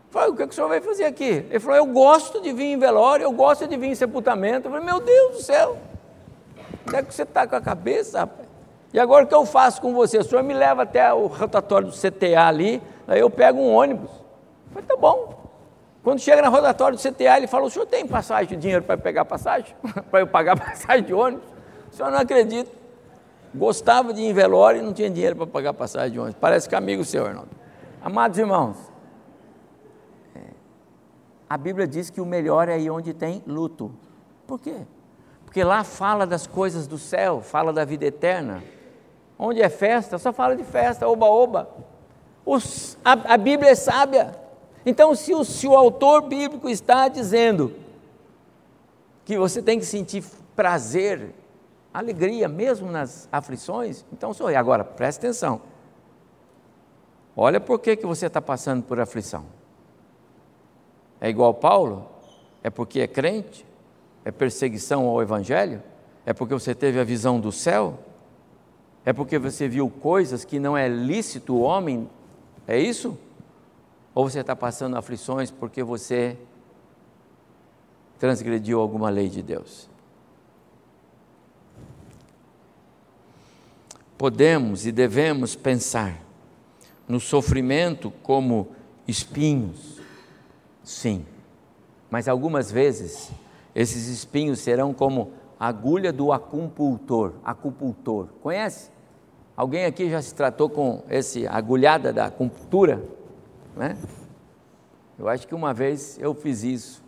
Falei, 0.10 0.30
o 0.30 0.36
que, 0.36 0.44
é 0.44 0.48
que 0.48 0.54
o 0.54 0.56
senhor 0.56 0.70
vai 0.70 0.80
fazer 0.80 1.04
aqui? 1.04 1.46
Ele 1.50 1.60
falou, 1.60 1.76
eu 1.76 1.86
gosto 1.88 2.42
de 2.42 2.54
vir 2.54 2.68
em 2.68 2.80
velório, 2.80 3.26
eu 3.26 3.34
gosto 3.34 3.68
de 3.68 3.76
vir 3.76 3.88
em 3.88 3.96
sepultamento. 3.96 4.68
Eu 4.68 4.72
falei, 4.72 4.86
meu 4.86 5.02
Deus 5.02 5.36
do 5.36 5.44
céu, 5.44 5.78
onde 6.88 6.96
é 6.96 7.04
que 7.04 7.14
você 7.14 7.24
está 7.24 7.46
com 7.46 7.58
a 7.58 7.62
cabeça, 7.62 8.20
rapaz? 8.20 8.45
E 8.94 9.00
agora 9.00 9.26
o 9.26 9.28
que 9.28 9.36
eu 9.36 9.46
faço 9.46 9.82
com 9.82 9.94
você? 9.94 10.18
O 10.18 10.24
senhor 10.24 10.44
me 10.44 10.54
leva 10.54 10.84
até 10.84 11.14
o 11.14 11.28
rotatório 11.28 11.88
do 11.90 11.94
CTA 11.94 12.48
ali, 12.48 12.82
aí 13.08 13.20
eu 13.20 13.30
pego 13.30 13.60
um 13.60 13.74
ônibus. 13.74 14.10
Eu 14.10 14.74
falei, 14.74 14.88
tá 14.88 14.96
bom. 14.96 15.46
Quando 16.04 16.20
chega 16.20 16.42
na 16.42 16.50
rotatório 16.50 16.98
do 16.98 17.02
CTA, 17.02 17.38
ele 17.38 17.48
fala, 17.48 17.66
o 17.66 17.70
senhor 17.70 17.88
tem 17.88 18.06
passagem, 18.06 18.60
dinheiro 18.60 18.84
para 18.84 18.96
pegar 18.98 19.26
passagem? 19.26 19.76
para 20.12 20.20
eu 20.20 20.28
pagar 20.28 20.56
passagem 20.60 21.04
de 21.04 21.14
ônibus? 21.14 21.50
O 21.92 21.96
senhor 21.96 22.12
não 22.12 22.20
acredita. 22.20 22.72
Gostava 23.54 24.14
de 24.14 24.22
ir 24.22 24.26
em 24.26 24.34
velório 24.34 24.82
e 24.82 24.84
não 24.84 24.94
tinha 24.94 25.10
dinheiro 25.10 25.36
para 25.36 25.48
pagar 25.48 25.74
passagem 25.74 26.12
de 26.12 26.20
ônibus. 26.20 26.38
Parece 26.40 26.70
que 26.70 26.76
é 26.76 26.78
amigo 26.78 27.04
seu, 27.04 27.26
Arnaldo. 27.26 27.50
Amados 28.04 28.38
irmãos, 28.38 28.78
é, 30.36 30.42
a 31.50 31.58
Bíblia 31.58 31.88
diz 31.88 32.12
que 32.12 32.22
o 32.22 32.26
melhor 32.26 32.70
é 32.70 32.74
aí 32.74 32.88
onde 32.88 33.14
tem 33.14 33.42
luto. 33.48 33.92
Por 34.46 34.60
quê? 34.60 34.76
Porque 35.44 35.64
lá 35.64 35.84
fala 35.84 36.28
das 36.28 36.46
coisas 36.46 36.86
do 36.86 37.00
céu, 37.00 37.42
fala 37.42 37.74
da 37.74 37.84
vida 37.84 38.06
eterna. 38.06 38.62
Onde 39.38 39.62
é 39.62 39.70
festa, 39.70 40.18
só 40.18 40.32
fala 40.32 40.56
de 40.56 40.64
festa, 40.64 41.08
oba-oba. 41.08 41.70
A, 43.04 43.34
a, 43.34 43.38
Bíblia 43.38 43.72
é 43.72 43.76
sábia. 43.76 44.36
Então, 44.86 45.14
se 45.16 45.34
o, 45.34 45.44
se 45.44 45.68
o 45.68 45.76
autor 45.76 46.22
bíblico 46.22 46.70
está 46.70 47.08
dizendo 47.08 47.74
que 49.26 49.38
você 49.38 49.62
tem 49.62 49.80
que 49.80 49.86
sentir 49.86 50.24
prazer 50.56 51.34
alegria 51.94 52.48
mesmo 52.48 52.92
nas 52.92 53.28
aflições, 53.32 54.06
então 54.12 54.34
sorri. 54.34 54.56
Agora, 54.56 54.84
preste 54.84 55.20
atenção. 55.20 55.62
Olha 57.36 57.60
por 57.60 57.80
que, 57.80 57.96
que 57.96 58.06
você 58.06 58.28
está 58.28 58.42
passando 58.42 58.84
por 58.84 59.00
aflição. 59.00 59.46
É 61.20 61.30
igual 61.30 61.54
Paulo? 61.54 62.08
É 62.64 62.70
porque 62.70 63.02
é 63.02 63.08
crente? 63.08 63.66
É 64.24 64.32
perseguição 64.32 65.08
ao 65.08 65.22
Evangelho? 65.22 65.82
É 66.26 66.34
porque 66.34 66.54
você 66.54 66.74
teve 66.74 67.00
a 67.00 67.04
visão 67.04 67.40
do 67.40 67.52
céu? 67.52 68.00
É 69.06 69.14
porque 69.14 69.38
você 69.38 69.68
viu 69.68 69.90
coisas 69.90 70.44
que 70.44 70.60
não 70.60 70.76
é 70.76 70.88
lícito 70.88 71.54
o 71.54 71.62
homem? 71.62 72.10
É 72.68 72.80
isso? 72.80 73.18
Ou 74.14 74.30
você 74.30 74.40
está 74.40 74.56
passando 74.56 74.98
aflições 74.98 75.52
porque 75.52 75.84
você 75.84 76.38
transgrediu 78.18 78.80
alguma 78.80 79.10
lei 79.10 79.30
de 79.30 79.44
Deus? 79.44 79.90
podemos 84.18 84.86
e 84.86 84.92
devemos 84.92 85.56
pensar 85.56 86.22
no 87.08 87.20
sofrimento 87.20 88.12
como 88.24 88.70
espinhos, 89.08 90.02
sim, 90.84 91.26
mas 92.10 92.28
algumas 92.28 92.72
vezes 92.72 93.30
esses 93.74 94.08
espinhos 94.08 94.60
serão 94.60 94.94
como 94.94 95.32
agulha 95.60 96.12
do 96.12 96.32
acupuntor, 96.32 97.34
acupuntor. 97.44 98.30
Conhece? 98.42 98.90
Alguém 99.56 99.86
aqui 99.86 100.10
já 100.10 100.22
se 100.22 100.36
tratou 100.36 100.70
com 100.70 101.04
esse 101.10 101.48
agulhada 101.48 102.12
da 102.12 102.26
acupuntura? 102.26 103.02
Né? 103.76 103.98
Eu 105.18 105.30
acho 105.30 105.48
que 105.48 105.56
uma 105.56 105.74
vez 105.74 106.18
eu 106.20 106.34
fiz 106.34 106.64
isso. 106.64 107.06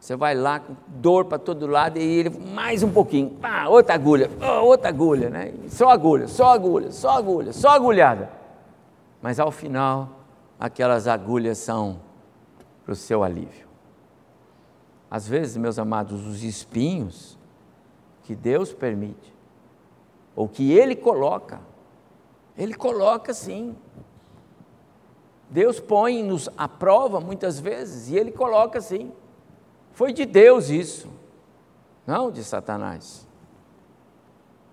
Você 0.00 0.14
vai 0.14 0.34
lá 0.34 0.60
com 0.60 0.74
dor 0.86 1.24
para 1.24 1.38
todo 1.38 1.66
lado 1.66 1.98
e 1.98 2.02
ele 2.02 2.30
mais 2.30 2.82
um 2.82 2.90
pouquinho, 2.90 3.30
pá, 3.30 3.66
outra 3.66 3.94
agulha, 3.94 4.30
outra 4.62 4.88
agulha, 4.88 5.28
né? 5.28 5.52
Só 5.68 5.90
agulha, 5.90 6.28
só 6.28 6.52
agulha, 6.52 6.92
só 6.92 7.10
agulha, 7.10 7.52
só 7.52 7.70
agulhada. 7.70 8.30
Mas 9.20 9.40
ao 9.40 9.50
final, 9.50 10.20
aquelas 10.60 11.08
agulhas 11.08 11.58
são 11.58 12.00
para 12.84 12.92
o 12.92 12.96
seu 12.96 13.24
alívio. 13.24 13.66
Às 15.10 15.26
vezes, 15.26 15.56
meus 15.56 15.78
amados, 15.78 16.24
os 16.24 16.44
espinhos 16.44 17.36
que 18.22 18.34
Deus 18.34 18.72
permite, 18.72 19.35
ou 20.36 20.46
que 20.46 20.70
Ele 20.70 20.94
coloca, 20.94 21.60
Ele 22.56 22.74
coloca 22.74 23.32
sim. 23.32 23.74
Deus 25.48 25.80
põe-nos 25.80 26.50
à 26.58 26.68
prova 26.68 27.18
muitas 27.18 27.58
vezes 27.58 28.10
e 28.10 28.16
Ele 28.16 28.30
coloca 28.30 28.80
sim. 28.82 29.10
Foi 29.92 30.12
de 30.12 30.26
Deus 30.26 30.68
isso, 30.68 31.08
não 32.06 32.30
de 32.30 32.44
Satanás. 32.44 33.26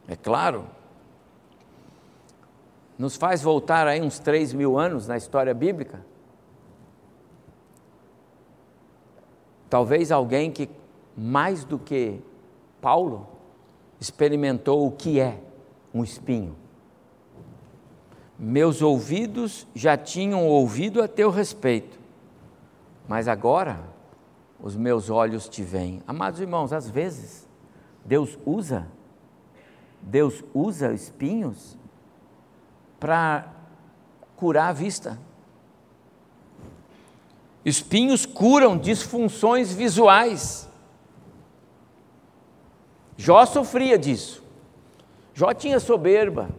É 0.06 0.18
claro. 0.18 0.66
Nos 2.98 3.16
faz 3.16 3.42
voltar 3.42 3.88
aí 3.88 4.02
uns 4.02 4.20
três 4.20 4.54
mil 4.54 4.78
anos 4.78 5.08
na 5.08 5.16
história 5.16 5.54
bíblica. 5.54 6.06
Talvez 9.70 10.12
alguém 10.12 10.52
que, 10.52 10.70
mais 11.18 11.64
do 11.64 11.80
que 11.80 12.22
Paulo, 12.82 13.28
experimentou 14.00 14.86
o 14.86 14.92
que 14.92 15.20
é 15.20 15.40
um 15.94 16.04
espinho. 16.04 16.56
Meus 18.38 18.82
ouvidos 18.82 19.68
já 19.76 19.96
tinham 19.96 20.48
ouvido 20.48 21.02
a 21.02 21.08
teu 21.08 21.30
respeito, 21.30 22.00
mas 23.08 23.28
agora 23.28 23.80
os 24.60 24.76
meus 24.76 25.10
olhos 25.10 25.48
te 25.48 25.62
veem. 25.62 26.02
Amados 26.08 26.40
irmãos, 26.40 26.74
às 26.74 26.90
vezes 26.90 27.48
Deus 28.06 28.38
usa 28.46 28.88
Deus 30.04 30.44
usa 30.54 30.94
espinhos 30.94 31.78
para 33.00 33.48
curar 34.36 34.70
a 34.70 34.74
vista. 34.74 35.18
Espinhos 37.64 38.26
curam 38.26 38.78
disfunções 38.78 39.72
visuais. 39.72 40.68
Jó 43.16 43.46
sofria 43.46 43.98
disso. 43.98 44.43
Jó 45.34 45.54
tinha 45.54 45.80
soberba. 45.80 46.50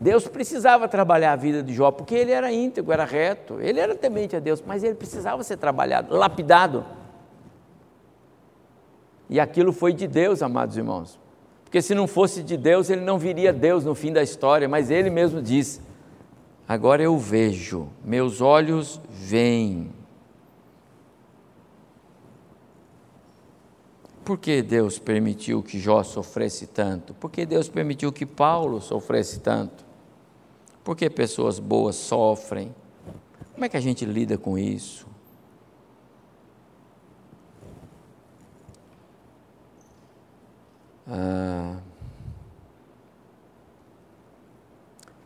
Deus 0.00 0.26
precisava 0.26 0.88
trabalhar 0.88 1.32
a 1.32 1.36
vida 1.36 1.62
de 1.62 1.72
Jó, 1.72 1.92
porque 1.92 2.14
ele 2.14 2.32
era 2.32 2.52
íntegro, 2.52 2.92
era 2.92 3.04
reto, 3.04 3.60
ele 3.60 3.78
era 3.78 3.94
temente 3.94 4.34
a 4.34 4.40
Deus, 4.40 4.62
mas 4.66 4.82
ele 4.82 4.96
precisava 4.96 5.44
ser 5.44 5.58
trabalhado, 5.58 6.12
lapidado. 6.14 6.84
E 9.30 9.38
aquilo 9.38 9.72
foi 9.72 9.92
de 9.92 10.08
Deus, 10.08 10.42
amados 10.42 10.76
irmãos. 10.76 11.20
Porque 11.62 11.80
se 11.80 11.94
não 11.94 12.06
fosse 12.06 12.42
de 12.42 12.56
Deus, 12.56 12.90
ele 12.90 13.00
não 13.00 13.16
viria 13.16 13.52
Deus 13.52 13.84
no 13.84 13.94
fim 13.94 14.12
da 14.12 14.22
história, 14.22 14.68
mas 14.68 14.90
ele 14.90 15.08
mesmo 15.08 15.40
disse: 15.40 15.80
Agora 16.68 17.02
eu 17.02 17.16
vejo, 17.16 17.88
meus 18.04 18.40
olhos 18.40 19.00
veem. 19.08 19.90
Por 24.24 24.38
que 24.38 24.62
Deus 24.62 24.98
permitiu 24.98 25.62
que 25.62 25.80
Jó 25.80 26.02
sofresse 26.04 26.68
tanto? 26.68 27.12
Por 27.14 27.30
que 27.30 27.44
Deus 27.44 27.68
permitiu 27.68 28.12
que 28.12 28.24
Paulo 28.24 28.80
sofresse 28.80 29.40
tanto? 29.40 29.84
Por 30.84 30.96
que 30.96 31.10
pessoas 31.10 31.58
boas 31.58 31.96
sofrem? 31.96 32.74
Como 33.52 33.64
é 33.64 33.68
que 33.68 33.76
a 33.76 33.80
gente 33.80 34.04
lida 34.04 34.38
com 34.38 34.56
isso? 34.56 35.06
Ah, 41.06 41.78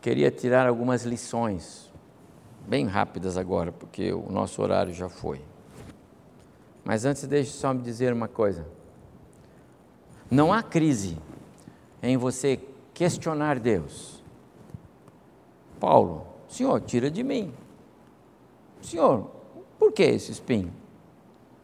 queria 0.01 0.31
tirar 0.31 0.67
algumas 0.67 1.05
lições, 1.05 1.93
bem 2.67 2.87
rápidas 2.87 3.37
agora, 3.37 3.73
porque 3.73 4.11
o 4.13 4.31
nosso 4.31 4.63
horário 4.63 4.95
já 4.95 5.09
foi. 5.09 5.43
Mas 6.83 7.05
antes, 7.05 7.27
deixe 7.27 7.51
só 7.51 7.75
me 7.75 7.83
dizer 7.83 8.13
uma 8.13 8.29
coisa. 8.29 8.76
Não 10.31 10.53
há 10.53 10.63
crise 10.63 11.17
em 12.03 12.17
você 12.17 12.61
questionar 12.93 13.59
Deus 13.59 14.17
Paulo, 15.79 16.27
Senhor, 16.49 16.81
tira 16.81 17.11
de 17.11 17.23
mim. 17.23 17.53
Senhor, 18.81 19.27
por 19.79 19.93
que 19.93 20.03
esse 20.03 20.33
espinho? 20.33 20.73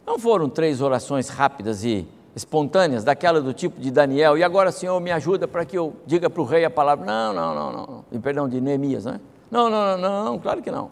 Não 0.05 0.19
foram 0.19 0.49
três 0.49 0.81
orações 0.81 1.29
rápidas 1.29 1.83
e 1.83 2.07
espontâneas, 2.35 3.03
daquela 3.03 3.39
do 3.39 3.53
tipo 3.53 3.79
de 3.79 3.91
Daniel, 3.91 4.37
e 4.37 4.43
agora, 4.43 4.71
Senhor, 4.71 4.99
me 4.99 5.11
ajuda 5.11 5.47
para 5.47 5.65
que 5.65 5.77
eu 5.77 5.93
diga 6.05 6.29
para 6.29 6.41
o 6.41 6.45
rei 6.45 6.65
a 6.65 6.69
palavra. 6.69 7.05
Não, 7.05 7.33
não, 7.33 7.55
não, 7.55 7.71
não. 7.71 8.05
E 8.11 8.19
perdão, 8.19 8.49
de 8.49 8.59
Neemias, 8.59 9.05
né? 9.05 9.19
Não, 9.51 9.69
não, 9.69 9.85
não, 9.85 9.97
não, 9.97 10.25
não, 10.25 10.39
claro 10.39 10.61
que 10.61 10.71
não. 10.71 10.89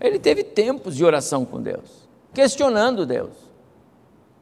Ele 0.00 0.18
teve 0.18 0.42
tempos 0.42 0.96
de 0.96 1.04
oração 1.04 1.44
com 1.44 1.60
Deus, 1.60 2.08
questionando 2.32 3.04
Deus. 3.04 3.47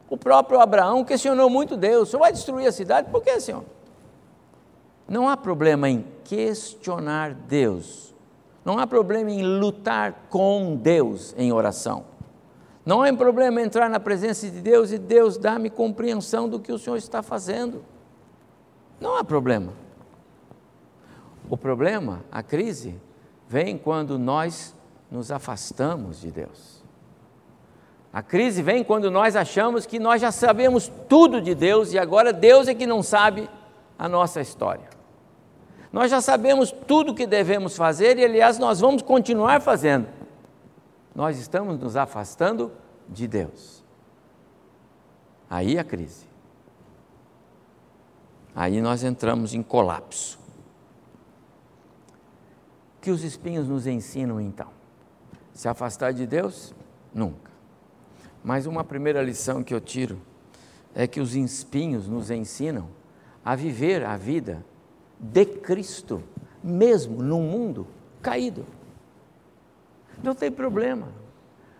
O 0.09 0.17
próprio 0.17 0.59
Abraão 0.59 1.03
questionou 1.03 1.49
muito 1.49 1.75
Deus: 1.75 2.07
o 2.07 2.11
Senhor 2.11 2.21
vai 2.21 2.31
destruir 2.31 2.67
a 2.67 2.71
cidade? 2.71 3.09
Por 3.11 3.21
que, 3.21 3.39
Senhor? 3.39 3.63
Não 5.07 5.27
há 5.29 5.37
problema 5.37 5.89
em 5.89 6.05
questionar 6.23 7.33
Deus. 7.33 8.13
Não 8.63 8.77
há 8.77 8.85
problema 8.85 9.31
em 9.31 9.43
lutar 9.43 10.27
com 10.29 10.75
Deus 10.75 11.33
em 11.37 11.53
oração. 11.53 12.03
Não 12.85 13.01
há 13.01 13.13
problema 13.13 13.61
em 13.61 13.65
entrar 13.65 13.89
na 13.89 13.99
presença 13.99 14.49
de 14.49 14.61
Deus 14.61 14.91
e 14.91 14.97
Deus 14.97 15.37
dar-me 15.37 15.69
compreensão 15.69 16.47
do 16.49 16.59
que 16.59 16.71
o 16.71 16.79
Senhor 16.79 16.97
está 16.97 17.21
fazendo. 17.21 17.83
Não 18.99 19.17
há 19.17 19.23
problema. 19.23 19.73
O 21.49 21.55
problema, 21.55 22.23
a 22.31 22.43
crise, 22.43 22.99
vem 23.47 23.77
quando 23.77 24.19
nós 24.19 24.75
nos 25.09 25.31
afastamos 25.31 26.19
de 26.19 26.31
Deus. 26.31 26.76
A 28.11 28.21
crise 28.21 28.61
vem 28.61 28.83
quando 28.83 29.11
nós 29.11 29.35
achamos 29.35 29.85
que 29.85 29.99
nós 29.99 30.21
já 30.21 30.31
sabemos 30.31 30.91
tudo 31.07 31.41
de 31.41 31.53
Deus 31.53 31.93
e 31.93 31.99
agora 31.99 32.31
Deus 32.33 32.67
é 32.67 32.73
que 32.73 32.87
não 32.87 33.03
sabe 33.03 33.49
a 33.97 34.07
nossa 34.07 34.41
história. 34.41 34.89
Nós 35.91 36.11
já 36.11 36.21
sabemos 36.21 36.71
tudo 36.71 37.11
o 37.11 37.15
que 37.15 37.25
devemos 37.25 37.75
fazer 37.75 38.17
e, 38.17 38.25
aliás, 38.25 38.57
nós 38.57 38.79
vamos 38.79 39.01
continuar 39.01 39.61
fazendo. 39.61 40.07
Nós 41.15 41.39
estamos 41.39 41.79
nos 41.79 41.95
afastando 41.95 42.71
de 43.09 43.27
Deus. 43.27 43.83
Aí 45.49 45.79
a 45.79 45.83
crise. 45.83 46.25
Aí 48.55 48.81
nós 48.81 49.03
entramos 49.03 49.53
em 49.53 49.63
colapso. 49.63 50.37
O 52.97 53.01
que 53.01 53.11
os 53.11 53.23
espinhos 53.23 53.67
nos 53.67 53.87
ensinam 53.87 54.41
então? 54.41 54.69
Se 55.53 55.67
afastar 55.67 56.11
de 56.11 56.25
Deus? 56.27 56.73
Nunca. 57.13 57.46
Mas 58.47 58.65
uma 58.65 58.81
primeira 58.81 59.21
lição 59.21 59.61
que 59.61 59.73
eu 59.73 59.81
tiro 59.81 60.21
é 60.95 61.05
que 61.05 61.19
os 61.19 61.35
espinhos 61.35 62.07
nos 62.07 62.31
ensinam 62.31 62.87
a 63.43 63.57
viver 63.57 64.05
a 64.05 64.15
vida 64.15 64.65
de 65.19 65.45
Cristo, 65.45 66.23
mesmo 66.63 67.21
num 67.21 67.41
mundo 67.41 67.85
caído. 68.21 68.65
Não 70.23 70.33
tem 70.33 70.49
problema. 70.49 71.09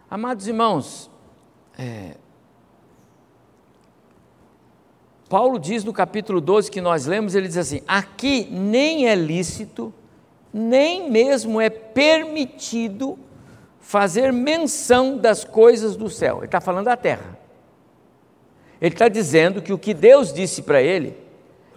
Amados 0.09 0.45
irmãos, 0.45 1.09
é, 1.79 2.17
Paulo 5.29 5.57
diz 5.57 5.85
no 5.85 5.93
capítulo 5.93 6.41
12 6.41 6.69
que 6.69 6.81
nós 6.81 7.05
lemos, 7.05 7.33
ele 7.33 7.47
diz 7.47 7.55
assim: 7.55 7.81
aqui 7.87 8.45
nem 8.51 9.07
é 9.07 9.15
lícito, 9.15 9.93
nem 10.53 11.09
mesmo 11.09 11.61
é 11.61 11.69
permitido 11.69 13.17
fazer 13.87 14.33
menção 14.33 15.17
das 15.17 15.45
coisas 15.45 15.95
do 15.95 16.09
céu. 16.09 16.39
Ele 16.39 16.47
está 16.47 16.59
falando 16.59 16.87
da 16.87 16.97
terra. 16.97 17.39
Ele 18.81 18.93
está 18.93 19.07
dizendo 19.07 19.61
que 19.61 19.71
o 19.71 19.77
que 19.77 19.93
Deus 19.93 20.33
disse 20.33 20.61
para 20.61 20.81
ele 20.81 21.15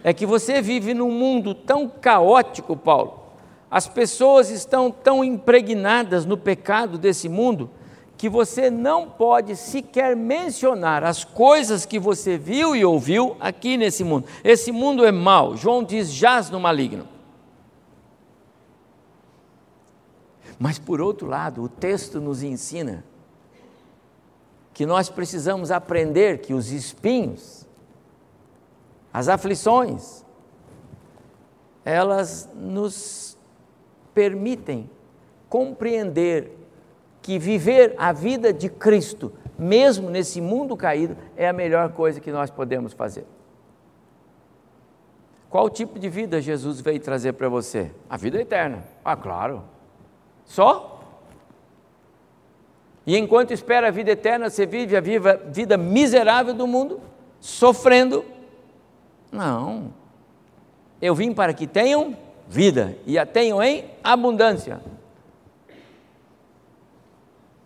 é 0.03 0.11
que 0.13 0.25
você 0.25 0.61
vive 0.61 0.93
num 0.93 1.09
mundo 1.09 1.55
tão 1.55 1.87
caótico, 1.87 2.75
Paulo. 2.75 3.17
As 3.71 3.87
pessoas 3.87 4.49
estão 4.49 4.91
tão 4.91 5.23
impregnadas 5.23 6.25
no 6.25 6.37
pecado 6.37 6.97
desse 6.97 7.29
mundo 7.29 7.69
que 8.17 8.27
você 8.27 8.69
não 8.69 9.07
pode 9.07 9.55
sequer 9.55 10.13
mencionar 10.13 11.05
as 11.05 11.23
coisas 11.23 11.85
que 11.85 11.97
você 11.97 12.37
viu 12.37 12.75
e 12.75 12.83
ouviu 12.83 13.37
aqui 13.39 13.77
nesse 13.77 14.03
mundo. 14.03 14.27
Esse 14.43 14.69
mundo 14.73 15.05
é 15.05 15.13
mau. 15.13 15.55
João 15.55 15.81
diz: 15.81 16.11
jaz 16.11 16.49
no 16.49 16.59
maligno. 16.59 17.07
Mas 20.61 20.77
por 20.77 21.01
outro 21.01 21.25
lado, 21.25 21.63
o 21.63 21.67
texto 21.67 22.21
nos 22.21 22.43
ensina 22.43 23.03
que 24.75 24.85
nós 24.85 25.09
precisamos 25.09 25.71
aprender 25.71 26.37
que 26.37 26.53
os 26.53 26.71
espinhos 26.71 27.67
as 29.11 29.27
aflições, 29.27 30.23
elas 31.83 32.47
nos 32.55 33.35
permitem 34.13 34.87
compreender 35.49 36.55
que 37.23 37.39
viver 37.39 37.95
a 37.97 38.13
vida 38.13 38.53
de 38.53 38.69
Cristo, 38.69 39.33
mesmo 39.57 40.11
nesse 40.11 40.39
mundo 40.39 40.77
caído, 40.77 41.17
é 41.35 41.49
a 41.49 41.53
melhor 41.53 41.91
coisa 41.93 42.19
que 42.19 42.31
nós 42.31 42.51
podemos 42.51 42.93
fazer. 42.93 43.25
Qual 45.49 45.67
tipo 45.71 45.97
de 45.97 46.07
vida 46.07 46.39
Jesus 46.39 46.79
veio 46.79 46.99
trazer 46.99 47.33
para 47.33 47.49
você? 47.49 47.91
A 48.07 48.15
vida 48.15 48.39
eterna. 48.39 48.83
Ah, 49.03 49.17
claro. 49.17 49.63
Só? 50.45 50.99
E 53.05 53.17
enquanto 53.17 53.51
espera 53.51 53.87
a 53.87 53.91
vida 53.91 54.11
eterna, 54.11 54.49
você 54.49 54.65
vive 54.65 54.95
a 54.95 55.01
vida 55.01 55.77
miserável 55.77 56.53
do 56.53 56.67
mundo, 56.67 57.01
sofrendo. 57.39 58.23
Não. 59.31 59.93
Eu 61.01 61.15
vim 61.15 61.33
para 61.33 61.53
que 61.53 61.65
tenham 61.65 62.15
vida 62.47 62.97
e 63.05 63.17
a 63.17 63.25
tenham 63.25 63.61
em 63.63 63.85
abundância. 64.03 64.81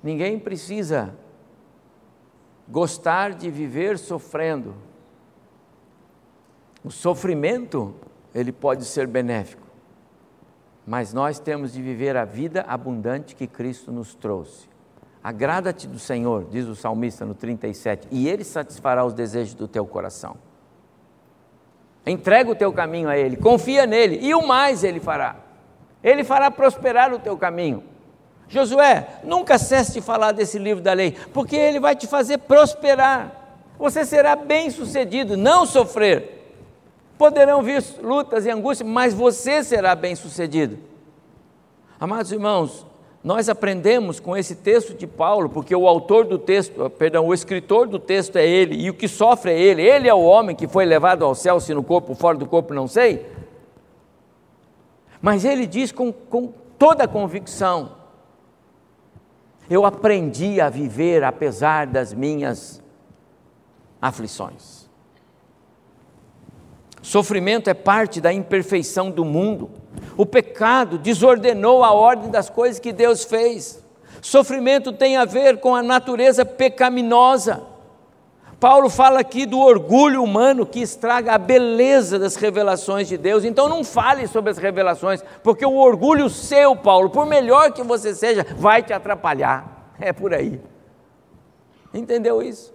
Ninguém 0.01 0.39
precisa 0.39 1.13
gostar 2.67 3.33
de 3.33 3.49
viver 3.49 3.97
sofrendo. 3.97 4.75
O 6.83 6.91
sofrimento, 6.91 7.95
ele 8.33 8.51
pode 8.51 8.85
ser 8.85 9.07
benéfico, 9.07 9.64
mas 10.85 11.13
nós 11.13 11.39
temos 11.39 11.73
de 11.73 11.81
viver 11.81 12.15
a 12.15 12.25
vida 12.25 12.63
abundante 12.67 13.35
que 13.35 13.47
Cristo 13.47 13.91
nos 13.91 14.13
trouxe. 14.13 14.69
Agrada-te 15.23 15.87
do 15.87 15.97
Senhor, 15.97 16.45
diz 16.51 16.67
o 16.67 16.75
salmista 16.75 17.25
no 17.25 17.33
37, 17.33 18.07
e 18.11 18.27
Ele 18.27 18.43
satisfará 18.43 19.03
os 19.03 19.13
desejos 19.13 19.55
do 19.55 19.67
teu 19.67 19.85
coração. 19.85 20.37
Entrega 22.05 22.51
o 22.51 22.55
teu 22.55 22.71
caminho 22.71 23.09
a 23.09 23.17
Ele, 23.17 23.35
confia 23.35 23.87
nele, 23.87 24.19
e 24.21 24.35
o 24.35 24.45
mais 24.45 24.83
Ele 24.83 24.99
fará. 24.99 25.37
Ele 26.03 26.23
fará 26.23 26.51
prosperar 26.51 27.11
o 27.11 27.17
teu 27.17 27.35
caminho. 27.35 27.83
Josué, 28.47 29.19
nunca 29.23 29.57
cesse 29.57 29.93
de 29.93 30.01
falar 30.01 30.31
desse 30.31 30.59
livro 30.59 30.83
da 30.83 30.93
lei, 30.93 31.17
porque 31.33 31.55
ele 31.55 31.79
vai 31.79 31.95
te 31.95 32.05
fazer 32.05 32.37
prosperar. 32.39 33.45
Você 33.79 34.05
será 34.05 34.35
bem 34.35 34.69
sucedido, 34.69 35.35
não 35.35 35.65
sofrer. 35.65 36.34
Poderão 37.17 37.61
vir 37.63 37.83
lutas 38.01 38.45
e 38.45 38.49
angústias, 38.49 38.87
mas 38.87 39.13
você 39.13 39.63
será 39.63 39.95
bem 39.95 40.15
sucedido. 40.15 40.77
Amados 41.99 42.31
irmãos, 42.31 42.85
nós 43.23 43.49
aprendemos 43.49 44.19
com 44.19 44.37
esse 44.37 44.55
texto 44.55 44.93
de 44.93 45.07
Paulo, 45.07 45.49
porque 45.49 45.75
o 45.75 45.87
autor 45.87 46.25
do 46.25 46.37
texto, 46.37 46.89
perdão, 46.91 47.25
o 47.25 47.33
escritor 47.33 47.87
do 47.87 47.97
texto 47.97 48.35
é 48.35 48.45
ele, 48.45 48.75
e 48.75 48.89
o 48.89 48.93
que 48.93 49.07
sofre 49.07 49.51
é 49.51 49.59
ele, 49.59 49.81
ele 49.81 50.07
é 50.07 50.13
o 50.13 50.21
homem 50.21 50.55
que 50.55 50.67
foi 50.67 50.85
levado 50.85 51.25
ao 51.25 51.33
céu, 51.33 51.59
se 51.59 51.73
no 51.73 51.81
corpo 51.81 52.13
fora 52.13 52.37
do 52.37 52.45
corpo, 52.45 52.73
não 52.73 52.87
sei. 52.87 53.25
Mas 55.21 55.43
ele 55.43 55.65
diz 55.65 55.91
com, 55.91 56.13
com 56.13 56.53
toda 56.77 57.05
a 57.05 57.07
convicção: 57.07 57.93
eu 59.69 59.85
aprendi 59.85 60.61
a 60.61 60.69
viver 60.69 61.23
apesar 61.23 61.87
das 61.87 62.13
minhas 62.13 62.79
aflições. 63.99 64.84
Sofrimento 67.05 67.69
é 67.69 67.73
parte 67.75 68.19
da 68.19 68.33
imperfeição 68.33 69.11
do 69.11 69.23
mundo. 69.23 69.69
O 70.17 70.25
pecado 70.25 70.97
desordenou 70.97 71.83
a 71.83 71.91
ordem 71.91 72.31
das 72.31 72.49
coisas 72.49 72.79
que 72.79 72.91
Deus 72.91 73.23
fez. 73.23 73.85
Sofrimento 74.23 74.91
tem 74.91 75.15
a 75.15 75.23
ver 75.23 75.59
com 75.59 75.75
a 75.75 75.83
natureza 75.83 76.43
pecaminosa. 76.43 77.61
Paulo 78.59 78.89
fala 78.89 79.19
aqui 79.19 79.45
do 79.45 79.59
orgulho 79.59 80.23
humano 80.23 80.65
que 80.65 80.79
estraga 80.79 81.35
a 81.35 81.37
beleza 81.37 82.17
das 82.17 82.35
revelações 82.37 83.07
de 83.07 83.19
Deus. 83.19 83.43
Então 83.45 83.69
não 83.69 83.83
fale 83.83 84.25
sobre 84.25 84.49
as 84.49 84.57
revelações, 84.57 85.23
porque 85.43 85.63
o 85.63 85.75
orgulho 85.75 86.27
seu, 86.27 86.75
Paulo, 86.75 87.11
por 87.11 87.27
melhor 87.27 87.71
que 87.71 87.83
você 87.83 88.15
seja, 88.15 88.43
vai 88.57 88.81
te 88.81 88.93
atrapalhar. 88.93 89.93
É 89.99 90.11
por 90.11 90.33
aí. 90.33 90.59
Entendeu 91.93 92.41
isso? 92.41 92.73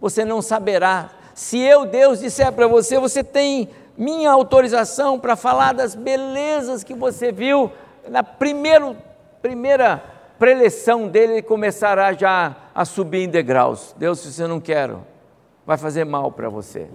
Você 0.00 0.24
não 0.24 0.42
saberá 0.42 1.12
se 1.38 1.56
eu, 1.56 1.86
Deus, 1.86 2.18
disser 2.18 2.50
para 2.50 2.66
você, 2.66 2.98
você 2.98 3.22
tem 3.22 3.68
minha 3.96 4.28
autorização 4.28 5.20
para 5.20 5.36
falar 5.36 5.72
das 5.72 5.94
belezas 5.94 6.82
que 6.82 6.92
você 6.92 7.30
viu 7.30 7.70
na 8.08 8.24
primeiro, 8.24 8.96
primeira 9.40 10.02
preleção 10.36 11.06
dele, 11.06 11.34
ele 11.34 11.42
começará 11.42 12.12
já 12.12 12.56
a 12.74 12.84
subir 12.84 13.22
em 13.22 13.28
degraus. 13.28 13.94
Deus, 13.96 14.18
se 14.18 14.32
você 14.32 14.48
não 14.48 14.58
quer, 14.58 14.92
vai 15.64 15.78
fazer 15.78 16.04
mal 16.04 16.32
para 16.32 16.48
você. 16.48 16.90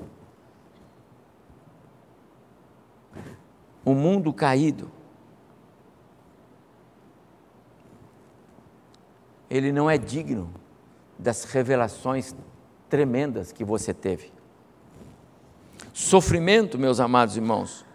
O 3.85 3.93
mundo 3.93 4.33
caído, 4.33 4.91
ele 9.49 9.71
não 9.71 9.89
é 9.89 9.97
digno 9.97 10.53
das 11.17 11.45
revelações 11.45 12.35
tremendas 12.89 13.53
que 13.53 13.63
você 13.63 13.93
teve. 13.93 14.32
Sofrimento, 15.91 16.77
meus 16.77 16.99
amados 16.99 17.35
irmãos. 17.35 17.85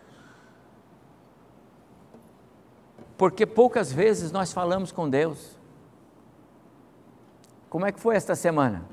Porque 3.17 3.47
poucas 3.47 3.93
vezes 3.93 4.31
nós 4.31 4.53
falamos 4.53 4.93
com 4.93 5.09
Deus. 5.09 5.59
Como 7.71 7.87
é 7.87 7.93
que 7.93 8.01
foi 8.01 8.17
esta 8.17 8.35
semana? 8.35 8.85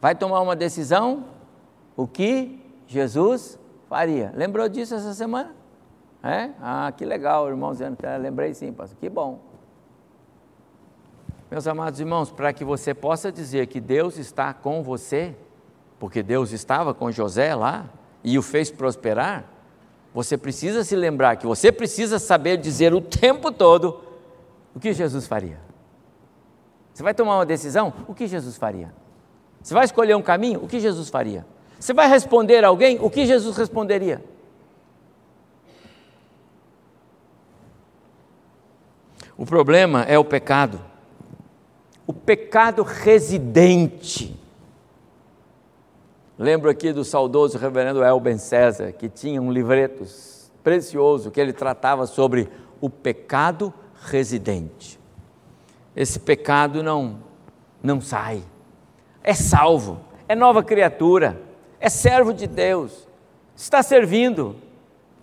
Vai 0.00 0.14
tomar 0.14 0.40
uma 0.40 0.56
decisão? 0.56 1.26
O 1.96 2.06
que 2.06 2.60
Jesus 2.86 3.58
faria? 3.88 4.32
Lembrou 4.34 4.68
disso 4.68 4.94
essa 4.94 5.14
semana? 5.14 5.54
É? 6.22 6.50
Ah, 6.60 6.92
que 6.96 7.04
legal, 7.04 7.48
irmão 7.48 7.72
dizendo, 7.72 7.96
lembrei 8.20 8.52
sim, 8.54 8.72
pastor. 8.72 8.98
Que 8.98 9.08
bom. 9.08 9.40
Meus 11.50 11.66
amados 11.66 11.98
irmãos, 11.98 12.30
para 12.30 12.52
que 12.52 12.64
você 12.64 12.94
possa 12.94 13.32
dizer 13.32 13.66
que 13.66 13.80
Deus 13.80 14.16
está 14.18 14.54
com 14.54 14.82
você, 14.82 15.34
porque 16.00 16.22
Deus 16.22 16.50
estava 16.50 16.92
com 16.92 17.12
José 17.12 17.54
lá 17.54 17.84
e 18.24 18.36
o 18.36 18.42
fez 18.42 18.70
prosperar, 18.70 19.44
você 20.12 20.36
precisa 20.36 20.82
se 20.82 20.96
lembrar 20.96 21.36
que 21.36 21.46
você 21.46 21.70
precisa 21.70 22.18
saber 22.18 22.56
dizer 22.56 22.92
o 22.92 23.00
tempo 23.00 23.52
todo 23.52 24.00
o 24.74 24.80
que 24.80 24.92
Jesus 24.92 25.28
faria. 25.28 25.60
Você 26.92 27.04
vai 27.04 27.14
tomar 27.14 27.36
uma 27.36 27.46
decisão? 27.46 27.92
O 28.08 28.14
que 28.14 28.26
Jesus 28.26 28.56
faria? 28.56 28.92
Você 29.62 29.72
vai 29.72 29.84
escolher 29.84 30.16
um 30.16 30.22
caminho? 30.22 30.64
O 30.64 30.66
que 30.66 30.80
Jesus 30.80 31.08
faria? 31.08 31.46
Você 31.78 31.92
vai 31.92 32.08
responder 32.08 32.64
a 32.64 32.68
alguém? 32.68 32.98
O 33.00 33.08
que 33.08 33.24
Jesus 33.24 33.56
responderia? 33.56 34.24
O 39.36 39.46
problema 39.46 40.02
é 40.02 40.18
o 40.18 40.24
pecado 40.24 40.90
o 42.10 42.12
pecado 42.12 42.82
residente. 42.82 44.36
Lembro 46.42 46.70
aqui 46.70 46.90
do 46.90 47.04
saudoso 47.04 47.58
reverendo 47.58 48.02
Elben 48.02 48.38
César, 48.38 48.92
que 48.92 49.10
tinha 49.10 49.42
um 49.42 49.52
livreto 49.52 50.06
precioso 50.64 51.30
que 51.30 51.38
ele 51.38 51.52
tratava 51.52 52.06
sobre 52.06 52.48
o 52.80 52.88
pecado 52.88 53.74
residente. 54.06 54.98
Esse 55.94 56.18
pecado 56.18 56.82
não 56.82 57.18
não 57.82 58.00
sai. 58.00 58.42
É 59.22 59.34
salvo, 59.34 60.00
é 60.26 60.34
nova 60.34 60.62
criatura, 60.62 61.38
é 61.78 61.90
servo 61.90 62.32
de 62.32 62.46
Deus, 62.46 63.06
está 63.54 63.82
servindo, 63.82 64.56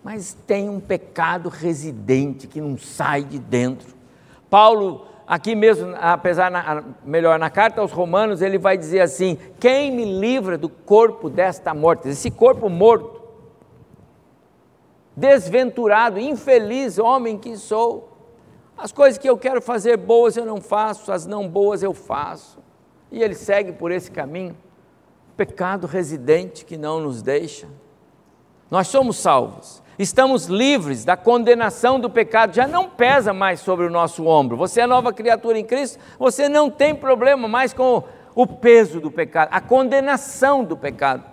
mas 0.03 0.37
tem 0.45 0.69
um 0.69 0.79
pecado 0.79 1.49
residente 1.49 2.45
que 2.45 2.61
não 2.61 2.77
sai 2.77 3.23
de 3.23 3.39
dentro. 3.39 3.95
Paulo 4.51 5.07
aqui 5.27 5.53
mesmo, 5.53 5.93
apesar, 5.99 6.49
na, 6.49 6.83
melhor, 7.03 7.37
na 7.37 7.49
carta 7.49 7.81
aos 7.81 7.91
Romanos, 7.91 8.41
ele 8.41 8.57
vai 8.57 8.77
dizer 8.77 9.01
assim: 9.01 9.37
Quem 9.59 9.91
me 9.91 10.05
livra 10.05 10.57
do 10.57 10.69
corpo 10.69 11.29
desta 11.29 11.73
morte? 11.73 12.07
Esse 12.07 12.31
corpo 12.31 12.69
morto, 12.69 13.21
desventurado, 15.15 16.17
infeliz 16.17 16.97
homem 16.97 17.37
que 17.37 17.57
sou. 17.57 18.13
As 18.77 18.91
coisas 18.91 19.17
que 19.17 19.29
eu 19.29 19.37
quero 19.37 19.61
fazer 19.61 19.97
boas 19.97 20.37
eu 20.37 20.45
não 20.45 20.61
faço, 20.61 21.11
as 21.11 21.25
não 21.25 21.47
boas 21.49 21.83
eu 21.83 21.93
faço. 21.93 22.59
E 23.11 23.21
ele 23.21 23.35
segue 23.35 23.73
por 23.73 23.91
esse 23.91 24.09
caminho. 24.09 24.55
Pecado 25.35 25.87
residente 25.87 26.63
que 26.63 26.77
não 26.77 26.99
nos 26.99 27.21
deixa. 27.21 27.67
Nós 28.69 28.87
somos 28.87 29.17
salvos 29.17 29.81
estamos 29.97 30.45
livres 30.45 31.03
da 31.03 31.17
condenação 31.17 31.99
do 31.99 32.09
pecado, 32.09 32.53
já 32.53 32.67
não 32.67 32.89
pesa 32.89 33.33
mais 33.33 33.59
sobre 33.59 33.85
o 33.85 33.89
nosso 33.89 34.25
ombro. 34.25 34.55
Você 34.57 34.81
é 34.81 34.87
nova 34.87 35.11
criatura 35.11 35.57
em 35.57 35.65
Cristo, 35.65 35.99
você 36.19 36.47
não 36.47 36.69
tem 36.69 36.93
problema 36.93 37.47
mais 37.47 37.73
com 37.73 38.03
o 38.35 38.45
peso 38.45 38.99
do 39.01 39.09
pecado, 39.09 39.49
a 39.51 39.59
condenação 39.59 40.63
do 40.63 40.77
pecado. 40.77 41.23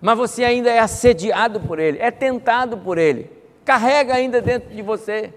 Mas 0.00 0.16
você 0.16 0.44
ainda 0.44 0.70
é 0.70 0.78
assediado 0.78 1.60
por 1.60 1.78
ele, 1.78 1.98
é 1.98 2.10
tentado 2.10 2.78
por 2.78 2.98
ele, 2.98 3.30
carrega 3.64 4.14
ainda 4.14 4.40
dentro 4.40 4.74
de 4.74 4.82
você. 4.82 5.32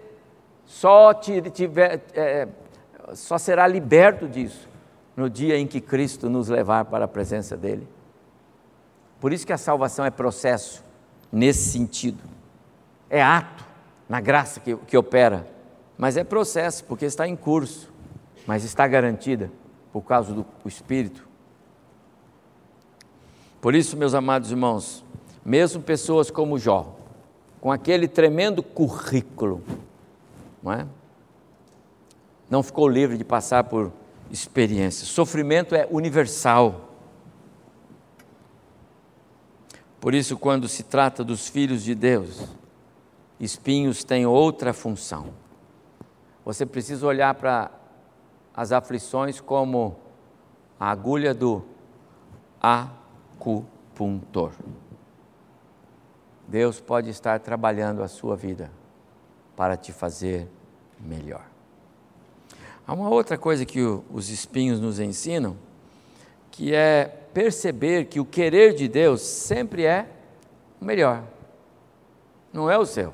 Só, 0.66 1.14
tiver, 1.14 2.02
é, 2.14 2.48
só 3.14 3.38
será 3.38 3.66
liberto 3.68 4.28
disso 4.28 4.68
no 5.16 5.30
dia 5.30 5.58
em 5.58 5.66
que 5.66 5.80
Cristo 5.80 6.30
nos 6.30 6.50
levar 6.50 6.86
para 6.86 7.06
a 7.06 7.08
presença 7.08 7.56
dele. 7.56 7.88
Por 9.20 9.32
isso 9.32 9.48
que 9.48 9.54
a 9.54 9.58
salvação 9.58 10.06
é 10.06 10.12
processo 10.12 10.84
nesse 11.32 11.72
sentido 11.72 12.37
é 13.10 13.22
ato 13.22 13.66
na 14.08 14.22
graça 14.22 14.60
que, 14.60 14.76
que 14.76 14.98
opera 14.98 15.48
Mas 15.98 16.18
é 16.18 16.24
processo, 16.24 16.84
porque 16.86 17.06
está 17.06 17.28
em 17.28 17.36
curso, 17.36 17.92
mas 18.46 18.64
está 18.64 18.88
garantida 18.88 19.52
por 19.92 20.02
causa 20.02 20.34
do 20.34 20.46
Espírito. 20.66 21.28
Por 23.60 23.74
isso, 23.74 23.98
meus 23.98 24.14
amados 24.14 24.52
irmãos, 24.52 25.04
mesmo 25.44 25.82
pessoas 25.82 26.30
como 26.30 26.60
Jó, 26.60 26.96
com 27.60 27.72
aquele 27.72 28.08
tremendo 28.08 28.62
currículo, 28.62 29.64
não 30.62 30.72
é? 30.72 30.86
Não 32.50 32.62
ficou 32.62 32.88
livre 32.88 33.18
de 33.18 33.24
passar 33.24 33.64
por 33.64 33.92
experiências. 34.32 35.10
Sofrimento 35.10 35.76
é 35.76 35.88
universal. 35.90 36.92
Por 40.00 40.14
isso, 40.14 40.38
quando 40.38 40.68
se 40.68 40.84
trata 40.84 41.24
dos 41.24 41.50
filhos 41.50 41.84
de 41.84 41.96
Deus, 41.96 42.48
espinhos 43.40 44.04
têm 44.04 44.26
outra 44.26 44.74
função. 44.74 45.28
Você 46.44 46.66
precisa 46.66 47.06
olhar 47.06 47.34
para 47.36 47.72
as 48.54 48.72
aflições 48.72 49.40
como 49.40 49.96
a 50.80 50.90
agulha 50.90 51.34
do 51.34 51.64
acupuntor. 52.62 54.52
Deus 56.48 56.80
pode 56.80 57.10
estar 57.10 57.40
trabalhando 57.40 58.02
a 58.02 58.08
sua 58.08 58.36
vida 58.36 58.72
para 59.56 59.76
te 59.76 59.92
fazer 59.92 60.48
melhor. 61.00 61.46
Há 62.88 62.94
uma 62.94 63.10
outra 63.10 63.38
coisa 63.38 63.66
que 63.66 63.82
os 63.82 64.30
espinhos 64.30 64.80
nos 64.80 65.00
ensinam, 65.00 65.58
que 66.50 66.74
é 66.74 67.06
perceber 67.34 68.06
que 68.06 68.20
o 68.20 68.26
querer 68.26 68.74
de 68.74 68.88
Deus 68.88 69.22
sempre 69.22 69.86
é 69.86 70.08
o 70.80 70.86
melhor, 70.86 71.24
não 72.54 72.72
é 72.72 72.78
o 72.78 72.86
seu. 72.86 73.14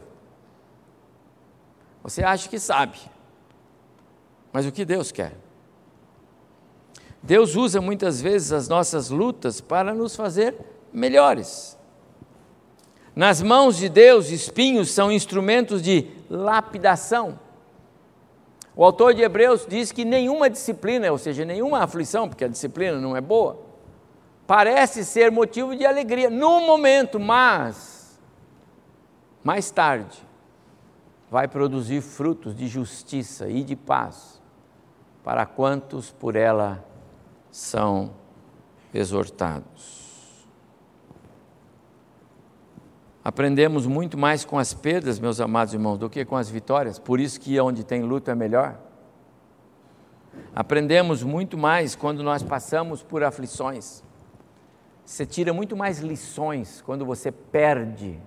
Você 2.04 2.22
acha 2.22 2.50
que 2.50 2.60
sabe, 2.60 3.00
mas 4.52 4.66
o 4.66 4.72
que 4.72 4.84
Deus 4.84 5.12
quer? 5.12 5.38
Deus 7.22 7.56
usa 7.56 7.80
muitas 7.80 8.22
vezes 8.22 8.52
as 8.52 8.68
nossas 8.68 9.10
lutas 9.10 9.62
para 9.62 9.94
nos 9.94 10.14
fazer 10.14 10.54
melhores. 10.92 11.78
Nas 13.16 13.42
mãos 13.42 13.78
de 13.78 13.88
Deus, 13.88 14.30
espinhos 14.30 14.92
são 14.92 15.10
instrumentos 15.10 15.82
de 15.82 16.08
lapidação. 16.30 17.40
O 18.76 18.84
autor 18.84 19.14
de 19.14 19.22
Hebreus 19.22 19.66
diz 19.66 19.94
que 19.94 20.04
nenhuma 20.04 20.50
disciplina, 20.50 21.10
ou 21.10 21.18
seja, 21.18 21.46
nenhuma 21.46 21.84
aflição, 21.84 22.28
porque 22.28 22.44
a 22.44 22.50
disciplina 22.50 23.00
não 23.00 23.16
é 23.16 23.22
boa, 23.22 23.62
parece 24.46 25.06
ser 25.06 25.32
motivo 25.32 25.74
de 25.76 25.86
alegria 25.86 26.30
no 26.30 26.60
momento, 26.60 27.18
mas 27.18 28.20
mais 29.42 29.72
tarde 29.72 30.33
vai 31.34 31.48
produzir 31.48 32.00
frutos 32.00 32.56
de 32.56 32.68
justiça 32.68 33.50
e 33.50 33.64
de 33.64 33.76
paz 33.76 34.40
para 35.24 35.48
quantos 35.48 36.12
por 36.12 36.36
ela 36.36 36.86
são 37.50 38.12
exortados. 38.94 40.48
Aprendemos 43.26 43.88
muito 43.88 44.16
mais 44.16 44.46
com 44.46 44.60
as 44.60 44.76
perdas, 44.76 45.18
meus 45.18 45.42
amados 45.42 45.74
irmãos, 45.74 45.98
do 45.98 46.08
que 46.08 46.24
com 46.24 46.38
as 46.38 46.52
vitórias. 46.52 47.00
Por 47.00 47.20
isso 47.20 47.40
que 47.40 47.60
onde 47.60 47.84
tem 47.84 48.04
luta 48.04 48.34
é 48.34 48.36
melhor. 48.36 48.78
Aprendemos 50.56 51.24
muito 51.24 51.58
mais 51.58 51.96
quando 51.96 52.22
nós 52.22 52.44
passamos 52.44 53.02
por 53.02 53.24
aflições. 53.24 54.04
Você 55.04 55.26
tira 55.26 55.52
muito 55.52 55.76
mais 55.76 55.98
lições 55.98 56.80
quando 56.80 57.04
você 57.04 57.32
perde 57.32 58.20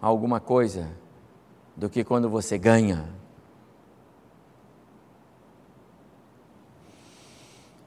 alguma 0.00 0.40
coisa 0.40 1.00
do 1.82 1.90
que 1.90 2.04
quando 2.04 2.30
você 2.30 2.56
ganha. 2.56 3.04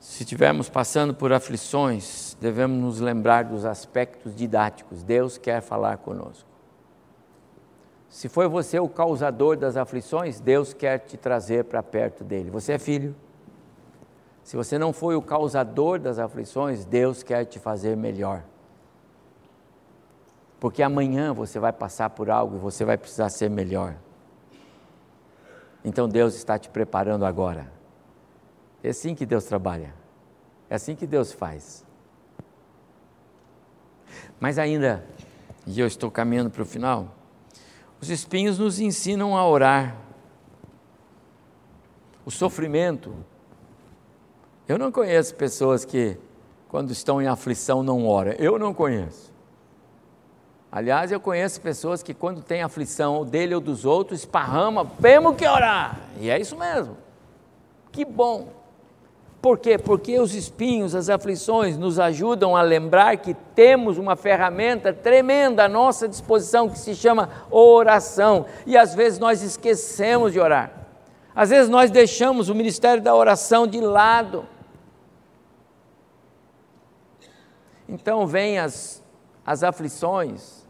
Se 0.01 0.23
estivermos 0.23 0.67
passando 0.67 1.13
por 1.13 1.31
aflições, 1.31 2.35
devemos 2.41 2.77
nos 2.77 2.99
lembrar 2.99 3.45
dos 3.45 3.63
aspectos 3.63 4.35
didáticos. 4.35 5.01
Deus 5.01 5.37
quer 5.37 5.61
falar 5.61 5.99
conosco. 5.99 6.45
Se 8.09 8.27
foi 8.27 8.49
você 8.49 8.77
o 8.79 8.89
causador 8.89 9.55
das 9.55 9.77
aflições, 9.77 10.41
Deus 10.41 10.73
quer 10.73 10.99
te 10.99 11.15
trazer 11.15 11.63
para 11.63 11.81
perto 11.81 12.21
dele. 12.21 12.49
Você 12.49 12.73
é 12.73 12.77
filho. 12.77 13.15
Se 14.43 14.57
você 14.57 14.77
não 14.77 14.91
foi 14.91 15.15
o 15.15 15.21
causador 15.21 15.99
das 15.99 16.19
aflições, 16.19 16.83
Deus 16.83 17.23
quer 17.23 17.45
te 17.45 17.59
fazer 17.59 17.95
melhor. 17.95 18.43
Porque 20.60 20.82
amanhã 20.82 21.34
você 21.34 21.60
vai 21.60 21.74
passar 21.74 22.10
por 22.10 22.30
algo 22.30 22.56
e 22.56 22.60
você 22.60 22.86
vai 22.86 22.97
precisar 22.97 23.30
ser 23.30 23.49
melhor. 23.49 23.95
Então 25.84 26.10
Deus 26.10 26.36
está 26.36 26.58
te 26.58 26.70
preparando 26.70 27.26
agora. 27.26 27.72
É 28.84 28.89
assim 28.89 29.14
que 29.14 29.26
Deus 29.26 29.45
trabalha. 29.45 29.93
É 30.70 30.76
assim 30.76 30.95
que 30.95 31.06
Deus 31.06 31.32
faz. 31.32 31.86
Mas 34.39 34.58
ainda, 34.58 35.06
e 35.68 35.80
eu 35.80 35.88
estou 35.88 36.10
caminhando 36.10 36.49
para 36.49 36.62
o 36.62 36.66
final, 36.66 37.14
os 38.01 38.10
espinhos 38.10 38.58
nos 38.58 38.80
ensinam 38.80 39.38
a 39.38 39.47
orar. 39.47 39.95
O 42.26 42.32
sofrimento. 42.32 43.16
Eu 44.68 44.80
não 44.80 44.91
conheço 44.91 45.36
pessoas 45.36 45.86
que, 45.86 46.18
quando 46.68 46.89
estão 46.89 47.22
em 47.22 47.28
aflição, 47.28 47.84
não 47.84 48.08
oram. 48.08 48.32
Eu 48.34 48.58
não 48.58 48.74
conheço. 48.74 49.34
Aliás, 50.72 51.11
eu 51.11 51.20
conheço 51.20 51.61
pessoas 51.61 52.03
que, 52.03 52.13
quando 52.13 52.41
tem 52.41 52.61
aflição 52.61 53.16
ou 53.16 53.26
dele 53.26 53.55
ou 53.55 53.61
dos 53.61 53.86
outros, 53.86 54.20
esparrama, 54.22 54.86
temos 55.01 55.36
que 55.36 55.47
orar. 55.47 55.99
E 56.20 56.30
é 56.30 56.39
isso 56.39 56.57
mesmo. 56.57 56.97
Que 57.91 58.03
bom. 58.03 58.49
Por 59.45 59.59
quê? 59.59 59.78
Porque 59.78 60.20
os 60.20 60.34
espinhos, 60.34 60.95
as 60.95 61.07
aflições 61.07 61.78
nos 61.78 61.99
ajudam 61.99 62.55
a 62.55 62.63
lembrar 62.63 63.18
que 63.18 63.36
temos 63.53 63.99
uma 63.99 64.16
ferramenta 64.16 64.91
tremenda 64.91 65.66
à 65.66 65.70
nossa 65.70 66.07
disposição 66.07 66.68
que 66.68 66.80
se 66.80 66.95
chama 66.95 67.30
oração. 67.51 68.47
E 68.66 68.76
às 68.76 68.95
vezes 68.95 69.20
nós 69.20 69.43
esquecemos 69.43 70.34
de 70.34 70.39
orar. 70.39 70.72
Às 71.36 71.51
vezes 71.51 71.70
nós 71.70 71.91
deixamos 71.91 72.49
o 72.49 72.55
ministério 72.55 73.03
da 73.03 73.13
oração 73.13 73.68
de 73.68 73.80
lado. 73.80 74.47
Então 77.88 78.26
vêm 78.26 78.57
as, 78.57 79.03
as 79.45 79.63
aflições, 79.63 80.65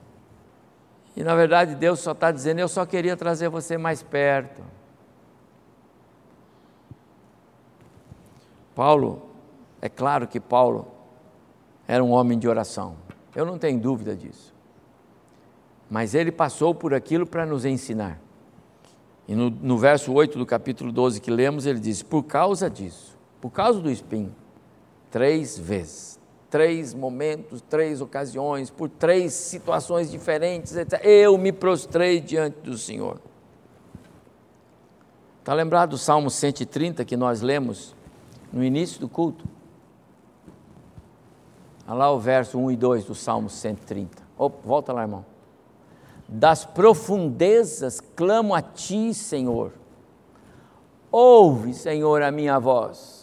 e 1.16 1.24
na 1.24 1.36
verdade 1.36 1.76
Deus 1.76 2.00
só 2.00 2.12
está 2.12 2.32
dizendo: 2.32 2.60
Eu 2.60 2.68
só 2.68 2.86
queria 2.86 3.16
trazer 3.16 3.50
você 3.50 3.78
mais 3.78 4.04
perto. 4.04 4.62
Paulo, 8.76 9.30
é 9.82 9.88
claro 9.88 10.28
que 10.28 10.40
Paulo 10.40 10.88
era 11.88 12.04
um 12.04 12.12
homem 12.12 12.38
de 12.38 12.48
oração, 12.48 12.98
eu 13.34 13.46
não 13.46 13.58
tenho 13.58 13.80
dúvida 13.80 14.16
disso. 14.16 14.54
Mas 15.90 16.14
ele 16.14 16.32
passou 16.32 16.74
por 16.74 16.94
aquilo 16.94 17.26
para 17.26 17.46
nos 17.46 17.64
ensinar. 17.64 18.20
E 19.28 19.36
no, 19.36 19.50
no, 19.50 19.78
verso 19.78 20.12
8 20.12 20.38
do 20.38 20.46
capítulo 20.46 20.92
12 20.92 21.22
que 21.22 21.32
lemos, 21.32 21.66
ele 21.66 21.80
diz: 21.80 22.04
Por 22.04 22.24
causa 22.24 22.70
disso, 22.70 23.18
por 23.40 23.52
causa 23.52 23.80
do 23.80 23.90
espinho, 23.90 24.36
três 25.10 25.58
vezes, 25.58 26.15
três 26.56 26.94
momentos, 26.94 27.60
três 27.60 28.00
ocasiões, 28.00 28.70
por 28.70 28.88
três 28.88 29.34
situações 29.34 30.10
diferentes, 30.10 30.74
eu 31.04 31.38
me 31.38 31.52
prostrei 31.52 32.22
diante 32.22 32.62
do 32.62 32.78
Senhor. 32.78 33.20
Está 35.42 35.54
lembrado 35.54 35.90
do 35.90 35.98
Salmo 35.98 36.30
130 36.30 37.04
que 37.04 37.18
nós 37.18 37.42
lemos 37.42 37.94
no 38.54 38.64
início 38.64 39.02
do 39.02 39.10
culto. 39.10 39.44
Olha 41.86 41.98
lá 41.98 42.12
o 42.14 42.22
verso 42.22 42.58
1 42.58 42.72
e 42.72 42.78
2 42.78 43.04
do 43.04 43.14
Salmo 43.14 43.50
130. 43.50 44.24
Opa, 44.38 44.58
volta 44.64 44.94
lá, 44.94 45.02
irmão. 45.02 45.26
Das 46.26 46.64
profundezas 46.64 48.00
clamo 48.16 48.56
a 48.56 48.62
ti, 48.62 49.14
Senhor. 49.14 49.74
Ouve, 51.12 51.74
Senhor, 51.74 52.22
a 52.22 52.32
minha 52.32 52.58
voz. 52.60 53.15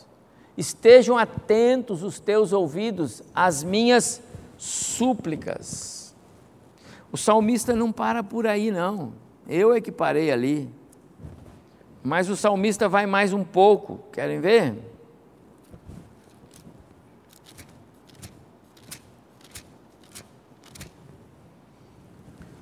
Estejam 0.56 1.16
atentos 1.16 2.02
os 2.02 2.20
teus 2.20 2.52
ouvidos 2.52 3.22
às 3.34 3.62
minhas 3.62 4.22
súplicas. 4.58 6.14
O 7.10 7.16
salmista 7.16 7.74
não 7.74 7.90
para 7.90 8.22
por 8.22 8.46
aí, 8.46 8.70
não. 8.70 9.12
Eu 9.48 9.72
é 9.72 9.80
que 9.80 9.90
parei 9.90 10.30
ali. 10.30 10.68
Mas 12.02 12.28
o 12.28 12.36
salmista 12.36 12.88
vai 12.88 13.06
mais 13.06 13.32
um 13.32 13.44
pouco. 13.44 14.00
Querem 14.12 14.40
ver? 14.40 14.74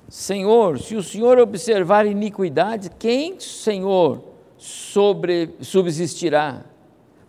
Senhor, 0.07 0.79
se 0.79 0.95
o 0.95 1.01
Senhor 1.01 1.39
observar 1.39 2.05
iniquidade, 2.05 2.91
quem, 2.99 3.39
Senhor, 3.39 4.23
sobre, 4.57 5.55
subsistirá? 5.61 6.70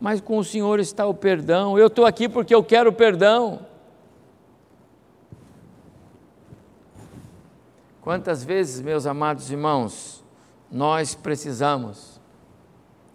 Mas 0.02 0.20
com 0.20 0.36
o 0.36 0.42
Senhor 0.42 0.80
está 0.80 1.06
o 1.06 1.14
perdão. 1.14 1.78
Eu 1.78 1.86
estou 1.86 2.04
aqui 2.04 2.28
porque 2.28 2.52
eu 2.52 2.64
quero 2.64 2.92
perdão. 2.92 3.60
Quantas 8.00 8.42
vezes, 8.42 8.82
meus 8.82 9.06
amados 9.06 9.48
irmãos, 9.48 10.24
nós 10.68 11.14
precisamos 11.14 12.20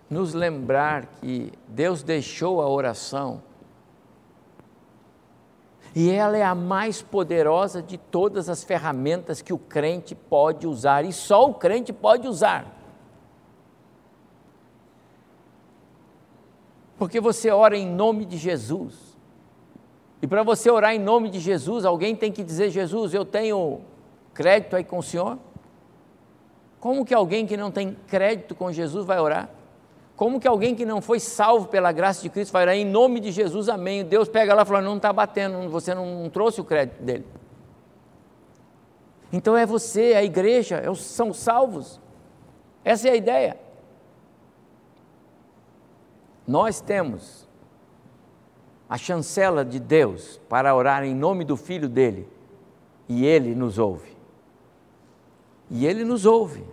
nos 0.10 0.34
lembrar 0.34 1.08
que 1.20 1.52
Deus 1.68 2.04
deixou 2.04 2.62
a 2.62 2.70
oração 2.70 3.44
e 5.94 6.10
ela 6.10 6.38
é 6.38 6.44
a 6.44 6.56
mais 6.56 7.02
poderosa 7.02 7.82
de 7.82 7.98
todas 7.98 8.48
as 8.48 8.64
ferramentas 8.64 9.42
que 9.42 9.52
o 9.52 9.58
crente 9.58 10.16
pode 10.16 10.66
usar, 10.66 11.04
e 11.04 11.12
só 11.12 11.50
o 11.50 11.54
crente 11.54 11.92
pode 11.92 12.30
usar. 12.30 12.77
Porque 16.98 17.20
você 17.20 17.52
ora 17.52 17.78
em 17.78 17.88
nome 17.88 18.26
de 18.26 18.38
Jesus. 18.38 19.18
E 20.22 20.28
para 20.28 20.42
você 20.42 20.70
orar 20.70 20.96
em 20.96 21.00
nome 21.00 21.30
de 21.30 21.40
Jesus, 21.40 21.86
alguém 21.86 22.16
tem 22.16 22.32
que 22.32 22.44
dizer: 22.44 22.70
Jesus, 22.70 23.14
eu 23.14 23.24
tenho 23.24 23.82
crédito 24.34 24.76
aí 24.76 24.84
com 24.84 24.98
o 24.98 25.04
Senhor? 25.04 25.38
Como 26.80 27.06
que 27.06 27.14
alguém 27.14 27.46
que 27.46 27.58
não 27.58 27.72
tem 27.72 27.96
crédito 28.08 28.56
com 28.56 28.72
Jesus 28.72 29.06
vai 29.06 29.20
orar? 29.20 29.50
Como 30.16 30.40
que 30.40 30.48
alguém 30.48 30.74
que 30.74 30.86
não 30.86 31.00
foi 31.00 31.20
salvo 31.20 31.68
pela 31.68 31.92
graça 31.92 32.24
de 32.24 32.30
Cristo 32.30 32.52
vai 32.52 32.64
orar 32.64 32.76
em 32.76 32.86
nome 32.86 33.20
de 33.20 33.32
Jesus, 33.32 33.70
amém? 33.70 34.04
Deus 34.04 34.28
pega 34.28 34.56
lá 34.56 34.64
e 34.64 34.66
fala: 34.66 34.82
não 34.82 34.98
está 34.98 35.14
batendo, 35.14 35.70
você 35.70 35.94
não 35.94 36.28
trouxe 36.32 36.60
o 36.60 36.64
crédito 36.64 37.04
dele. 37.04 37.26
Então 39.32 39.56
é 39.56 39.66
você, 39.66 40.14
a 40.16 40.24
igreja, 40.24 40.78
é 40.78 40.94
são 40.96 41.32
salvos. 41.34 42.00
Essa 42.84 43.10
é 43.10 43.12
a 43.12 43.16
ideia. 43.16 43.67
Nós 46.48 46.80
temos 46.80 47.48
a 48.90 48.98
chancela 48.98 49.66
de 49.66 49.80
Deus 49.80 50.40
para 50.48 50.74
orar 50.74 51.04
em 51.04 51.14
nome 51.14 51.44
do 51.44 51.58
Filho 51.58 51.90
dele, 51.90 52.28
e 53.10 53.26
ele 53.26 53.54
nos 53.54 53.78
ouve. 53.78 54.16
E 55.70 55.86
ele 55.86 56.06
nos 56.06 56.26
ouve. 56.26 56.64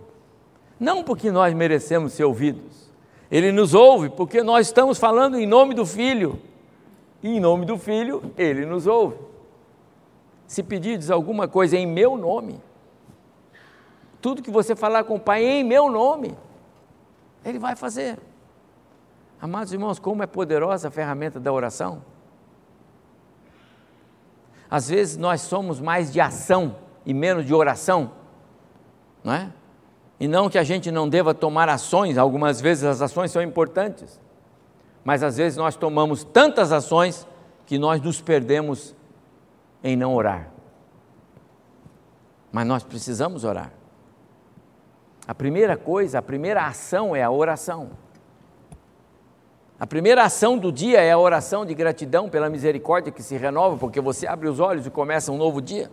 Não 0.79 1.03
porque 1.03 1.29
nós 1.29 1.53
merecemos 1.53 2.13
ser 2.13 2.23
ouvidos, 2.23 2.89
ele 3.29 3.51
nos 3.51 3.73
ouve 3.73 4.09
porque 4.09 4.41
nós 4.43 4.67
estamos 4.67 4.97
falando 4.97 5.37
em 5.37 5.45
nome 5.45 5.73
do 5.73 5.85
Filho. 5.85 6.39
E 7.21 7.37
em 7.37 7.39
nome 7.39 7.65
do 7.65 7.77
Filho, 7.77 8.31
ele 8.37 8.65
nos 8.65 8.85
ouve. 8.85 9.17
Se 10.45 10.61
pedirdes 10.61 11.09
alguma 11.09 11.47
coisa 11.47 11.75
em 11.75 11.87
meu 11.87 12.17
nome, 12.17 12.61
tudo 14.21 14.43
que 14.43 14.51
você 14.51 14.75
falar 14.75 15.03
com 15.05 15.15
o 15.15 15.19
Pai 15.19 15.43
em 15.43 15.63
meu 15.63 15.89
nome, 15.89 16.37
ele 17.43 17.57
vai 17.57 17.75
fazer. 17.75 18.19
Amados 19.41 19.73
irmãos, 19.73 19.99
como 19.99 20.23
é 20.23 20.27
poderosa 20.27 20.87
a 20.87 20.91
ferramenta 20.91 21.39
da 21.39 21.51
oração. 21.51 22.01
Às 24.69 24.89
vezes 24.89 25.17
nós 25.17 25.41
somos 25.41 25.79
mais 25.79 26.11
de 26.11 26.19
ação 26.19 26.77
e 27.05 27.13
menos 27.13 27.45
de 27.45 27.53
oração, 27.53 28.11
não 29.23 29.33
é? 29.33 29.51
E 30.19 30.27
não 30.27 30.49
que 30.49 30.57
a 30.57 30.63
gente 30.63 30.91
não 30.91 31.07
deva 31.07 31.33
tomar 31.33 31.69
ações, 31.69 32.17
algumas 32.17 32.61
vezes 32.61 32.83
as 32.83 33.01
ações 33.01 33.31
são 33.31 33.41
importantes, 33.41 34.19
mas 35.03 35.21
às 35.21 35.37
vezes 35.37 35.57
nós 35.57 35.75
tomamos 35.75 36.23
tantas 36.23 36.71
ações 36.71 37.27
que 37.65 37.77
nós 37.77 38.01
nos 38.01 38.21
perdemos 38.21 38.95
em 39.83 39.95
não 39.95 40.15
orar. 40.15 40.49
Mas 42.51 42.65
nós 42.65 42.83
precisamos 42.83 43.43
orar. 43.43 43.71
A 45.27 45.35
primeira 45.35 45.75
coisa, 45.75 46.19
a 46.19 46.21
primeira 46.21 46.65
ação 46.65 47.15
é 47.15 47.21
a 47.21 47.29
oração. 47.29 47.91
A 49.77 49.85
primeira 49.85 50.23
ação 50.23 50.57
do 50.57 50.71
dia 50.71 51.01
é 51.01 51.11
a 51.11 51.17
oração 51.17 51.65
de 51.65 51.73
gratidão 51.73 52.29
pela 52.29 52.49
misericórdia 52.49 53.11
que 53.11 53.21
se 53.21 53.35
renova, 53.35 53.77
porque 53.77 53.99
você 53.99 54.25
abre 54.25 54.47
os 54.47 54.59
olhos 54.59 54.85
e 54.85 54.89
começa 54.89 55.31
um 55.33 55.37
novo 55.37 55.61
dia. 55.61 55.91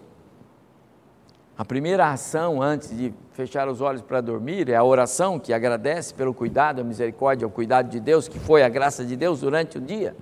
A 1.58 1.64
primeira 1.64 2.10
ação 2.10 2.62
antes 2.62 2.96
de 2.96 3.12
fechar 3.32 3.68
os 3.68 3.80
olhos 3.80 4.00
para 4.00 4.20
dormir 4.20 4.68
é 4.68 4.76
a 4.76 4.84
oração 4.84 5.38
que 5.38 5.52
agradece 5.52 6.14
pelo 6.14 6.32
cuidado, 6.32 6.80
a 6.80 6.84
misericórdia, 6.84 7.46
o 7.46 7.50
cuidado 7.50 7.88
de 7.88 7.98
Deus, 7.98 8.28
que 8.28 8.38
foi 8.38 8.62
a 8.62 8.68
graça 8.68 9.04
de 9.04 9.16
Deus 9.16 9.40
durante 9.40 9.78
o 9.78 9.80
dia. 9.80 10.16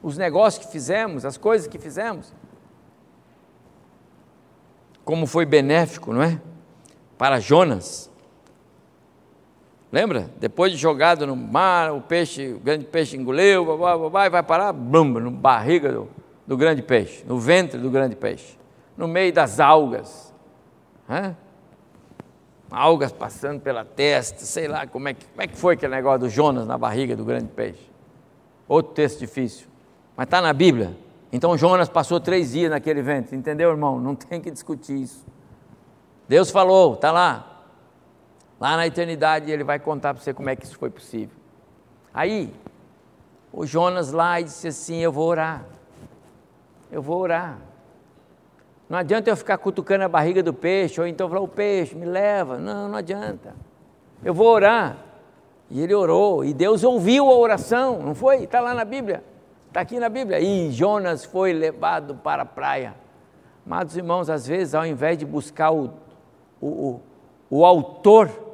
Os 0.00 0.16
negócios 0.16 0.64
que 0.64 0.72
fizemos, 0.72 1.24
as 1.24 1.36
coisas 1.36 1.66
que 1.66 1.78
fizemos. 1.78 2.32
Como 5.04 5.26
foi 5.26 5.44
benéfico, 5.44 6.12
não 6.12 6.22
é? 6.22 6.40
Para 7.18 7.40
Jonas. 7.40 8.11
Lembra? 9.92 10.30
Depois 10.40 10.72
de 10.72 10.78
jogado 10.78 11.26
no 11.26 11.36
mar, 11.36 11.92
o 11.92 12.00
peixe, 12.00 12.54
o 12.54 12.58
grande 12.58 12.86
peixe 12.86 13.16
engoliu, 13.16 13.66
babá, 13.66 13.96
babá, 13.98 14.26
e 14.26 14.30
vai 14.30 14.42
parar, 14.42 14.72
blum, 14.72 15.04
no 15.04 15.30
barriga 15.30 15.92
do, 15.92 16.08
do 16.46 16.56
grande 16.56 16.82
peixe, 16.82 17.22
no 17.26 17.38
ventre 17.38 17.78
do 17.78 17.90
grande 17.90 18.16
peixe, 18.16 18.58
no 18.96 19.06
meio 19.06 19.32
das 19.32 19.60
algas 19.60 20.32
Hã? 21.08 21.36
Algas 22.70 23.12
passando 23.12 23.60
pela 23.60 23.84
testa, 23.84 24.40
sei 24.46 24.66
lá 24.66 24.86
como 24.86 25.08
é, 25.08 25.14
que, 25.14 25.26
como 25.26 25.42
é 25.42 25.46
que 25.46 25.56
foi 25.56 25.74
aquele 25.74 25.94
negócio 25.94 26.20
do 26.20 26.28
Jonas 26.30 26.66
na 26.66 26.78
barriga 26.78 27.14
do 27.14 27.24
grande 27.24 27.48
peixe. 27.48 27.90
Outro 28.66 28.94
texto 28.94 29.18
difícil, 29.18 29.66
mas 30.16 30.24
está 30.24 30.40
na 30.40 30.54
Bíblia. 30.54 30.96
Então 31.30 31.56
Jonas 31.58 31.90
passou 31.90 32.18
três 32.18 32.52
dias 32.52 32.70
naquele 32.70 33.02
ventre, 33.02 33.36
entendeu, 33.36 33.70
irmão? 33.70 34.00
Não 34.00 34.14
tem 34.14 34.40
que 34.40 34.50
discutir 34.50 35.02
isso. 35.02 35.26
Deus 36.26 36.50
falou, 36.50 36.94
está 36.94 37.12
lá. 37.12 37.51
Lá 38.62 38.76
na 38.76 38.86
eternidade 38.86 39.50
ele 39.50 39.64
vai 39.64 39.80
contar 39.80 40.14
para 40.14 40.22
você 40.22 40.32
como 40.32 40.48
é 40.48 40.54
que 40.54 40.64
isso 40.64 40.78
foi 40.78 40.88
possível. 40.88 41.36
Aí, 42.14 42.54
o 43.52 43.66
Jonas 43.66 44.12
lá 44.12 44.40
disse 44.40 44.68
assim: 44.68 45.00
Eu 45.00 45.10
vou 45.10 45.26
orar. 45.26 45.64
Eu 46.88 47.02
vou 47.02 47.18
orar. 47.18 47.58
Não 48.88 48.96
adianta 48.96 49.28
eu 49.28 49.36
ficar 49.36 49.58
cutucando 49.58 50.04
a 50.04 50.08
barriga 50.08 50.44
do 50.44 50.54
peixe, 50.54 51.00
ou 51.00 51.08
então 51.08 51.28
falar, 51.28 51.40
o 51.40 51.48
peixe, 51.48 51.96
me 51.96 52.06
leva. 52.06 52.56
Não, 52.56 52.88
não 52.88 52.98
adianta. 52.98 53.52
Eu 54.22 54.32
vou 54.32 54.46
orar. 54.46 54.96
E 55.68 55.80
ele 55.80 55.92
orou, 55.92 56.44
e 56.44 56.54
Deus 56.54 56.84
ouviu 56.84 57.28
a 57.30 57.36
oração, 57.36 57.98
não 58.00 58.14
foi? 58.14 58.44
Está 58.44 58.60
lá 58.60 58.74
na 58.74 58.84
Bíblia, 58.84 59.24
está 59.66 59.80
aqui 59.80 59.98
na 59.98 60.08
Bíblia. 60.08 60.38
E 60.38 60.70
Jonas 60.70 61.24
foi 61.24 61.52
levado 61.52 62.14
para 62.14 62.42
a 62.42 62.46
praia. 62.46 62.94
Amados 63.66 63.96
irmãos, 63.96 64.30
às 64.30 64.46
vezes, 64.46 64.72
ao 64.72 64.86
invés 64.86 65.18
de 65.18 65.26
buscar 65.26 65.72
o, 65.72 65.90
o, 66.60 66.68
o, 66.68 67.00
o 67.50 67.64
autor 67.64 68.51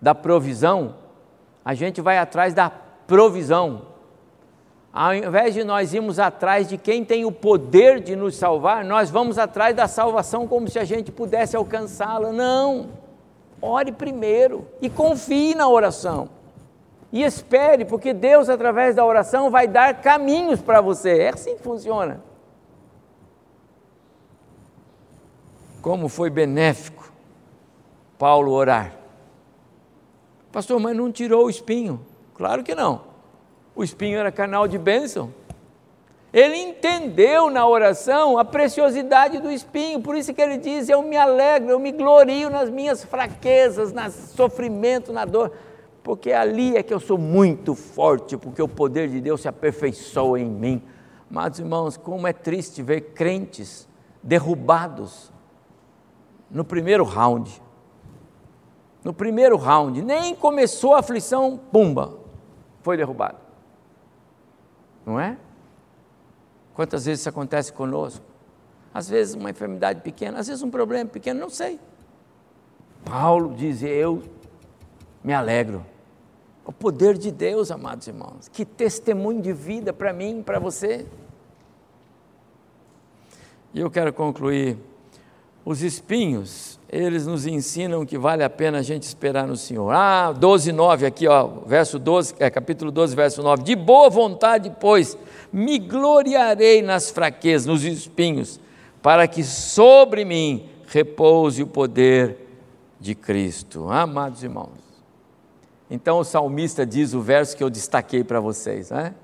da 0.00 0.14
provisão, 0.14 0.94
a 1.64 1.74
gente 1.74 2.00
vai 2.00 2.18
atrás 2.18 2.54
da 2.54 2.70
provisão. 3.06 3.82
Ao 4.92 5.14
invés 5.14 5.54
de 5.54 5.62
nós 5.62 5.94
irmos 5.94 6.18
atrás 6.18 6.68
de 6.68 6.76
quem 6.76 7.04
tem 7.04 7.24
o 7.24 7.30
poder 7.30 8.00
de 8.00 8.16
nos 8.16 8.36
salvar, 8.36 8.84
nós 8.84 9.10
vamos 9.10 9.38
atrás 9.38 9.74
da 9.76 9.86
salvação 9.86 10.48
como 10.48 10.68
se 10.68 10.78
a 10.78 10.84
gente 10.84 11.12
pudesse 11.12 11.54
alcançá-la. 11.54 12.32
Não. 12.32 12.88
Ore 13.62 13.92
primeiro 13.92 14.66
e 14.80 14.88
confie 14.88 15.54
na 15.54 15.68
oração. 15.68 16.28
E 17.12 17.22
espere, 17.22 17.84
porque 17.84 18.14
Deus, 18.14 18.48
através 18.48 18.94
da 18.94 19.04
oração, 19.04 19.50
vai 19.50 19.68
dar 19.68 20.00
caminhos 20.00 20.60
para 20.60 20.80
você. 20.80 21.18
É 21.18 21.28
assim 21.28 21.56
que 21.56 21.62
funciona. 21.62 22.22
Como 25.82 26.08
foi 26.08 26.30
benéfico 26.30 27.10
Paulo 28.18 28.52
orar. 28.52 28.99
Pastor, 30.52 30.80
mas 30.80 30.96
não 30.96 31.12
tirou 31.12 31.46
o 31.46 31.50
espinho? 31.50 32.00
Claro 32.34 32.62
que 32.62 32.74
não. 32.74 33.02
O 33.74 33.84
espinho 33.84 34.18
era 34.18 34.32
canal 34.32 34.66
de 34.66 34.78
bênção. 34.78 35.32
Ele 36.32 36.56
entendeu 36.56 37.50
na 37.50 37.66
oração 37.66 38.38
a 38.38 38.44
preciosidade 38.44 39.40
do 39.40 39.50
espinho, 39.50 40.00
por 40.00 40.16
isso 40.16 40.32
que 40.32 40.40
ele 40.40 40.58
diz: 40.58 40.88
Eu 40.88 41.02
me 41.02 41.16
alegro, 41.16 41.70
eu 41.70 41.78
me 41.78 41.90
glorio 41.90 42.48
nas 42.48 42.70
minhas 42.70 43.04
fraquezas, 43.04 43.92
no 43.92 44.10
sofrimento, 44.10 45.12
na 45.12 45.24
dor, 45.24 45.52
porque 46.04 46.32
ali 46.32 46.76
é 46.76 46.82
que 46.82 46.94
eu 46.94 47.00
sou 47.00 47.18
muito 47.18 47.74
forte, 47.74 48.36
porque 48.36 48.62
o 48.62 48.68
poder 48.68 49.08
de 49.08 49.20
Deus 49.20 49.40
se 49.40 49.48
aperfeiçoa 49.48 50.38
em 50.38 50.48
mim. 50.48 50.82
Mas, 51.28 51.58
irmãos, 51.58 51.96
como 51.96 52.26
é 52.26 52.32
triste 52.32 52.82
ver 52.82 53.12
crentes 53.12 53.88
derrubados 54.22 55.32
no 56.50 56.64
primeiro 56.64 57.04
round. 57.04 57.60
No 59.02 59.12
primeiro 59.12 59.56
round, 59.56 60.02
nem 60.02 60.34
começou 60.34 60.94
a 60.94 60.98
aflição, 61.00 61.58
pumba, 61.70 62.18
foi 62.82 62.96
derrubado 62.96 63.50
não 65.04 65.18
é? 65.18 65.36
Quantas 66.74 67.04
vezes 67.04 67.20
isso 67.20 67.28
acontece 67.28 67.72
conosco? 67.72 68.24
Às 68.92 69.08
vezes 69.08 69.34
uma 69.34 69.50
enfermidade 69.50 70.00
pequena, 70.02 70.38
às 70.38 70.46
vezes 70.46 70.62
um 70.62 70.70
problema 70.70 71.08
pequeno, 71.08 71.40
não 71.40 71.50
sei. 71.50 71.78
Paulo 73.04 73.54
diz: 73.54 73.82
Eu 73.82 74.22
me 75.22 75.32
alegro. 75.32 75.84
O 76.64 76.72
poder 76.72 77.18
de 77.18 77.30
Deus, 77.30 77.70
amados 77.70 78.06
irmãos. 78.06 78.48
Que 78.48 78.64
testemunho 78.64 79.40
de 79.40 79.52
vida 79.52 79.92
para 79.92 80.12
mim, 80.12 80.42
para 80.42 80.58
você. 80.58 81.06
E 83.74 83.80
eu 83.80 83.90
quero 83.90 84.12
concluir. 84.12 84.78
Os 85.64 85.82
espinhos 85.82 86.79
eles 86.92 87.24
nos 87.24 87.46
ensinam 87.46 88.04
que 88.04 88.18
vale 88.18 88.42
a 88.42 88.50
pena 88.50 88.78
a 88.78 88.82
gente 88.82 89.04
esperar 89.04 89.46
no 89.46 89.56
Senhor. 89.56 89.90
Ah, 89.90 90.32
12, 90.32 90.72
9 90.72 91.06
aqui, 91.06 91.28
ó, 91.28 91.46
verso 91.64 92.00
12, 92.00 92.34
é, 92.40 92.50
capítulo 92.50 92.90
12, 92.90 93.14
verso 93.14 93.42
9. 93.42 93.62
De 93.62 93.76
boa 93.76 94.10
vontade, 94.10 94.72
pois, 94.80 95.16
me 95.52 95.78
gloriarei 95.78 96.82
nas 96.82 97.08
fraquezas, 97.08 97.66
nos 97.66 97.84
espinhos, 97.84 98.58
para 99.00 99.28
que 99.28 99.44
sobre 99.44 100.24
mim 100.24 100.68
repouse 100.88 101.62
o 101.62 101.66
poder 101.66 102.38
de 102.98 103.14
Cristo. 103.14 103.88
Amados 103.88 104.42
irmãos. 104.42 104.80
Então 105.88 106.18
o 106.18 106.24
salmista 106.24 106.84
diz 106.84 107.14
o 107.14 107.20
verso 107.20 107.56
que 107.56 107.62
eu 107.62 107.70
destaquei 107.70 108.24
para 108.24 108.40
vocês, 108.40 108.90
né? 108.90 109.14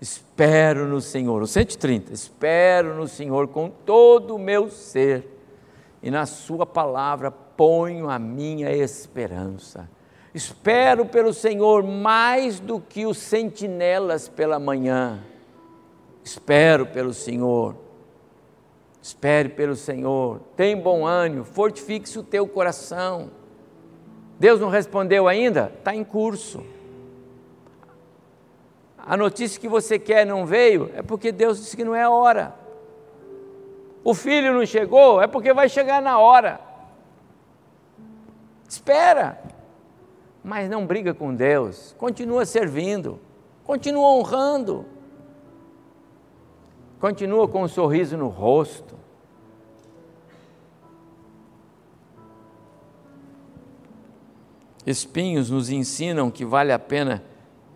Espero 0.00 0.86
no 0.86 1.00
Senhor, 1.00 1.42
o 1.42 1.46
130, 1.46 2.12
espero 2.12 2.94
no 2.94 3.08
Senhor 3.08 3.48
com 3.48 3.68
todo 3.68 4.36
o 4.36 4.38
meu 4.38 4.70
ser, 4.70 5.37
e 6.02 6.10
na 6.10 6.26
Sua 6.26 6.64
palavra 6.64 7.30
ponho 7.30 8.08
a 8.08 8.18
minha 8.18 8.70
esperança. 8.70 9.88
Espero 10.34 11.06
pelo 11.06 11.32
Senhor 11.32 11.82
mais 11.82 12.60
do 12.60 12.80
que 12.80 13.06
os 13.06 13.18
sentinelas 13.18 14.28
pela 14.28 14.58
manhã. 14.58 15.24
Espero 16.22 16.86
pelo 16.86 17.12
Senhor. 17.12 17.74
Espere 19.00 19.48
pelo 19.48 19.74
Senhor. 19.74 20.40
Tem 20.54 20.76
bom 20.76 21.06
ânimo, 21.06 21.44
fortifique-se 21.44 22.18
o 22.18 22.22
teu 22.22 22.46
coração. 22.46 23.30
Deus 24.38 24.60
não 24.60 24.68
respondeu 24.68 25.26
ainda? 25.26 25.72
Está 25.78 25.94
em 25.94 26.04
curso. 26.04 26.64
A 28.98 29.16
notícia 29.16 29.58
que 29.58 29.66
você 29.66 29.98
quer 29.98 30.26
não 30.26 30.44
veio, 30.44 30.90
é 30.94 31.02
porque 31.02 31.32
Deus 31.32 31.58
disse 31.58 31.76
que 31.76 31.84
não 31.84 31.94
é 31.94 32.02
a 32.02 32.10
hora. 32.10 32.54
O 34.04 34.14
filho 34.14 34.54
não 34.54 34.64
chegou, 34.64 35.20
é 35.20 35.26
porque 35.26 35.52
vai 35.52 35.68
chegar 35.68 36.00
na 36.00 36.18
hora. 36.18 36.60
Espera 38.68 39.38
mas 40.48 40.70
não 40.70 40.86
briga 40.86 41.12
com 41.12 41.34
Deus, 41.34 41.94
continua 41.98 42.46
servindo, 42.46 43.20
continua 43.64 44.08
honrando, 44.08 44.86
continua 46.98 47.46
com 47.46 47.64
um 47.64 47.68
sorriso 47.68 48.16
no 48.16 48.28
rosto. 48.28 48.96
Espinhos 54.86 55.50
nos 55.50 55.68
ensinam 55.68 56.30
que 56.30 56.46
vale 56.46 56.72
a 56.72 56.78
pena 56.78 57.22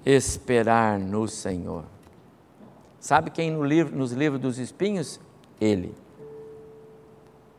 esperar 0.06 0.98
no 0.98 1.28
Senhor. 1.28 1.84
Sabe 2.98 3.30
quem 3.30 3.50
no 3.50 3.62
livro, 3.62 3.94
nos 3.94 4.12
livra 4.12 4.38
dos 4.38 4.58
espinhos? 4.58 5.20
Ele. 5.60 5.94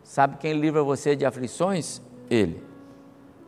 Sabe 0.03 0.37
quem 0.37 0.53
livra 0.53 0.83
você 0.83 1.15
de 1.15 1.25
aflições? 1.25 2.01
Ele. 2.29 2.63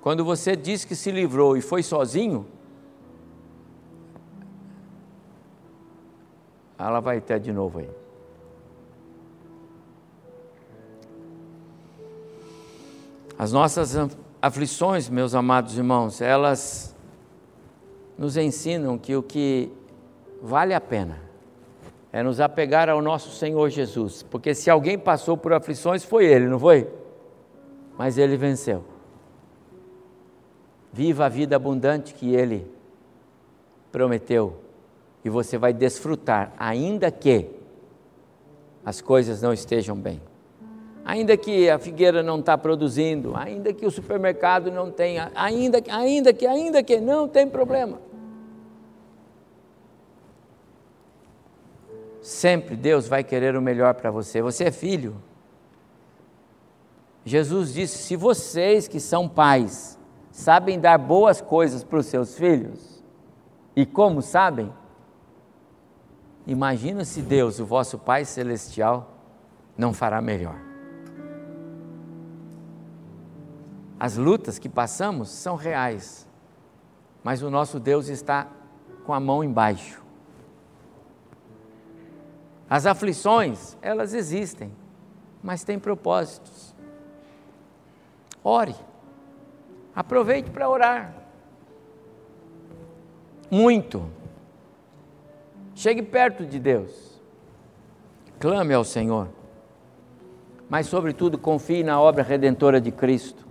Quando 0.02 0.24
você 0.24 0.56
diz 0.56 0.86
que 0.86 0.96
se 0.96 1.12
livrou 1.12 1.58
e 1.58 1.62
foi 1.62 1.84
sozinho, 1.84 2.46
ela 6.78 7.00
vai 7.00 7.20
ter 7.20 7.40
de 7.40 7.52
novo 7.52 7.80
aí. 7.80 7.90
As 13.38 13.52
nossas 13.52 13.96
aflições, 14.42 15.10
meus 15.10 15.36
amados 15.36 15.78
irmãos, 15.78 16.22
elas 16.22 16.96
nos 18.18 18.38
ensinam 18.38 18.98
que 18.98 19.16
o 19.16 19.22
que 19.22 19.72
vale 20.42 20.74
a 20.74 20.80
pena 20.80 21.25
é 22.16 22.24
nos 22.24 22.40
apegar 22.40 22.88
ao 22.88 23.02
nosso 23.02 23.30
Senhor 23.32 23.70
Jesus, 23.70 24.24
porque 24.24 24.56
se 24.56 24.70
alguém 24.70 24.98
passou 24.98 25.36
por 25.36 25.52
aflições 25.52 26.02
foi 26.06 26.26
ele, 26.26 26.48
não 26.48 26.58
foi? 26.58 26.88
Mas 27.98 28.18
ele 28.18 28.38
venceu. 28.38 28.86
Viva 30.94 31.26
a 31.26 31.30
vida 31.30 31.58
abundante 31.58 32.14
que 32.14 32.34
Ele 32.34 32.66
prometeu 33.92 34.62
e 35.26 35.30
você 35.30 35.58
vai 35.58 35.74
desfrutar, 35.74 36.54
ainda 36.58 37.12
que 37.12 37.50
as 38.86 39.02
coisas 39.02 39.42
não 39.42 39.52
estejam 39.52 39.98
bem. 39.98 40.22
Ainda 41.04 41.36
que 41.36 41.70
a 41.70 41.78
figueira 41.78 42.24
não 42.24 42.40
está 42.40 42.58
produzindo, 42.58 43.36
ainda 43.36 43.74
que 43.74 43.86
o 43.86 43.92
supermercado 43.92 44.72
não 44.72 44.90
tenha, 44.90 45.34
ainda, 45.36 45.84
ainda 45.90 46.32
que, 46.32 46.48
ainda 46.48 46.82
que, 46.82 46.98
não 47.02 47.28
tem 47.28 47.46
problema. 47.46 48.00
Sempre 52.26 52.76
Deus 52.76 53.08
vai 53.08 53.24
querer 53.24 53.56
o 53.56 53.62
melhor 53.62 53.94
para 53.94 54.10
você. 54.10 54.42
Você 54.42 54.64
é 54.64 54.72
filho. 54.72 55.16
Jesus 57.24 57.72
disse: 57.72 58.00
se 58.00 58.16
vocês 58.16 58.88
que 58.88 59.00
são 59.00 59.30
pais 59.30 59.96
sabem 60.32 60.80
dar 60.80 60.98
boas 60.98 61.40
coisas 61.40 61.84
para 61.84 62.00
os 62.00 62.08
seus 62.08 62.36
filhos? 62.36 63.04
E 63.76 63.86
como 63.86 64.24
sabem? 64.24 64.74
Imagina 66.48 67.06
se 67.06 67.22
Deus, 67.22 67.60
o 67.60 67.66
vosso 67.66 68.00
Pai 68.00 68.26
Celestial, 68.26 69.08
não 69.78 69.94
fará 69.94 70.20
melhor. 70.20 70.60
As 74.00 74.18
lutas 74.18 74.58
que 74.58 74.68
passamos 74.68 75.30
são 75.30 75.56
reais, 75.56 76.28
mas 77.24 77.44
o 77.44 77.52
nosso 77.52 77.80
Deus 77.80 78.08
está 78.08 78.48
com 79.06 79.14
a 79.14 79.20
mão 79.20 79.44
embaixo. 79.44 80.05
As 82.76 82.86
aflições, 82.86 83.78
elas 83.82 84.14
existem, 84.14 84.70
mas 85.42 85.64
têm 85.64 85.80
propósitos. 85.80 86.76
Ore. 88.44 88.76
Aproveite 89.96 90.50
para 90.50 90.68
orar. 90.68 91.14
Muito. 93.50 94.06
Chegue 95.74 96.02
perto 96.02 96.46
de 96.46 96.60
Deus. 96.60 97.18
Clame 98.42 98.74
ao 98.74 98.84
Senhor. 98.84 99.30
Mas, 100.68 100.88
sobretudo, 100.88 101.38
confie 101.38 101.82
na 101.82 102.02
obra 102.02 102.24
redentora 102.24 102.82
de 102.82 102.92
Cristo. 102.92 103.48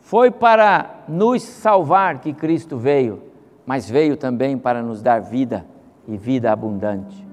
Foi 0.00 0.30
para 0.30 1.04
nos 1.06 1.42
salvar 1.42 2.20
que 2.20 2.32
Cristo 2.32 2.78
veio, 2.78 3.22
mas 3.66 3.86
veio 3.86 4.16
também 4.16 4.56
para 4.56 4.82
nos 4.82 5.02
dar 5.02 5.20
vida 5.20 5.66
e 6.08 6.16
vida 6.16 6.50
abundante. 6.50 7.23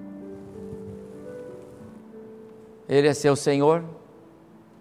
Ele 2.92 3.08
é 3.08 3.14
seu 3.14 3.38
Senhor, 3.38 3.86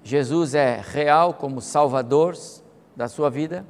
Jesus 0.03 0.57
é 0.57 0.83
real 0.85 1.33
como 1.33 1.61
Salvador, 1.61 2.37
da 2.97 3.07
sua 3.07 3.31
vida? 3.31 3.65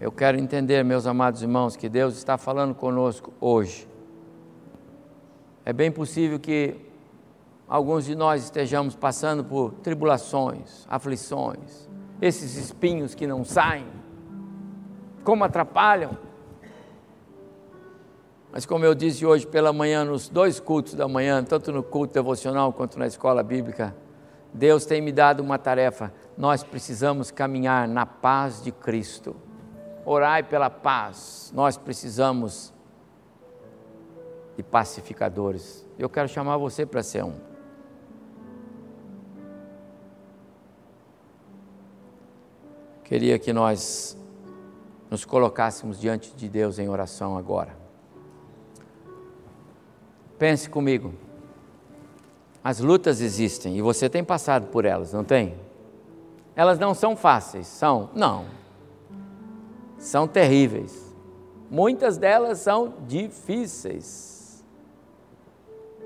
Eu 0.00 0.12
quero 0.12 0.38
entender, 0.38 0.84
meus 0.84 1.08
amados 1.08 1.42
irmãos, 1.42 1.74
que 1.74 1.88
Deus 1.88 2.16
está 2.16 2.38
falando 2.38 2.72
conosco 2.72 3.32
hoje. 3.40 3.88
É 5.64 5.72
bem 5.72 5.90
possível 5.90 6.38
que 6.38 6.76
alguns 7.68 8.04
de 8.04 8.14
nós 8.14 8.44
estejamos 8.44 8.94
passando 8.94 9.42
por 9.42 9.72
tribulações, 9.82 10.86
aflições, 10.88 11.88
esses 12.22 12.54
espinhos 12.54 13.12
que 13.12 13.26
não 13.26 13.44
saem, 13.44 13.88
como 15.24 15.42
atrapalham. 15.42 16.16
Mas 18.52 18.66
como 18.66 18.84
eu 18.84 18.94
disse 18.94 19.24
hoje 19.24 19.46
pela 19.46 19.72
manhã, 19.72 20.04
nos 20.04 20.28
dois 20.28 20.58
cultos 20.58 20.94
da 20.94 21.06
manhã, 21.06 21.42
tanto 21.44 21.70
no 21.70 21.82
culto 21.82 22.14
devocional 22.14 22.72
quanto 22.72 22.98
na 22.98 23.06
escola 23.06 23.42
bíblica, 23.42 23.94
Deus 24.52 24.84
tem 24.84 25.00
me 25.00 25.12
dado 25.12 25.40
uma 25.40 25.58
tarefa. 25.58 26.12
Nós 26.36 26.64
precisamos 26.64 27.30
caminhar 27.30 27.86
na 27.86 28.04
paz 28.04 28.60
de 28.62 28.72
Cristo. 28.72 29.36
Orai 30.04 30.42
pela 30.42 30.68
paz. 30.68 31.52
Nós 31.54 31.76
precisamos 31.76 32.74
de 34.56 34.62
pacificadores. 34.64 35.86
Eu 35.96 36.08
quero 36.08 36.28
chamar 36.28 36.56
você 36.56 36.84
para 36.84 37.02
ser 37.02 37.24
um. 37.24 37.34
Queria 43.04 43.38
que 43.38 43.52
nós 43.52 44.16
nos 45.08 45.24
colocássemos 45.24 46.00
diante 46.00 46.34
de 46.34 46.48
Deus 46.48 46.78
em 46.78 46.88
oração 46.88 47.36
agora. 47.36 47.79
Pense 50.40 50.70
comigo. 50.70 51.12
As 52.64 52.80
lutas 52.80 53.20
existem 53.20 53.76
e 53.76 53.82
você 53.82 54.08
tem 54.08 54.24
passado 54.24 54.68
por 54.68 54.86
elas, 54.86 55.12
não 55.12 55.22
tem? 55.22 55.54
Elas 56.56 56.78
não 56.78 56.94
são 56.94 57.14
fáceis, 57.14 57.66
são? 57.66 58.08
Não. 58.14 58.46
São 59.98 60.26
terríveis. 60.26 61.14
Muitas 61.70 62.16
delas 62.16 62.58
são 62.58 62.94
difíceis. 63.06 64.64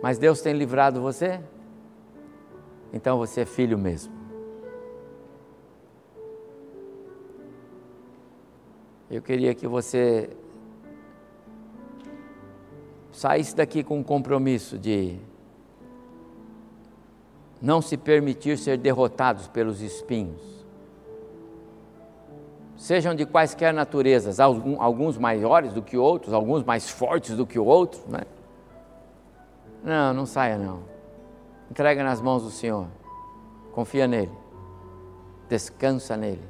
Mas 0.02 0.18
Deus 0.18 0.42
tem 0.42 0.52
livrado 0.52 1.00
você? 1.00 1.40
Então 2.92 3.18
você 3.18 3.42
é 3.42 3.46
filho 3.46 3.78
mesmo. 3.78 4.12
Eu 9.08 9.22
queria 9.22 9.54
que 9.54 9.68
você 9.68 10.28
saísse 13.14 13.54
daqui 13.54 13.84
com 13.84 13.98
um 13.98 14.02
compromisso 14.02 14.76
de 14.76 15.16
não 17.62 17.80
se 17.80 17.96
permitir 17.96 18.58
ser 18.58 18.76
derrotados 18.76 19.46
pelos 19.46 19.80
espinhos. 19.80 20.42
Sejam 22.76 23.14
de 23.14 23.24
quaisquer 23.24 23.72
naturezas, 23.72 24.40
alguns 24.40 25.16
maiores 25.16 25.72
do 25.72 25.80
que 25.80 25.96
outros, 25.96 26.34
alguns 26.34 26.64
mais 26.64 26.90
fortes 26.90 27.36
do 27.36 27.46
que 27.46 27.58
outros, 27.58 28.04
né? 28.06 28.22
Não, 29.82 30.12
não 30.12 30.26
saia 30.26 30.58
não. 30.58 30.82
Entrega 31.70 32.02
nas 32.02 32.20
mãos 32.20 32.42
do 32.42 32.50
Senhor. 32.50 32.88
Confia 33.72 34.06
nele. 34.06 34.32
descansa 35.48 36.16
nele 36.16 36.42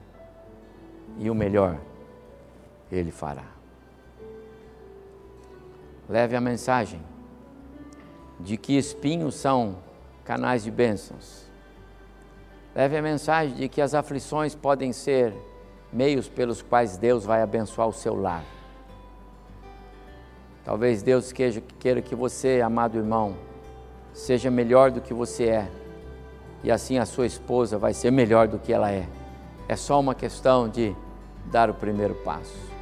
e 1.18 1.30
o 1.30 1.34
melhor 1.34 1.78
ele 2.90 3.10
fará. 3.10 3.53
Leve 6.08 6.36
a 6.36 6.40
mensagem 6.40 7.00
de 8.38 8.56
que 8.56 8.76
espinhos 8.76 9.34
são 9.34 9.76
canais 10.24 10.64
de 10.64 10.70
bênçãos. 10.70 11.44
Leve 12.74 12.96
a 12.96 13.02
mensagem 13.02 13.54
de 13.54 13.68
que 13.68 13.80
as 13.80 13.94
aflições 13.94 14.54
podem 14.54 14.92
ser 14.92 15.32
meios 15.92 16.28
pelos 16.28 16.60
quais 16.60 16.96
Deus 16.96 17.24
vai 17.24 17.40
abençoar 17.40 17.88
o 17.88 17.92
seu 17.92 18.14
lar. 18.14 18.44
Talvez 20.64 21.02
Deus 21.02 21.30
queira 21.32 22.02
que 22.02 22.14
você, 22.14 22.60
amado 22.60 22.98
irmão, 22.98 23.36
seja 24.12 24.50
melhor 24.50 24.90
do 24.90 25.00
que 25.00 25.14
você 25.14 25.44
é, 25.44 25.70
e 26.62 26.70
assim 26.70 26.98
a 26.98 27.06
sua 27.06 27.26
esposa 27.26 27.78
vai 27.78 27.92
ser 27.92 28.10
melhor 28.10 28.48
do 28.48 28.58
que 28.58 28.72
ela 28.72 28.90
é. 28.90 29.06
É 29.68 29.76
só 29.76 30.00
uma 30.00 30.14
questão 30.14 30.68
de 30.68 30.96
dar 31.46 31.70
o 31.70 31.74
primeiro 31.74 32.14
passo. 32.16 32.73